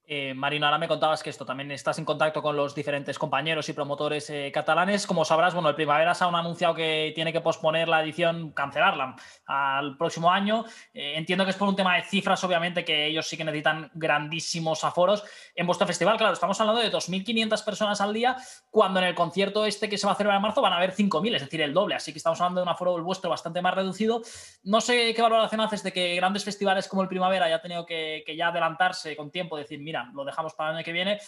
Eh, 0.05 0.35
Marino, 0.35 0.67
ahora 0.67 0.79
me 0.79 0.89
contabas 0.89 1.23
que 1.23 1.31
esto 1.31 1.47
también 1.47 1.71
estás 1.71 1.97
en 1.99 2.05
contacto 2.05 2.43
con 2.43 2.57
los 2.57 2.75
diferentes 2.75 3.19
compañeros 3.19 3.69
y 3.69 3.73
promotores 3.73 4.29
eh, 4.31 4.51
catalanes. 4.53 5.07
Como 5.07 5.25
sabrás, 5.25 5.55
bueno, 5.55 5.69
el 5.69 5.77
Primavera 5.77 6.15
Sound 6.15 6.35
ha 6.35 6.41
anunciado 6.41 6.75
que 6.75 7.13
tiene 7.15 7.33
que 7.33 7.41
posponer 7.41 7.89
la 7.89 8.03
edición, 8.03 8.51
cancelarla 8.51 9.15
al 9.47 9.97
próximo 9.97 10.31
año. 10.31 10.65
Eh, 10.93 11.15
entiendo 11.17 11.45
que 11.45 11.53
es 11.53 11.57
por 11.57 11.69
un 11.69 11.77
tema 11.77 11.97
de 11.97 12.03
cifras, 12.03 12.43
obviamente, 12.43 12.85
que 12.85 13.07
ellos 13.07 13.29
sí 13.29 13.37
que 13.37 13.45
necesitan 13.45 13.91
grandísimos 13.95 14.83
aforos. 14.83 15.23
En 15.55 15.67
vuestro 15.67 15.87
festival, 15.87 16.17
claro, 16.17 16.33
estamos 16.33 16.61
hablando 16.61 16.83
de 16.83 16.91
2.500 16.91 17.65
personas 17.65 18.01
al 18.01 18.13
día, 18.13 18.37
cuando 18.71 18.99
en 18.99 19.07
el 19.07 19.15
concierto 19.15 19.65
este 19.67 19.89
que 19.89 19.99
se 19.99 20.07
va 20.07 20.15
a 20.15 20.17
celebrar 20.17 20.39
en 20.39 20.43
marzo 20.43 20.61
van 20.61 20.73
a 20.73 20.79
haber 20.79 20.95
5.000, 20.95 21.37
es 21.37 21.43
decir, 21.43 21.61
el 21.61 21.73
doble. 21.73 21.95
Así 21.95 22.13
que 22.13 22.19
estamos 22.19 22.41
hablando 22.41 22.61
de 22.61 22.65
un 22.65 22.71
aforo 22.71 22.97
el 22.97 23.03
vuestro 23.03 23.31
bastante 23.31 23.63
más 23.63 23.75
reducido. 23.75 24.21
No 24.65 24.81
sé 24.81 25.15
qué 25.15 25.23
valoración 25.23 25.61
haces 25.61 25.85
de 25.85 25.93
que 25.93 26.17
grandes 26.17 26.45
festivales 26.45 26.89
como 26.89 27.03
el 27.03 27.09
Primavera 27.09 27.47
haya 27.47 27.63
tenido 27.63 27.87
que, 27.87 28.25
que 28.27 28.35
ya 28.35 28.49
adelantarse 28.49 29.15
con 29.17 29.31
tiempo, 29.31 29.57
decir, 29.57 29.81
mira, 29.93 30.11
lo 30.15 30.25
dejamos 30.25 30.55
para 30.55 30.71
el 30.71 30.77
año 30.77 30.85
que 30.85 30.93
viene. 30.93 31.19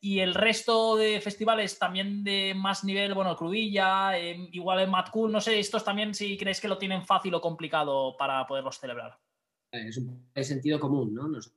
Y 0.00 0.20
el 0.20 0.34
resto 0.34 0.96
de 0.96 1.20
festivales 1.20 1.78
también 1.78 2.24
de 2.24 2.54
más 2.56 2.82
nivel, 2.82 3.12
bueno, 3.12 3.36
Crudilla, 3.36 4.18
eh, 4.18 4.48
igual 4.52 4.80
el 4.80 4.88
Mad 4.88 5.08
Cool, 5.12 5.30
no 5.30 5.42
sé, 5.42 5.58
estos 5.58 5.84
también 5.84 6.14
si 6.14 6.38
crees 6.38 6.58
que 6.58 6.68
lo 6.68 6.78
tienen 6.78 7.04
fácil 7.04 7.34
o 7.34 7.40
complicado 7.42 8.16
para 8.16 8.46
poderlos 8.46 8.78
celebrar. 8.78 9.18
Es 9.70 9.98
un 9.98 10.30
sentido 10.42 10.80
común, 10.80 11.12
¿no? 11.12 11.28
Nosotros 11.28 11.54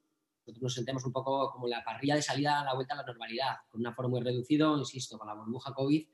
nos 0.61 0.73
sentemos 0.73 1.05
un 1.05 1.13
poco 1.13 1.51
como 1.51 1.67
la 1.67 1.83
parrilla 1.83 2.15
de 2.15 2.21
salida 2.21 2.61
a 2.61 2.65
la 2.65 2.73
vuelta 2.73 2.95
a 2.95 2.97
la 2.97 3.05
normalidad, 3.05 3.55
con 3.69 3.79
un 3.79 3.87
aforo 3.87 4.09
muy 4.09 4.21
reducido, 4.21 4.77
insisto, 4.77 5.17
con 5.17 5.27
la 5.27 5.35
burbuja 5.35 5.73
COVID, 5.73 6.05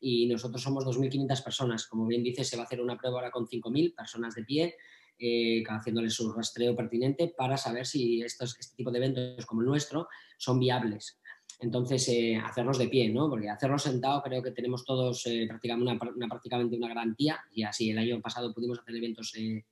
y 0.00 0.26
nosotros 0.26 0.62
somos 0.62 0.84
2.500 0.84 1.42
personas. 1.42 1.86
Como 1.86 2.06
bien 2.06 2.22
dice, 2.22 2.44
se 2.44 2.56
va 2.56 2.64
a 2.64 2.66
hacer 2.66 2.80
una 2.80 2.98
prueba 2.98 3.18
ahora 3.18 3.30
con 3.30 3.46
5.000 3.46 3.94
personas 3.94 4.34
de 4.34 4.44
pie, 4.44 4.76
eh, 5.18 5.62
haciéndoles 5.68 6.14
su 6.14 6.32
rastreo 6.32 6.74
pertinente 6.74 7.32
para 7.36 7.56
saber 7.56 7.86
si 7.86 8.22
estos, 8.22 8.56
este 8.58 8.76
tipo 8.76 8.90
de 8.90 8.98
eventos 8.98 9.46
como 9.46 9.60
el 9.62 9.66
nuestro 9.68 10.08
son 10.38 10.58
viables. 10.58 11.18
Entonces, 11.60 12.08
eh, 12.08 12.36
hacerlos 12.36 12.78
de 12.78 12.88
pie, 12.88 13.08
¿no? 13.10 13.30
Porque 13.30 13.48
hacerlos 13.48 13.82
sentado 13.82 14.22
creo 14.22 14.42
que 14.42 14.50
tenemos 14.50 14.84
todos 14.84 15.24
eh, 15.26 15.46
prácticamente, 15.48 15.92
una, 15.92 16.12
una- 16.14 16.28
prácticamente 16.28 16.76
una 16.76 16.88
garantía. 16.88 17.38
Y 17.52 17.62
así 17.62 17.90
el 17.90 17.98
año 17.98 18.20
pasado 18.20 18.52
pudimos 18.52 18.80
hacer 18.80 18.96
eventos 18.96 19.32
eh, 19.36 19.64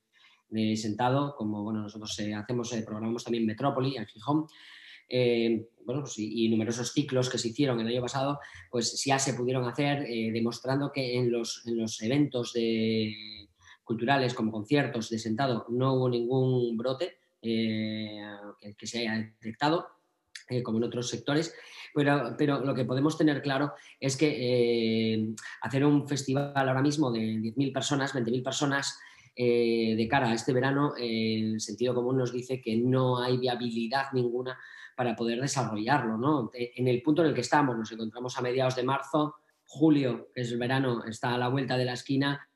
de 0.49 0.77
sentado, 0.77 1.35
como 1.37 1.65
bueno, 1.65 1.81
nosotros 1.83 2.17
eh, 2.21 2.35
hacemos, 2.35 2.73
eh, 2.73 2.83
programamos 2.87 3.25
también 3.25 3.45
Metrópoli 3.47 3.97
en 3.97 4.07
Gijón. 4.07 4.47
Eh, 5.09 5.69
bueno, 5.85 6.03
pues, 6.03 6.19
y, 6.19 6.45
y 6.47 6.49
numerosos 6.49 6.93
ciclos 6.93 7.29
que 7.29 7.37
se 7.37 7.49
hicieron 7.49 7.81
el 7.81 7.87
año 7.89 8.01
pasado, 8.01 8.39
pues 8.71 9.03
ya 9.05 9.19
se 9.19 9.35
pudieron 9.35 9.65
hacer, 9.69 10.05
eh, 10.07 10.31
demostrando 10.33 10.91
que 10.93 11.19
en 11.19 11.31
los, 11.33 11.67
en 11.67 11.77
los 11.79 12.01
eventos 12.01 12.53
de, 12.53 13.42
culturales 13.93 14.33
como 14.33 14.51
conciertos 14.51 15.11
de 15.11 15.19
sentado 15.19 15.67
no 15.69 15.93
hubo 15.93 16.09
ningún 16.09 16.77
brote 16.79 17.19
eh, 17.43 18.23
que, 18.79 18.87
se 18.87 19.01
haya 19.01 19.17
detectado, 19.19 19.87
eh, 20.49 20.63
como 20.63 20.79
en 20.79 20.85
otros 20.85 21.11
sectores, 21.11 21.55
pero, 21.95 22.35
pero 22.39 22.65
lo 22.65 22.75
que 22.75 22.87
podemos 22.87 23.19
tener 23.19 23.43
claro 23.43 23.75
es 24.01 24.17
que 24.17 24.29
eh, 25.15 25.35
hacer 25.61 25.85
un 25.85 26.09
festival 26.09 26.55
ahora 26.57 26.81
mismo 26.81 27.13
de 27.13 27.21
10.000 27.21 27.73
personas, 27.73 28.15
20.000 28.15 28.43
personas, 28.43 28.99
de 29.35 30.09
cara 30.11 30.31
a 30.31 30.35
este 30.35 30.53
verano, 30.53 30.93
el 30.99 31.59
sentido 31.59 31.95
común 31.95 32.19
nos 32.19 32.35
dice 32.35 32.61
que 32.61 32.77
no 32.77 33.19
hay 33.19 33.39
viabilidad 33.39 34.13
ninguna 34.13 34.59
para 34.95 35.17
poder 35.17 35.41
desarrollarlo. 35.41 36.19
¿no? 36.19 36.51
En 36.53 36.87
el 36.87 37.01
punto 37.01 37.23
en 37.23 37.29
el 37.29 37.35
que 37.35 37.41
estamos, 37.41 37.75
nos 37.75 37.91
encontramos 37.91 38.37
a 38.37 38.43
mediados 38.43 38.77
de 38.77 38.83
marzo, 38.83 39.37
julio, 39.65 40.29
es 40.35 40.53
el 40.53 40.59
verano, 40.59 41.03
está 41.07 41.35
a 41.35 41.39
la 41.39 41.49
vuelta 41.49 41.79
de 41.79 41.87
la 41.87 41.95
esquina 41.95 42.47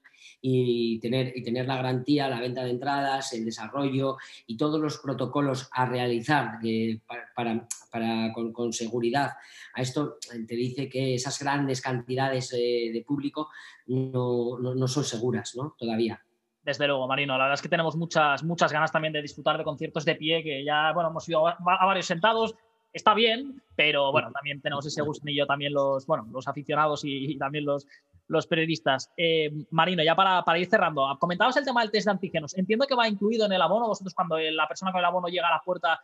y 0.40 0.98
tener, 1.00 1.32
y 1.36 1.42
tener 1.42 1.66
la 1.66 1.76
garantía, 1.76 2.28
la 2.28 2.40
venta 2.40 2.62
de 2.62 2.70
entradas, 2.70 3.32
el 3.32 3.44
desarrollo 3.44 4.16
y 4.46 4.56
todos 4.56 4.80
los 4.80 4.98
protocolos 4.98 5.68
a 5.72 5.86
realizar 5.86 6.58
eh, 6.64 7.00
para, 7.06 7.24
para- 7.34 7.68
para- 7.90 8.32
con, 8.32 8.52
con 8.52 8.72
seguridad. 8.72 9.30
A 9.74 9.82
esto 9.82 10.16
te 10.46 10.54
dice 10.54 10.88
que 10.88 11.14
esas 11.14 11.38
grandes 11.40 11.80
cantidades 11.80 12.52
eh, 12.52 12.90
de 12.92 13.04
público 13.06 13.48
no, 13.86 14.58
no- 14.58 14.74
no 14.74 14.88
son 14.88 15.04
seguras 15.04 15.54
¿no? 15.56 15.74
todavía. 15.78 16.22
Desde 16.62 16.86
luego, 16.86 17.06
Marino. 17.06 17.38
La 17.38 17.44
verdad 17.44 17.54
es 17.54 17.62
que 17.62 17.68
tenemos 17.68 17.94
muchas, 17.96 18.42
muchas 18.42 18.72
ganas 18.72 18.90
también 18.90 19.12
de 19.12 19.22
disfrutar 19.22 19.56
de 19.56 19.64
conciertos 19.64 20.04
de 20.04 20.16
pie, 20.16 20.42
que 20.42 20.64
ya, 20.64 20.92
bueno, 20.92 21.10
hemos 21.10 21.28
ido 21.28 21.46
a, 21.46 21.56
a 21.58 21.86
varios 21.86 22.06
sentados. 22.06 22.54
Está 22.92 23.14
bien, 23.14 23.62
pero 23.76 24.10
bueno, 24.10 24.32
también 24.32 24.60
tenemos 24.60 24.84
ese 24.86 25.02
gusanillo 25.02 25.46
también 25.46 25.72
los, 25.72 26.06
bueno, 26.06 26.26
los 26.32 26.48
aficionados 26.48 27.04
y, 27.04 27.32
y 27.32 27.36
también 27.38 27.64
los, 27.66 27.86
los 28.28 28.46
periodistas. 28.46 29.10
Eh, 29.16 29.50
Marino, 29.70 30.02
ya 30.02 30.14
para, 30.14 30.42
para 30.42 30.58
ir 30.58 30.68
cerrando, 30.68 31.16
comentabas 31.18 31.56
el 31.56 31.64
tema 31.64 31.82
del 31.82 31.90
test 31.90 32.06
de 32.06 32.12
antígenos. 32.12 32.56
Entiendo 32.56 32.86
que 32.86 32.94
va 32.94 33.08
incluido 33.08 33.46
en 33.46 33.52
el 33.52 33.62
abono. 33.62 33.86
Vosotros, 33.88 34.14
cuando 34.14 34.38
la 34.38 34.66
persona 34.66 34.92
con 34.92 34.98
el 34.98 35.04
abono 35.04 35.28
llega 35.28 35.48
a 35.48 35.52
la 35.52 35.62
puerta, 35.64 36.00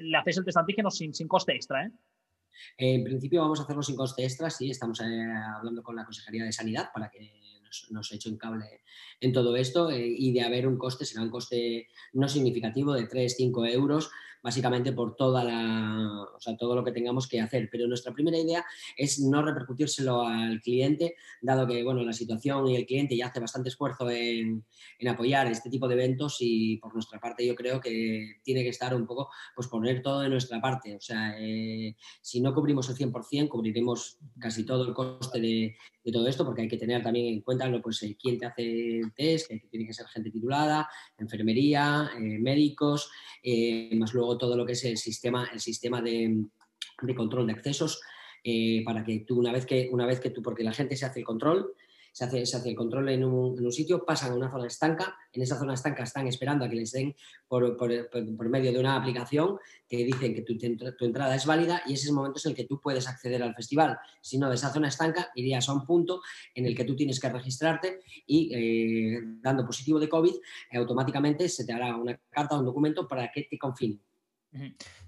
le 0.00 0.16
hacéis 0.16 0.38
el 0.38 0.44
test 0.44 0.56
de 0.56 0.60
antígenos 0.60 0.96
sin, 0.96 1.14
sin 1.14 1.28
coste 1.28 1.54
extra, 1.54 1.86
¿eh? 1.86 1.90
En 2.78 3.04
principio 3.04 3.42
vamos 3.42 3.60
a 3.60 3.64
hacerlo 3.64 3.82
sin 3.82 3.96
coste 3.96 4.24
extra, 4.24 4.50
sí, 4.50 4.70
estamos 4.70 5.00
eh, 5.00 5.04
hablando 5.56 5.82
con 5.82 5.96
la 5.96 6.04
Consejería 6.04 6.44
de 6.44 6.52
Sanidad 6.52 6.90
para 6.92 7.10
que 7.10 7.60
nos, 7.62 7.90
nos 7.90 8.12
eche 8.12 8.28
un 8.28 8.36
cable 8.36 8.82
en 9.20 9.32
todo 9.32 9.56
esto 9.56 9.90
eh, 9.90 10.06
y 10.06 10.32
de 10.32 10.42
haber 10.42 10.66
un 10.66 10.78
coste, 10.78 11.04
será 11.04 11.22
un 11.22 11.30
coste 11.30 11.88
no 12.12 12.28
significativo 12.28 12.92
de 12.94 13.08
3-5 13.08 13.68
euros 13.72 14.10
básicamente 14.44 14.92
por 14.92 15.16
toda 15.16 15.42
la, 15.42 16.22
o 16.36 16.38
sea, 16.38 16.54
todo 16.54 16.76
lo 16.76 16.84
que 16.84 16.92
tengamos 16.92 17.26
que 17.26 17.40
hacer. 17.40 17.70
Pero 17.72 17.88
nuestra 17.88 18.12
primera 18.12 18.36
idea 18.36 18.62
es 18.94 19.18
no 19.18 19.40
repercutírselo 19.40 20.20
al 20.20 20.60
cliente, 20.60 21.16
dado 21.40 21.66
que 21.66 21.82
bueno, 21.82 22.02
la 22.02 22.12
situación 22.12 22.68
y 22.68 22.76
el 22.76 22.84
cliente 22.84 23.16
ya 23.16 23.28
hace 23.28 23.40
bastante 23.40 23.70
esfuerzo 23.70 24.10
en, 24.10 24.62
en 24.98 25.08
apoyar 25.08 25.46
este 25.46 25.70
tipo 25.70 25.88
de 25.88 25.94
eventos 25.94 26.36
y 26.40 26.76
por 26.76 26.92
nuestra 26.92 27.18
parte 27.18 27.46
yo 27.46 27.54
creo 27.54 27.80
que 27.80 28.34
tiene 28.42 28.62
que 28.62 28.68
estar 28.68 28.94
un 28.94 29.06
poco, 29.06 29.30
pues 29.56 29.66
poner 29.68 30.02
todo 30.02 30.20
de 30.20 30.28
nuestra 30.28 30.60
parte. 30.60 30.94
O 30.94 31.00
sea, 31.00 31.34
eh, 31.38 31.96
si 32.20 32.42
no 32.42 32.52
cubrimos 32.52 32.90
el 32.90 32.96
100%, 32.96 33.48
cubriremos 33.48 34.18
casi 34.38 34.66
todo 34.66 34.86
el 34.86 34.92
coste 34.92 35.40
de, 35.40 35.76
de 36.04 36.12
todo 36.12 36.28
esto, 36.28 36.44
porque 36.44 36.62
hay 36.62 36.68
que 36.68 36.76
tener 36.76 37.02
también 37.02 37.26
en 37.26 37.40
cuenta 37.40 37.70
pues, 37.82 38.02
eh, 38.02 38.16
quién 38.20 38.38
te 38.38 38.46
hace 38.46 38.98
el 38.98 39.12
test, 39.14 39.48
que 39.48 39.58
tiene 39.70 39.86
que 39.86 39.94
ser 39.94 40.06
gente 40.06 40.30
titulada, 40.30 40.88
enfermería, 41.18 42.10
eh, 42.16 42.38
médicos, 42.38 43.10
eh, 43.42 43.90
más 43.96 44.12
luego 44.12 44.36
todo 44.36 44.56
lo 44.56 44.66
que 44.66 44.72
es 44.72 44.84
el 44.84 44.98
sistema, 44.98 45.48
el 45.52 45.60
sistema 45.60 46.02
de, 46.02 46.44
de 47.02 47.14
control 47.14 47.46
de 47.46 47.54
accesos, 47.54 48.00
para 48.84 49.02
que 49.02 49.20
tú 49.20 49.38
una 49.38 49.52
vez 49.52 49.64
que, 49.64 49.88
una 49.90 50.04
vez 50.04 50.20
que 50.20 50.28
tú, 50.28 50.42
porque 50.42 50.62
la 50.62 50.74
gente 50.74 50.96
se 50.96 51.06
hace 51.06 51.20
el 51.20 51.24
control, 51.24 51.72
se 52.14 52.24
hace, 52.24 52.68
el 52.68 52.76
control 52.76 53.08
en 53.08 53.24
un, 53.24 53.72
sitio, 53.72 54.04
pasan 54.04 54.30
a 54.30 54.34
una 54.36 54.48
zona 54.48 54.68
estanca, 54.68 55.16
en 55.32 55.42
esa 55.42 55.58
zona 55.58 55.74
estanca 55.74 56.04
están 56.04 56.28
esperando 56.28 56.64
a 56.64 56.68
que 56.68 56.76
les 56.76 56.92
den 56.92 57.16
por, 57.48 58.48
medio 58.48 58.72
de 58.72 58.78
una 58.78 58.94
aplicación 58.94 59.58
que 59.88 59.96
dicen 60.04 60.32
que 60.32 60.42
tu, 60.42 60.56
entrada 61.04 61.34
es 61.34 61.44
válida 61.44 61.82
y 61.86 61.94
ese 61.94 62.04
es 62.04 62.08
el 62.10 62.14
momento 62.14 62.40
en 62.44 62.50
el 62.50 62.56
que 62.56 62.66
tú 62.66 62.80
puedes 62.80 63.08
acceder 63.08 63.42
al 63.42 63.52
festival. 63.56 63.98
Si 64.20 64.38
no, 64.38 64.48
de 64.48 64.54
esa 64.54 64.72
zona 64.72 64.86
estanca 64.86 65.32
irías 65.34 65.68
a 65.68 65.72
un 65.72 65.84
punto 65.84 66.22
en 66.54 66.66
el 66.66 66.76
que 66.76 66.84
tú 66.84 66.94
tienes 66.94 67.18
que 67.18 67.28
registrarte 67.28 67.98
y 68.28 68.54
eh, 68.54 69.20
dando 69.40 69.66
positivo 69.66 69.98
de 69.98 70.08
COVID, 70.08 70.34
eh, 70.70 70.78
automáticamente 70.78 71.48
se 71.48 71.64
te 71.64 71.72
hará 71.72 71.96
una 71.96 72.16
carta 72.30 72.54
o 72.54 72.60
un 72.60 72.64
documento 72.64 73.08
para 73.08 73.32
que 73.32 73.42
te 73.50 73.58
confinen. 73.58 74.00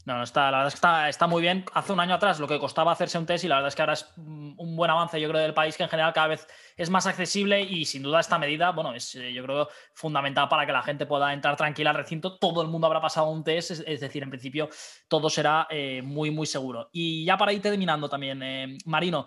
No, 0.04 0.16
no 0.16 0.22
está, 0.22 0.50
la 0.50 0.58
verdad 0.58 0.74
es 0.74 0.80
que 0.80 1.08
está, 1.08 1.26
muy 1.26 1.40
bien. 1.40 1.64
Hace 1.72 1.92
un 1.92 2.00
año 2.00 2.14
atrás 2.14 2.40
lo 2.40 2.48
que 2.48 2.58
costaba 2.58 2.92
hacerse 2.92 3.18
un 3.18 3.26
test 3.26 3.44
y 3.44 3.48
la 3.48 3.56
verdad 3.56 3.68
es 3.68 3.76
que 3.76 3.82
ahora 3.82 3.92
es 3.92 4.12
un 4.16 4.76
buen 4.76 4.90
avance, 4.90 5.20
yo 5.20 5.28
creo, 5.28 5.40
del 5.40 5.54
país 5.54 5.76
que 5.76 5.84
en 5.84 5.88
general 5.88 6.12
cada 6.12 6.28
vez 6.28 6.46
es 6.76 6.90
más 6.90 7.06
accesible 7.06 7.60
y 7.62 7.84
sin 7.86 8.02
duda 8.02 8.20
esta 8.20 8.38
medida, 8.38 8.70
bueno, 8.70 8.94
es 8.94 9.14
eh, 9.14 9.32
yo 9.32 9.42
creo 9.44 9.68
fundamental 9.94 10.48
para 10.48 10.66
que 10.66 10.72
la 10.72 10.82
gente 10.82 11.06
pueda 11.06 11.32
entrar 11.32 11.56
tranquila 11.56 11.90
al 11.90 11.96
recinto. 11.96 12.36
Todo 12.38 12.62
el 12.62 12.68
mundo 12.68 12.86
habrá 12.86 13.00
pasado 13.00 13.28
un 13.30 13.42
test, 13.42 13.70
es, 13.86 14.00
decir, 14.00 14.22
en 14.22 14.30
principio 14.30 14.68
todo 15.08 15.30
será 15.30 15.66
eh, 15.70 16.02
muy, 16.02 16.30
muy 16.30 16.46
seguro. 16.46 16.90
Y 16.92 17.24
ya 17.24 17.36
para 17.38 17.52
ir 17.52 17.62
terminando 17.62 18.08
también, 18.08 18.42
eh, 18.42 18.78
Marino, 18.84 19.24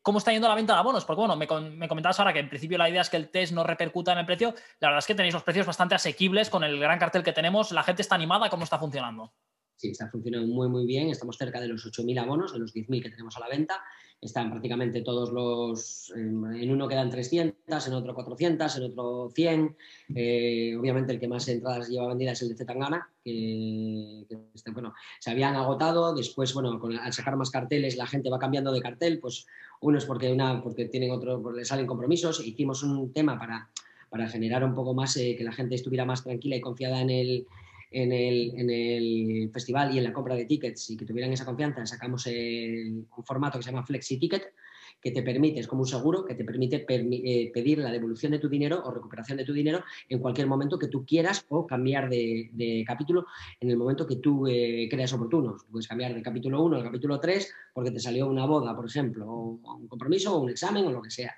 ¿cómo 0.00 0.18
está 0.18 0.32
yendo 0.32 0.48
la 0.48 0.54
venta 0.54 0.72
de 0.72 0.78
abonos? 0.78 1.04
Porque 1.04 1.20
bueno, 1.20 1.36
me, 1.36 1.46
me, 1.76 1.88
comentabas 1.88 2.18
ahora 2.18 2.32
que 2.32 2.38
en 2.38 2.48
principio 2.48 2.78
la 2.78 2.88
idea 2.88 3.02
es 3.02 3.10
que 3.10 3.18
el 3.18 3.30
test 3.30 3.52
no 3.52 3.64
repercuta 3.64 4.12
en 4.12 4.18
el 4.18 4.26
precio. 4.26 4.54
La 4.80 4.88
verdad 4.88 5.00
es 5.00 5.06
que 5.06 5.14
tenéis 5.14 5.34
los 5.34 5.42
precios 5.42 5.66
bastante 5.66 5.94
asequibles 5.94 6.48
con 6.48 6.64
el 6.64 6.78
gran 6.80 6.98
cartel 6.98 7.22
que 7.22 7.32
tenemos. 7.32 7.72
La 7.72 7.82
gente 7.82 8.02
está 8.02 8.14
animada, 8.14 8.48
¿cómo 8.48 8.64
está 8.64 8.78
funcionando? 8.78 9.32
Sí, 9.76 9.90
está 9.90 10.08
funcionando 10.08 10.46
muy, 10.52 10.68
muy 10.68 10.86
bien. 10.86 11.08
Estamos 11.08 11.36
cerca 11.36 11.60
de 11.60 11.68
los 11.68 11.84
8.000 11.84 12.20
abonos, 12.20 12.52
de 12.52 12.58
los 12.60 12.74
10.000 12.74 13.02
que 13.02 13.10
tenemos 13.10 13.36
a 13.36 13.40
la 13.40 13.48
venta. 13.48 13.80
Están 14.20 14.50
prácticamente 14.52 15.02
todos 15.02 15.32
los... 15.32 16.12
En 16.14 16.70
uno 16.70 16.86
quedan 16.86 17.10
300, 17.10 17.88
en 17.88 17.92
otro 17.92 18.14
400, 18.14 18.76
en 18.76 18.82
otro 18.84 19.30
100. 19.34 19.76
Eh, 20.14 20.76
obviamente 20.78 21.12
el 21.12 21.18
que 21.18 21.26
más 21.26 21.48
entradas 21.48 21.88
lleva 21.88 22.06
vendidas 22.06 22.38
es 22.38 22.42
el 22.42 22.48
de 22.50 22.56
Zetangana, 22.56 23.10
que, 23.24 24.24
que 24.28 24.70
bueno, 24.70 24.94
se 25.18 25.32
habían 25.32 25.56
agotado. 25.56 26.14
Después, 26.14 26.54
bueno, 26.54 26.78
con, 26.78 26.96
al 26.96 27.12
sacar 27.12 27.36
más 27.36 27.50
carteles 27.50 27.96
la 27.96 28.06
gente 28.06 28.30
va 28.30 28.38
cambiando 28.38 28.72
de 28.72 28.80
cartel. 28.80 29.18
Pues 29.18 29.46
uno 29.80 29.98
es 29.98 30.04
porque, 30.04 30.30
una, 30.30 30.62
porque 30.62 30.84
tienen 30.84 31.10
otro, 31.10 31.50
le 31.50 31.64
salen 31.64 31.88
compromisos. 31.88 32.46
Hicimos 32.46 32.84
un 32.84 33.12
tema 33.12 33.36
para, 33.36 33.68
para 34.08 34.28
generar 34.28 34.62
un 34.62 34.74
poco 34.76 34.94
más, 34.94 35.16
eh, 35.16 35.34
que 35.36 35.42
la 35.42 35.52
gente 35.52 35.74
estuviera 35.74 36.04
más 36.04 36.22
tranquila 36.22 36.54
y 36.54 36.60
confiada 36.60 37.00
en 37.00 37.10
el 37.10 37.46
en 37.92 38.12
el, 38.12 38.52
en 38.56 38.70
el, 38.70 39.50
festival 39.52 39.94
y 39.94 39.98
en 39.98 40.04
la 40.04 40.12
compra 40.12 40.34
de 40.34 40.44
tickets 40.44 40.90
y 40.90 40.96
que 40.96 41.04
tuvieran 41.04 41.32
esa 41.32 41.44
confianza, 41.44 41.84
sacamos 41.86 42.26
el, 42.26 43.04
un 43.16 43.24
formato 43.24 43.58
que 43.58 43.64
se 43.64 43.70
llama 43.70 43.84
Flexi 43.84 44.18
Ticket, 44.18 44.52
que 45.00 45.10
te 45.10 45.22
permite, 45.22 45.58
es 45.58 45.66
como 45.66 45.82
un 45.82 45.88
seguro, 45.88 46.24
que 46.24 46.34
te 46.34 46.44
permite 46.44 46.78
permi 46.78 47.22
eh, 47.24 47.50
pedir 47.52 47.78
la 47.78 47.90
devolución 47.90 48.32
de 48.32 48.38
tu 48.38 48.48
dinero 48.48 48.82
o 48.84 48.90
recuperación 48.92 49.36
de 49.36 49.44
tu 49.44 49.52
dinero 49.52 49.82
en 50.08 50.20
cualquier 50.20 50.46
momento 50.46 50.78
que 50.78 50.86
tú 50.86 51.04
quieras 51.04 51.44
o 51.48 51.66
cambiar 51.66 52.08
de, 52.08 52.50
de 52.52 52.84
capítulo 52.86 53.26
en 53.60 53.70
el 53.70 53.76
momento 53.76 54.06
que 54.06 54.16
tú 54.16 54.46
eh, 54.46 54.86
creas 54.88 55.12
oportuno. 55.12 55.56
Puedes 55.70 55.88
cambiar 55.88 56.14
de 56.14 56.22
capítulo 56.22 56.62
1 56.62 56.76
al 56.76 56.84
capítulo 56.84 57.18
3 57.18 57.52
porque 57.74 57.90
te 57.90 57.98
salió 57.98 58.28
una 58.28 58.46
boda, 58.46 58.76
por 58.76 58.86
ejemplo, 58.86 59.26
o 59.28 59.76
un 59.76 59.88
compromiso 59.88 60.36
o 60.36 60.40
un 60.40 60.50
examen 60.50 60.84
o 60.86 60.92
lo 60.92 61.02
que 61.02 61.10
sea. 61.10 61.34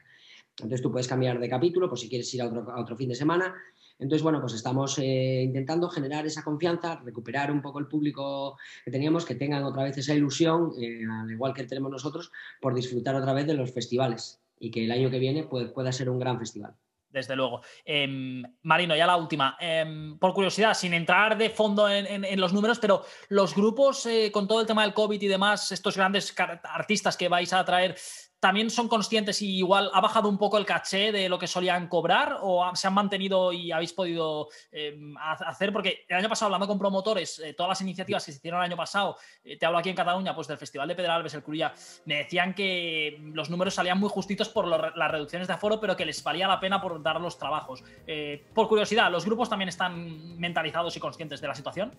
Entonces 0.51 0.83
tú 0.83 0.93
puedes 0.93 1.09
cambiar 1.09 1.41
de 1.41 1.49
capítulo 1.49 1.89
por 1.89 1.99
si 1.99 2.09
quieres 2.09 2.33
ir 2.35 2.43
a 2.43 2.47
otro, 2.47 2.71
a 2.71 2.81
otro 2.81 2.97
fin 2.97 3.09
de 3.09 3.15
semana 3.15 3.55
entonces, 3.99 4.23
bueno, 4.23 4.41
pues 4.41 4.55
estamos 4.55 4.99
eh, 4.99 5.43
intentando 5.43 5.89
generar 5.89 6.27
esa 6.27 6.43
confianza, 6.43 7.01
recuperar 7.05 7.51
un 7.53 7.63
poco 7.63 7.79
el 7.79 7.87
público 7.87 8.59
que 8.85 8.91
teníamos, 8.91 9.25
que 9.25 9.37
tengan 9.37 9.65
otra 9.65 9.85
vez 9.85 9.97
esa 9.97 10.15
ilusión, 10.15 10.73
eh, 10.79 11.05
al 11.09 11.31
igual 11.31 11.55
que 11.55 11.65
tenemos 11.65 11.91
nosotros, 11.91 12.33
por 12.61 12.75
disfrutar 12.75 13.15
otra 13.15 13.33
vez 13.33 13.47
de 13.47 13.55
los 13.55 13.73
festivales 13.73 14.41
y 14.59 14.71
que 14.71 14.85
el 14.85 14.93
año 14.93 15.11
que 15.11 15.19
viene 15.19 15.45
pueda 15.45 15.93
ser 15.93 16.11
un 16.11 16.19
gran 16.19 16.39
festival 16.39 16.75
desde 17.15 17.37
luego. 17.37 17.63
Eh, 17.85 18.43
Marino, 18.63 18.95
ya 18.95 19.07
la 19.07 19.17
última. 19.17 19.57
Eh, 19.61 20.17
por 20.19 20.35
curiosidad, 20.35 20.75
sin 20.75 20.93
entrar 20.93 21.39
de 21.39 21.49
fondo 21.49 21.89
en 21.89 22.41
los 22.41 22.53
números, 22.53 22.79
pero 22.81 23.05
los 23.29 23.55
grupos 23.55 24.05
eh, 24.07 24.31
con 24.33 24.49
todo 24.49 24.61
el 24.61 24.67
tema 24.67 24.83
del 24.83 24.93
COVID 24.93 25.23
y 25.23 25.29
demás, 25.29 25.71
estos 25.71 25.97
grandes 25.97 26.35
artistas 26.65 27.17
que 27.17 27.29
vais 27.29 27.53
a 27.53 27.65
traer, 27.65 27.97
también 28.45 28.69
son 28.69 28.89
conscientes 28.89 29.41
y 29.41 29.57
igual 29.57 29.91
ha 29.95 30.03
bajado 30.03 30.29
un 30.29 30.37
poco 30.37 30.59
el 30.59 30.67
caché 30.67 31.13
de 31.13 31.31
lo 31.31 31.39
que 31.39 31.47
solían 31.47 31.89
cobrar 31.89 32.41
o 32.43 32.71
se 32.77 32.87
han 32.87 32.93
mantenido 32.93 33.55
y 33.55 33.73
habéis 33.73 33.95
podido 33.95 34.49
eh, 34.71 34.99
hacer? 35.19 35.73
Porque 35.73 36.05
el 36.07 36.19
año 36.19 36.29
pasado, 36.29 36.49
hablando 36.49 36.69
con 36.69 36.79
promotores, 36.79 37.39
eh, 37.39 37.55
todas 37.55 37.71
las 37.71 37.81
iniciativas 37.81 38.23
que 38.23 38.33
se 38.33 38.37
hicieron 38.37 38.61
el 38.61 38.67
año 38.67 38.77
pasado, 38.77 39.17
eh, 39.43 39.57
te 39.57 39.65
hablo 39.65 39.79
aquí 39.79 39.89
en 39.89 39.97
Cataluña, 39.97 40.35
pues 40.35 40.47
del 40.47 40.59
Festival 40.59 40.89
de 40.89 40.95
Pedralbes, 40.95 41.33
el 41.33 41.43
Cruilla, 41.43 41.73
me 42.05 42.17
decían 42.17 42.53
que 42.53 43.17
los 43.33 43.49
números 43.49 43.73
salían 43.73 43.99
muy 43.99 44.11
justitos 44.11 44.51
por 44.51 44.67
las 44.67 45.11
reducciones 45.11 45.49
de 45.49 45.55
aforo, 45.55 45.81
pero 45.81 45.97
que 45.97 46.05
les 46.05 46.23
valía 46.23 46.47
la 46.47 46.61
pena 46.61 46.83
por 46.83 47.03
dar 47.03 47.23
los 47.23 47.39
trabajos. 47.39 47.83
Eh, 48.07 48.45
por 48.53 48.69
curiosidad, 48.69 49.11
¿los 49.11 49.25
grupos 49.25 49.49
también 49.49 49.71
están 49.71 50.37
mentalizados 50.39 50.95
y 50.99 51.01
conscientes 51.01 51.41
de 51.41 51.49
la 51.49 51.55
situación? 51.55 51.93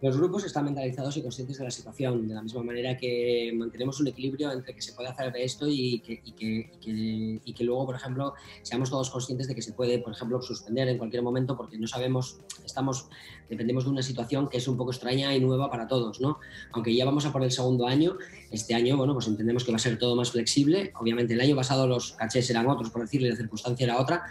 Los 0.00 0.16
grupos 0.16 0.44
están 0.44 0.64
mentalizados 0.64 1.16
y 1.16 1.22
conscientes 1.22 1.58
de 1.58 1.64
la 1.64 1.72
situación, 1.72 2.28
de 2.28 2.34
la 2.34 2.40
misma 2.40 2.62
manera 2.62 2.96
que 2.96 3.52
mantenemos 3.52 3.98
un 3.98 4.06
equilibrio 4.06 4.52
entre 4.52 4.72
que 4.72 4.80
se 4.80 4.92
puede 4.92 5.08
hacer 5.08 5.32
de 5.32 5.42
esto 5.42 5.66
y 5.68 5.98
que, 5.98 6.20
y 6.24 6.32
que, 6.32 6.70
y 6.72 6.78
que, 6.78 7.40
y 7.44 7.52
que 7.52 7.64
luego, 7.64 7.86
por 7.86 7.96
ejemplo, 7.96 8.34
seamos 8.62 8.90
todos 8.90 9.10
conscientes 9.10 9.48
de 9.48 9.56
que 9.56 9.62
se 9.62 9.72
puede, 9.72 9.98
por 9.98 10.12
ejemplo, 10.12 10.40
suspender 10.40 10.86
en 10.86 10.98
cualquier 10.98 11.24
momento 11.24 11.56
porque 11.56 11.76
no 11.78 11.88
sabemos, 11.88 12.38
estamos, 12.64 13.08
dependemos 13.50 13.86
de 13.86 13.90
una 13.90 14.02
situación 14.02 14.48
que 14.48 14.58
es 14.58 14.68
un 14.68 14.76
poco 14.76 14.92
extraña 14.92 15.34
y 15.34 15.40
nueva 15.40 15.68
para 15.68 15.88
todos, 15.88 16.20
¿no? 16.20 16.38
Aunque 16.70 16.94
ya 16.94 17.04
vamos 17.04 17.26
a 17.26 17.32
por 17.32 17.42
el 17.42 17.50
segundo 17.50 17.88
año, 17.88 18.18
este 18.52 18.76
año, 18.76 18.96
bueno, 18.96 19.14
pues 19.14 19.26
entendemos 19.26 19.64
que 19.64 19.72
va 19.72 19.76
a 19.76 19.80
ser 19.80 19.98
todo 19.98 20.14
más 20.14 20.30
flexible. 20.30 20.92
Obviamente 21.00 21.34
el 21.34 21.40
año 21.40 21.56
pasado 21.56 21.88
los 21.88 22.12
cachés 22.12 22.48
eran 22.50 22.68
otros, 22.68 22.90
por 22.90 23.02
decirle, 23.02 23.30
la 23.30 23.36
circunstancia 23.36 23.82
era 23.82 24.00
otra. 24.00 24.22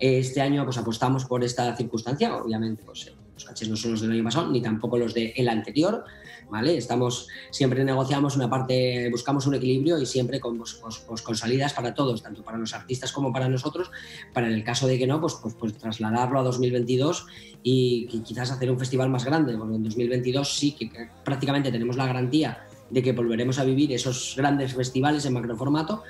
Este 0.00 0.40
año 0.40 0.64
pues 0.64 0.76
apostamos 0.76 1.24
por 1.24 1.44
esta 1.44 1.76
circunstancia, 1.76 2.36
obviamente 2.36 2.82
pues 2.84 3.12
los 3.34 3.44
cachés 3.44 3.68
no 3.68 3.76
son 3.76 3.92
los 3.92 4.00
del 4.00 4.12
año 4.12 4.24
pasado 4.24 4.50
ni 4.50 4.62
tampoco 4.62 4.98
los 4.98 5.12
del 5.12 5.32
el 5.36 5.48
anterior, 5.48 6.04
¿vale? 6.50 6.76
Estamos, 6.76 7.28
siempre 7.50 7.84
negociamos 7.84 8.36
una 8.36 8.48
parte, 8.48 9.08
buscamos 9.10 9.46
un 9.46 9.54
equilibrio 9.54 9.98
y 9.98 10.06
siempre 10.06 10.40
con, 10.40 10.56
pues, 10.56 10.74
pues, 10.74 10.98
pues, 11.06 11.22
con 11.22 11.36
salidas 11.36 11.72
para 11.72 11.94
todos, 11.94 12.22
tanto 12.22 12.42
para 12.42 12.58
los 12.58 12.74
artistas 12.74 13.12
como 13.12 13.32
para 13.32 13.48
nosotros, 13.48 13.90
para 14.32 14.46
en 14.46 14.54
el 14.54 14.64
caso 14.64 14.86
de 14.86 14.98
que 14.98 15.06
no, 15.06 15.20
pues, 15.20 15.34
pues, 15.42 15.54
pues 15.54 15.76
trasladarlo 15.76 16.40
a 16.40 16.42
2022 16.42 17.26
y, 17.62 18.08
y 18.10 18.20
quizás 18.20 18.50
hacer 18.50 18.70
un 18.70 18.78
festival 18.78 19.10
más 19.10 19.24
grande, 19.24 19.56
porque 19.56 19.76
en 19.76 19.84
2022 19.84 20.56
sí 20.56 20.72
que, 20.72 20.90
que 20.90 21.08
prácticamente 21.24 21.72
tenemos 21.72 21.96
la 21.96 22.06
garantía 22.06 22.66
de 22.90 23.02
que 23.02 23.12
volveremos 23.12 23.58
a 23.58 23.64
vivir 23.64 23.92
esos 23.92 24.34
grandes 24.36 24.74
festivales 24.74 25.24
en 25.24 25.32
macroformato 25.32 26.02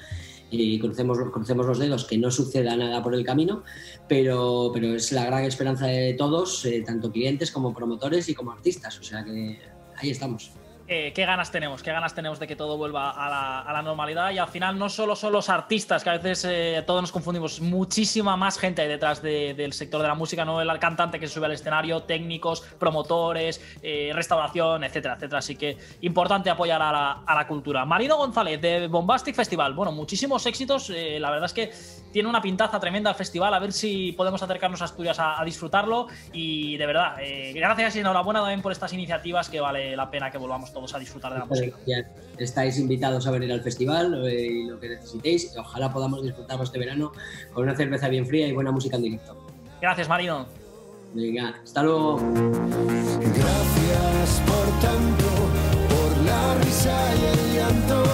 y 0.60 0.78
crucemos, 0.78 1.18
crucemos 1.32 1.66
los 1.66 1.78
dedos 1.78 2.04
que 2.04 2.18
no 2.18 2.30
suceda 2.30 2.76
nada 2.76 3.02
por 3.02 3.14
el 3.14 3.24
camino, 3.24 3.62
pero, 4.08 4.70
pero 4.72 4.94
es 4.94 5.12
la 5.12 5.26
gran 5.26 5.44
esperanza 5.44 5.86
de 5.86 6.14
todos, 6.14 6.64
eh, 6.64 6.82
tanto 6.84 7.10
clientes 7.10 7.50
como 7.50 7.74
promotores 7.74 8.28
y 8.28 8.34
como 8.34 8.52
artistas, 8.52 8.98
o 8.98 9.02
sea 9.02 9.24
que 9.24 9.58
ahí 9.96 10.10
estamos. 10.10 10.52
Eh, 10.86 11.12
qué 11.14 11.24
ganas 11.24 11.50
tenemos, 11.50 11.82
qué 11.82 11.92
ganas 11.92 12.14
tenemos 12.14 12.38
de 12.38 12.46
que 12.46 12.56
todo 12.56 12.76
vuelva 12.76 13.10
a 13.10 13.72
la, 13.72 13.82
normalidad. 13.82 14.30
Y 14.32 14.38
al 14.38 14.48
final 14.48 14.78
no 14.78 14.88
solo 14.88 15.16
son 15.16 15.32
los 15.32 15.48
artistas, 15.48 16.04
que 16.04 16.10
a 16.10 16.18
veces 16.18 16.44
eh, 16.48 16.82
todos 16.86 17.00
nos 17.00 17.12
confundimos, 17.12 17.60
muchísima 17.60 18.36
más 18.36 18.58
gente 18.58 18.82
hay 18.82 18.88
detrás 18.88 19.22
de, 19.22 19.54
del 19.54 19.72
sector 19.72 20.02
de 20.02 20.08
la 20.08 20.14
música, 20.14 20.44
no 20.44 20.60
el 20.60 20.78
cantante 20.78 21.18
que 21.18 21.26
se 21.26 21.34
sube 21.34 21.46
al 21.46 21.52
escenario, 21.52 22.02
técnicos, 22.02 22.60
promotores, 22.78 23.60
eh, 23.82 24.10
restauración, 24.14 24.84
etcétera, 24.84 25.14
etcétera. 25.14 25.38
Así 25.38 25.56
que 25.56 25.78
importante 26.02 26.50
apoyar 26.50 26.82
a 26.82 26.92
la, 26.92 27.46
cultura. 27.48 27.84
Marino 27.84 28.16
González 28.16 28.60
de 28.60 28.86
Bombastic 28.88 29.34
Festival, 29.34 29.74
bueno, 29.74 29.92
muchísimos 29.92 30.46
éxitos, 30.46 30.88
la 30.88 31.30
verdad 31.30 31.46
es 31.46 31.52
que 31.52 31.72
tiene 32.10 32.28
una 32.28 32.40
pintaza 32.40 32.80
tremenda 32.80 33.10
el 33.10 33.16
festival, 33.16 33.52
a 33.52 33.58
ver 33.58 33.72
si 33.72 34.12
podemos 34.12 34.42
acercarnos 34.42 34.80
a 34.80 34.86
Asturias 34.86 35.18
a, 35.18 35.40
a 35.40 35.44
disfrutarlo. 35.44 36.08
Y 36.32 36.76
de 36.78 36.86
verdad, 36.86 37.16
gracias 37.54 37.96
y 37.96 38.00
enhorabuena 38.00 38.40
también 38.40 38.62
por 38.62 38.72
estas 38.72 38.92
iniciativas 38.92 39.48
que 39.50 39.60
vale 39.60 39.94
la 39.96 40.10
pena 40.10 40.30
que 40.30 40.38
volvamos 40.38 40.73
todos 40.74 40.94
a 40.94 40.98
disfrutar 40.98 41.32
de 41.32 41.38
la 41.38 41.44
música. 41.46 41.76
Ya 41.86 42.04
estáis 42.36 42.78
invitados 42.78 43.26
a 43.26 43.30
venir 43.30 43.50
al 43.52 43.62
festival 43.62 44.26
eh, 44.26 44.46
y 44.46 44.64
lo 44.64 44.78
que 44.78 44.90
necesitéis. 44.90 45.56
Ojalá 45.56 45.90
podamos 45.92 46.22
disfrutar 46.22 46.60
este 46.62 46.78
verano 46.78 47.12
con 47.54 47.62
una 47.62 47.74
cerveza 47.74 48.08
bien 48.08 48.26
fría 48.26 48.46
y 48.46 48.52
buena 48.52 48.72
música 48.72 48.96
en 48.96 49.02
directo. 49.02 49.36
Gracias, 49.80 50.08
Marino. 50.08 50.46
Venga, 51.14 51.54
hasta 51.62 51.82
luego. 51.82 52.18
Gracias 53.20 54.42
por 54.46 54.80
tanto, 54.80 55.26
por 55.88 56.24
la 56.26 56.54
risa 56.56 57.14
y 57.14 57.24
el 57.24 57.56
llanto. 57.56 58.13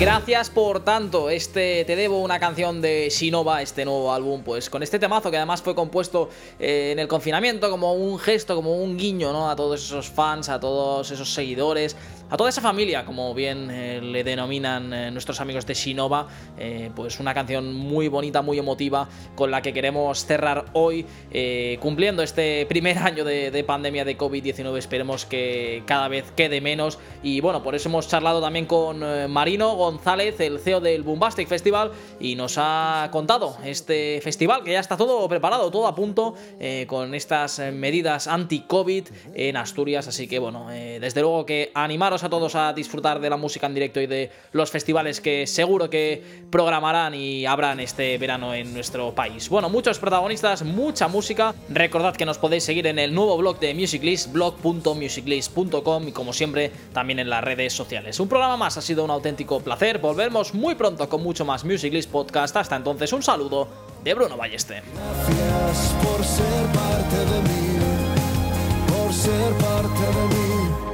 Gracias 0.00 0.48
por 0.48 0.80
tanto, 0.80 1.28
este 1.28 1.84
te 1.84 1.94
debo 1.94 2.22
una 2.22 2.40
canción 2.40 2.80
de 2.80 3.10
Shinova, 3.10 3.60
este 3.60 3.84
nuevo 3.84 4.14
álbum, 4.14 4.42
pues 4.42 4.70
con 4.70 4.82
este 4.82 4.98
temazo 4.98 5.30
que 5.30 5.36
además 5.36 5.60
fue 5.60 5.74
compuesto 5.74 6.30
eh, 6.58 6.92
en 6.92 6.98
el 7.00 7.06
confinamiento 7.06 7.68
como 7.68 7.92
un 7.92 8.18
gesto, 8.18 8.56
como 8.56 8.76
un 8.76 8.96
guiño, 8.96 9.30
¿no? 9.34 9.50
A 9.50 9.56
todos 9.56 9.84
esos 9.84 10.08
fans, 10.08 10.48
a 10.48 10.58
todos 10.58 11.10
esos 11.10 11.34
seguidores, 11.34 11.98
a 12.30 12.36
toda 12.36 12.48
esa 12.48 12.60
familia, 12.60 13.04
como 13.04 13.34
bien 13.34 13.68
eh, 13.70 14.00
le 14.00 14.22
denominan 14.22 14.92
eh, 14.92 15.10
nuestros 15.10 15.40
amigos 15.40 15.66
de 15.66 15.74
Shinova, 15.74 16.28
eh, 16.56 16.90
pues 16.94 17.18
una 17.18 17.34
canción 17.34 17.74
muy 17.74 18.06
bonita, 18.06 18.40
muy 18.40 18.58
emotiva, 18.58 19.08
con 19.34 19.50
la 19.50 19.60
que 19.62 19.72
queremos 19.72 20.24
cerrar 20.24 20.66
hoy, 20.72 21.04
cumpliendo 21.80 22.22
este 22.22 22.66
primer 22.66 22.98
año 23.10 23.24
de, 23.24 23.50
de 23.50 23.64
pandemia 23.64 24.04
de 24.04 24.16
COVID-19. 24.16 24.78
Esperemos 24.78 25.26
que 25.26 25.82
cada 25.86 26.06
vez 26.08 26.30
quede 26.36 26.60
menos. 26.60 26.98
Y 27.22 27.40
bueno, 27.40 27.62
por 27.62 27.74
eso 27.74 27.88
hemos 27.88 28.08
charlado 28.08 28.40
también 28.40 28.66
con 28.66 29.00
Marino 29.30 29.74
González, 29.74 30.38
el 30.40 30.60
CEO 30.60 30.80
del 30.80 31.02
Bombastic 31.02 31.48
Festival, 31.48 31.90
y 32.20 32.36
nos 32.36 32.56
ha 32.58 33.08
contado 33.10 33.56
este 33.64 34.20
festival 34.22 34.62
que 34.62 34.72
ya 34.72 34.80
está 34.80 34.96
todo 34.96 35.28
preparado, 35.28 35.70
todo 35.70 35.86
a 35.86 35.94
punto, 35.94 36.34
con 36.86 37.14
estas 37.14 37.58
medidas 37.72 38.28
anti-COVID 38.28 39.08
en 39.34 39.56
Asturias. 39.56 40.06
Así 40.06 40.28
que 40.28 40.38
bueno, 40.38 40.68
desde 40.68 41.20
luego 41.20 41.44
que 41.46 41.72
animaros 41.74 42.19
a 42.24 42.28
todos 42.28 42.54
a 42.54 42.72
disfrutar 42.72 43.20
de 43.20 43.30
la 43.30 43.36
música 43.36 43.66
en 43.66 43.74
directo 43.74 44.00
y 44.00 44.06
de 44.06 44.30
los 44.52 44.70
festivales 44.70 45.20
que 45.20 45.46
seguro 45.46 45.88
que 45.88 46.22
programarán 46.50 47.14
y 47.14 47.46
habrán 47.46 47.80
este 47.80 48.18
verano 48.18 48.54
en 48.54 48.72
nuestro 48.74 49.14
país. 49.14 49.48
Bueno, 49.48 49.68
muchos 49.68 49.98
protagonistas, 49.98 50.62
mucha 50.62 51.08
música. 51.08 51.54
Recordad 51.68 52.16
que 52.16 52.26
nos 52.26 52.38
podéis 52.38 52.64
seguir 52.64 52.86
en 52.86 52.98
el 52.98 53.14
nuevo 53.14 53.36
blog 53.36 53.58
de 53.60 53.74
Musiclist, 53.74 54.32
blog.musiclist.com 54.32 56.08
y 56.08 56.12
como 56.12 56.32
siempre 56.32 56.70
también 56.92 57.18
en 57.18 57.30
las 57.30 57.42
redes 57.42 57.72
sociales. 57.72 58.18
Un 58.20 58.28
programa 58.28 58.56
más, 58.56 58.76
ha 58.76 58.82
sido 58.82 59.04
un 59.04 59.10
auténtico 59.10 59.60
placer. 59.60 59.98
Volvemos 59.98 60.54
muy 60.54 60.74
pronto 60.74 61.08
con 61.08 61.22
mucho 61.22 61.44
más 61.44 61.64
Musiclist 61.64 62.10
Podcast. 62.10 62.56
Hasta 62.56 62.76
entonces, 62.76 63.12
un 63.12 63.22
saludo 63.22 63.68
de 64.02 64.14
Bruno 64.14 64.36
Balleste. 64.36 64.82
Gracias 64.94 65.94
por 66.02 66.24
ser 66.24 66.66
parte 66.72 67.16
de 67.16 67.42
mí, 67.42 67.78
por 68.88 69.12
ser 69.12 69.52
parte 69.54 70.18
de 70.18 70.34
mí. 70.34 70.89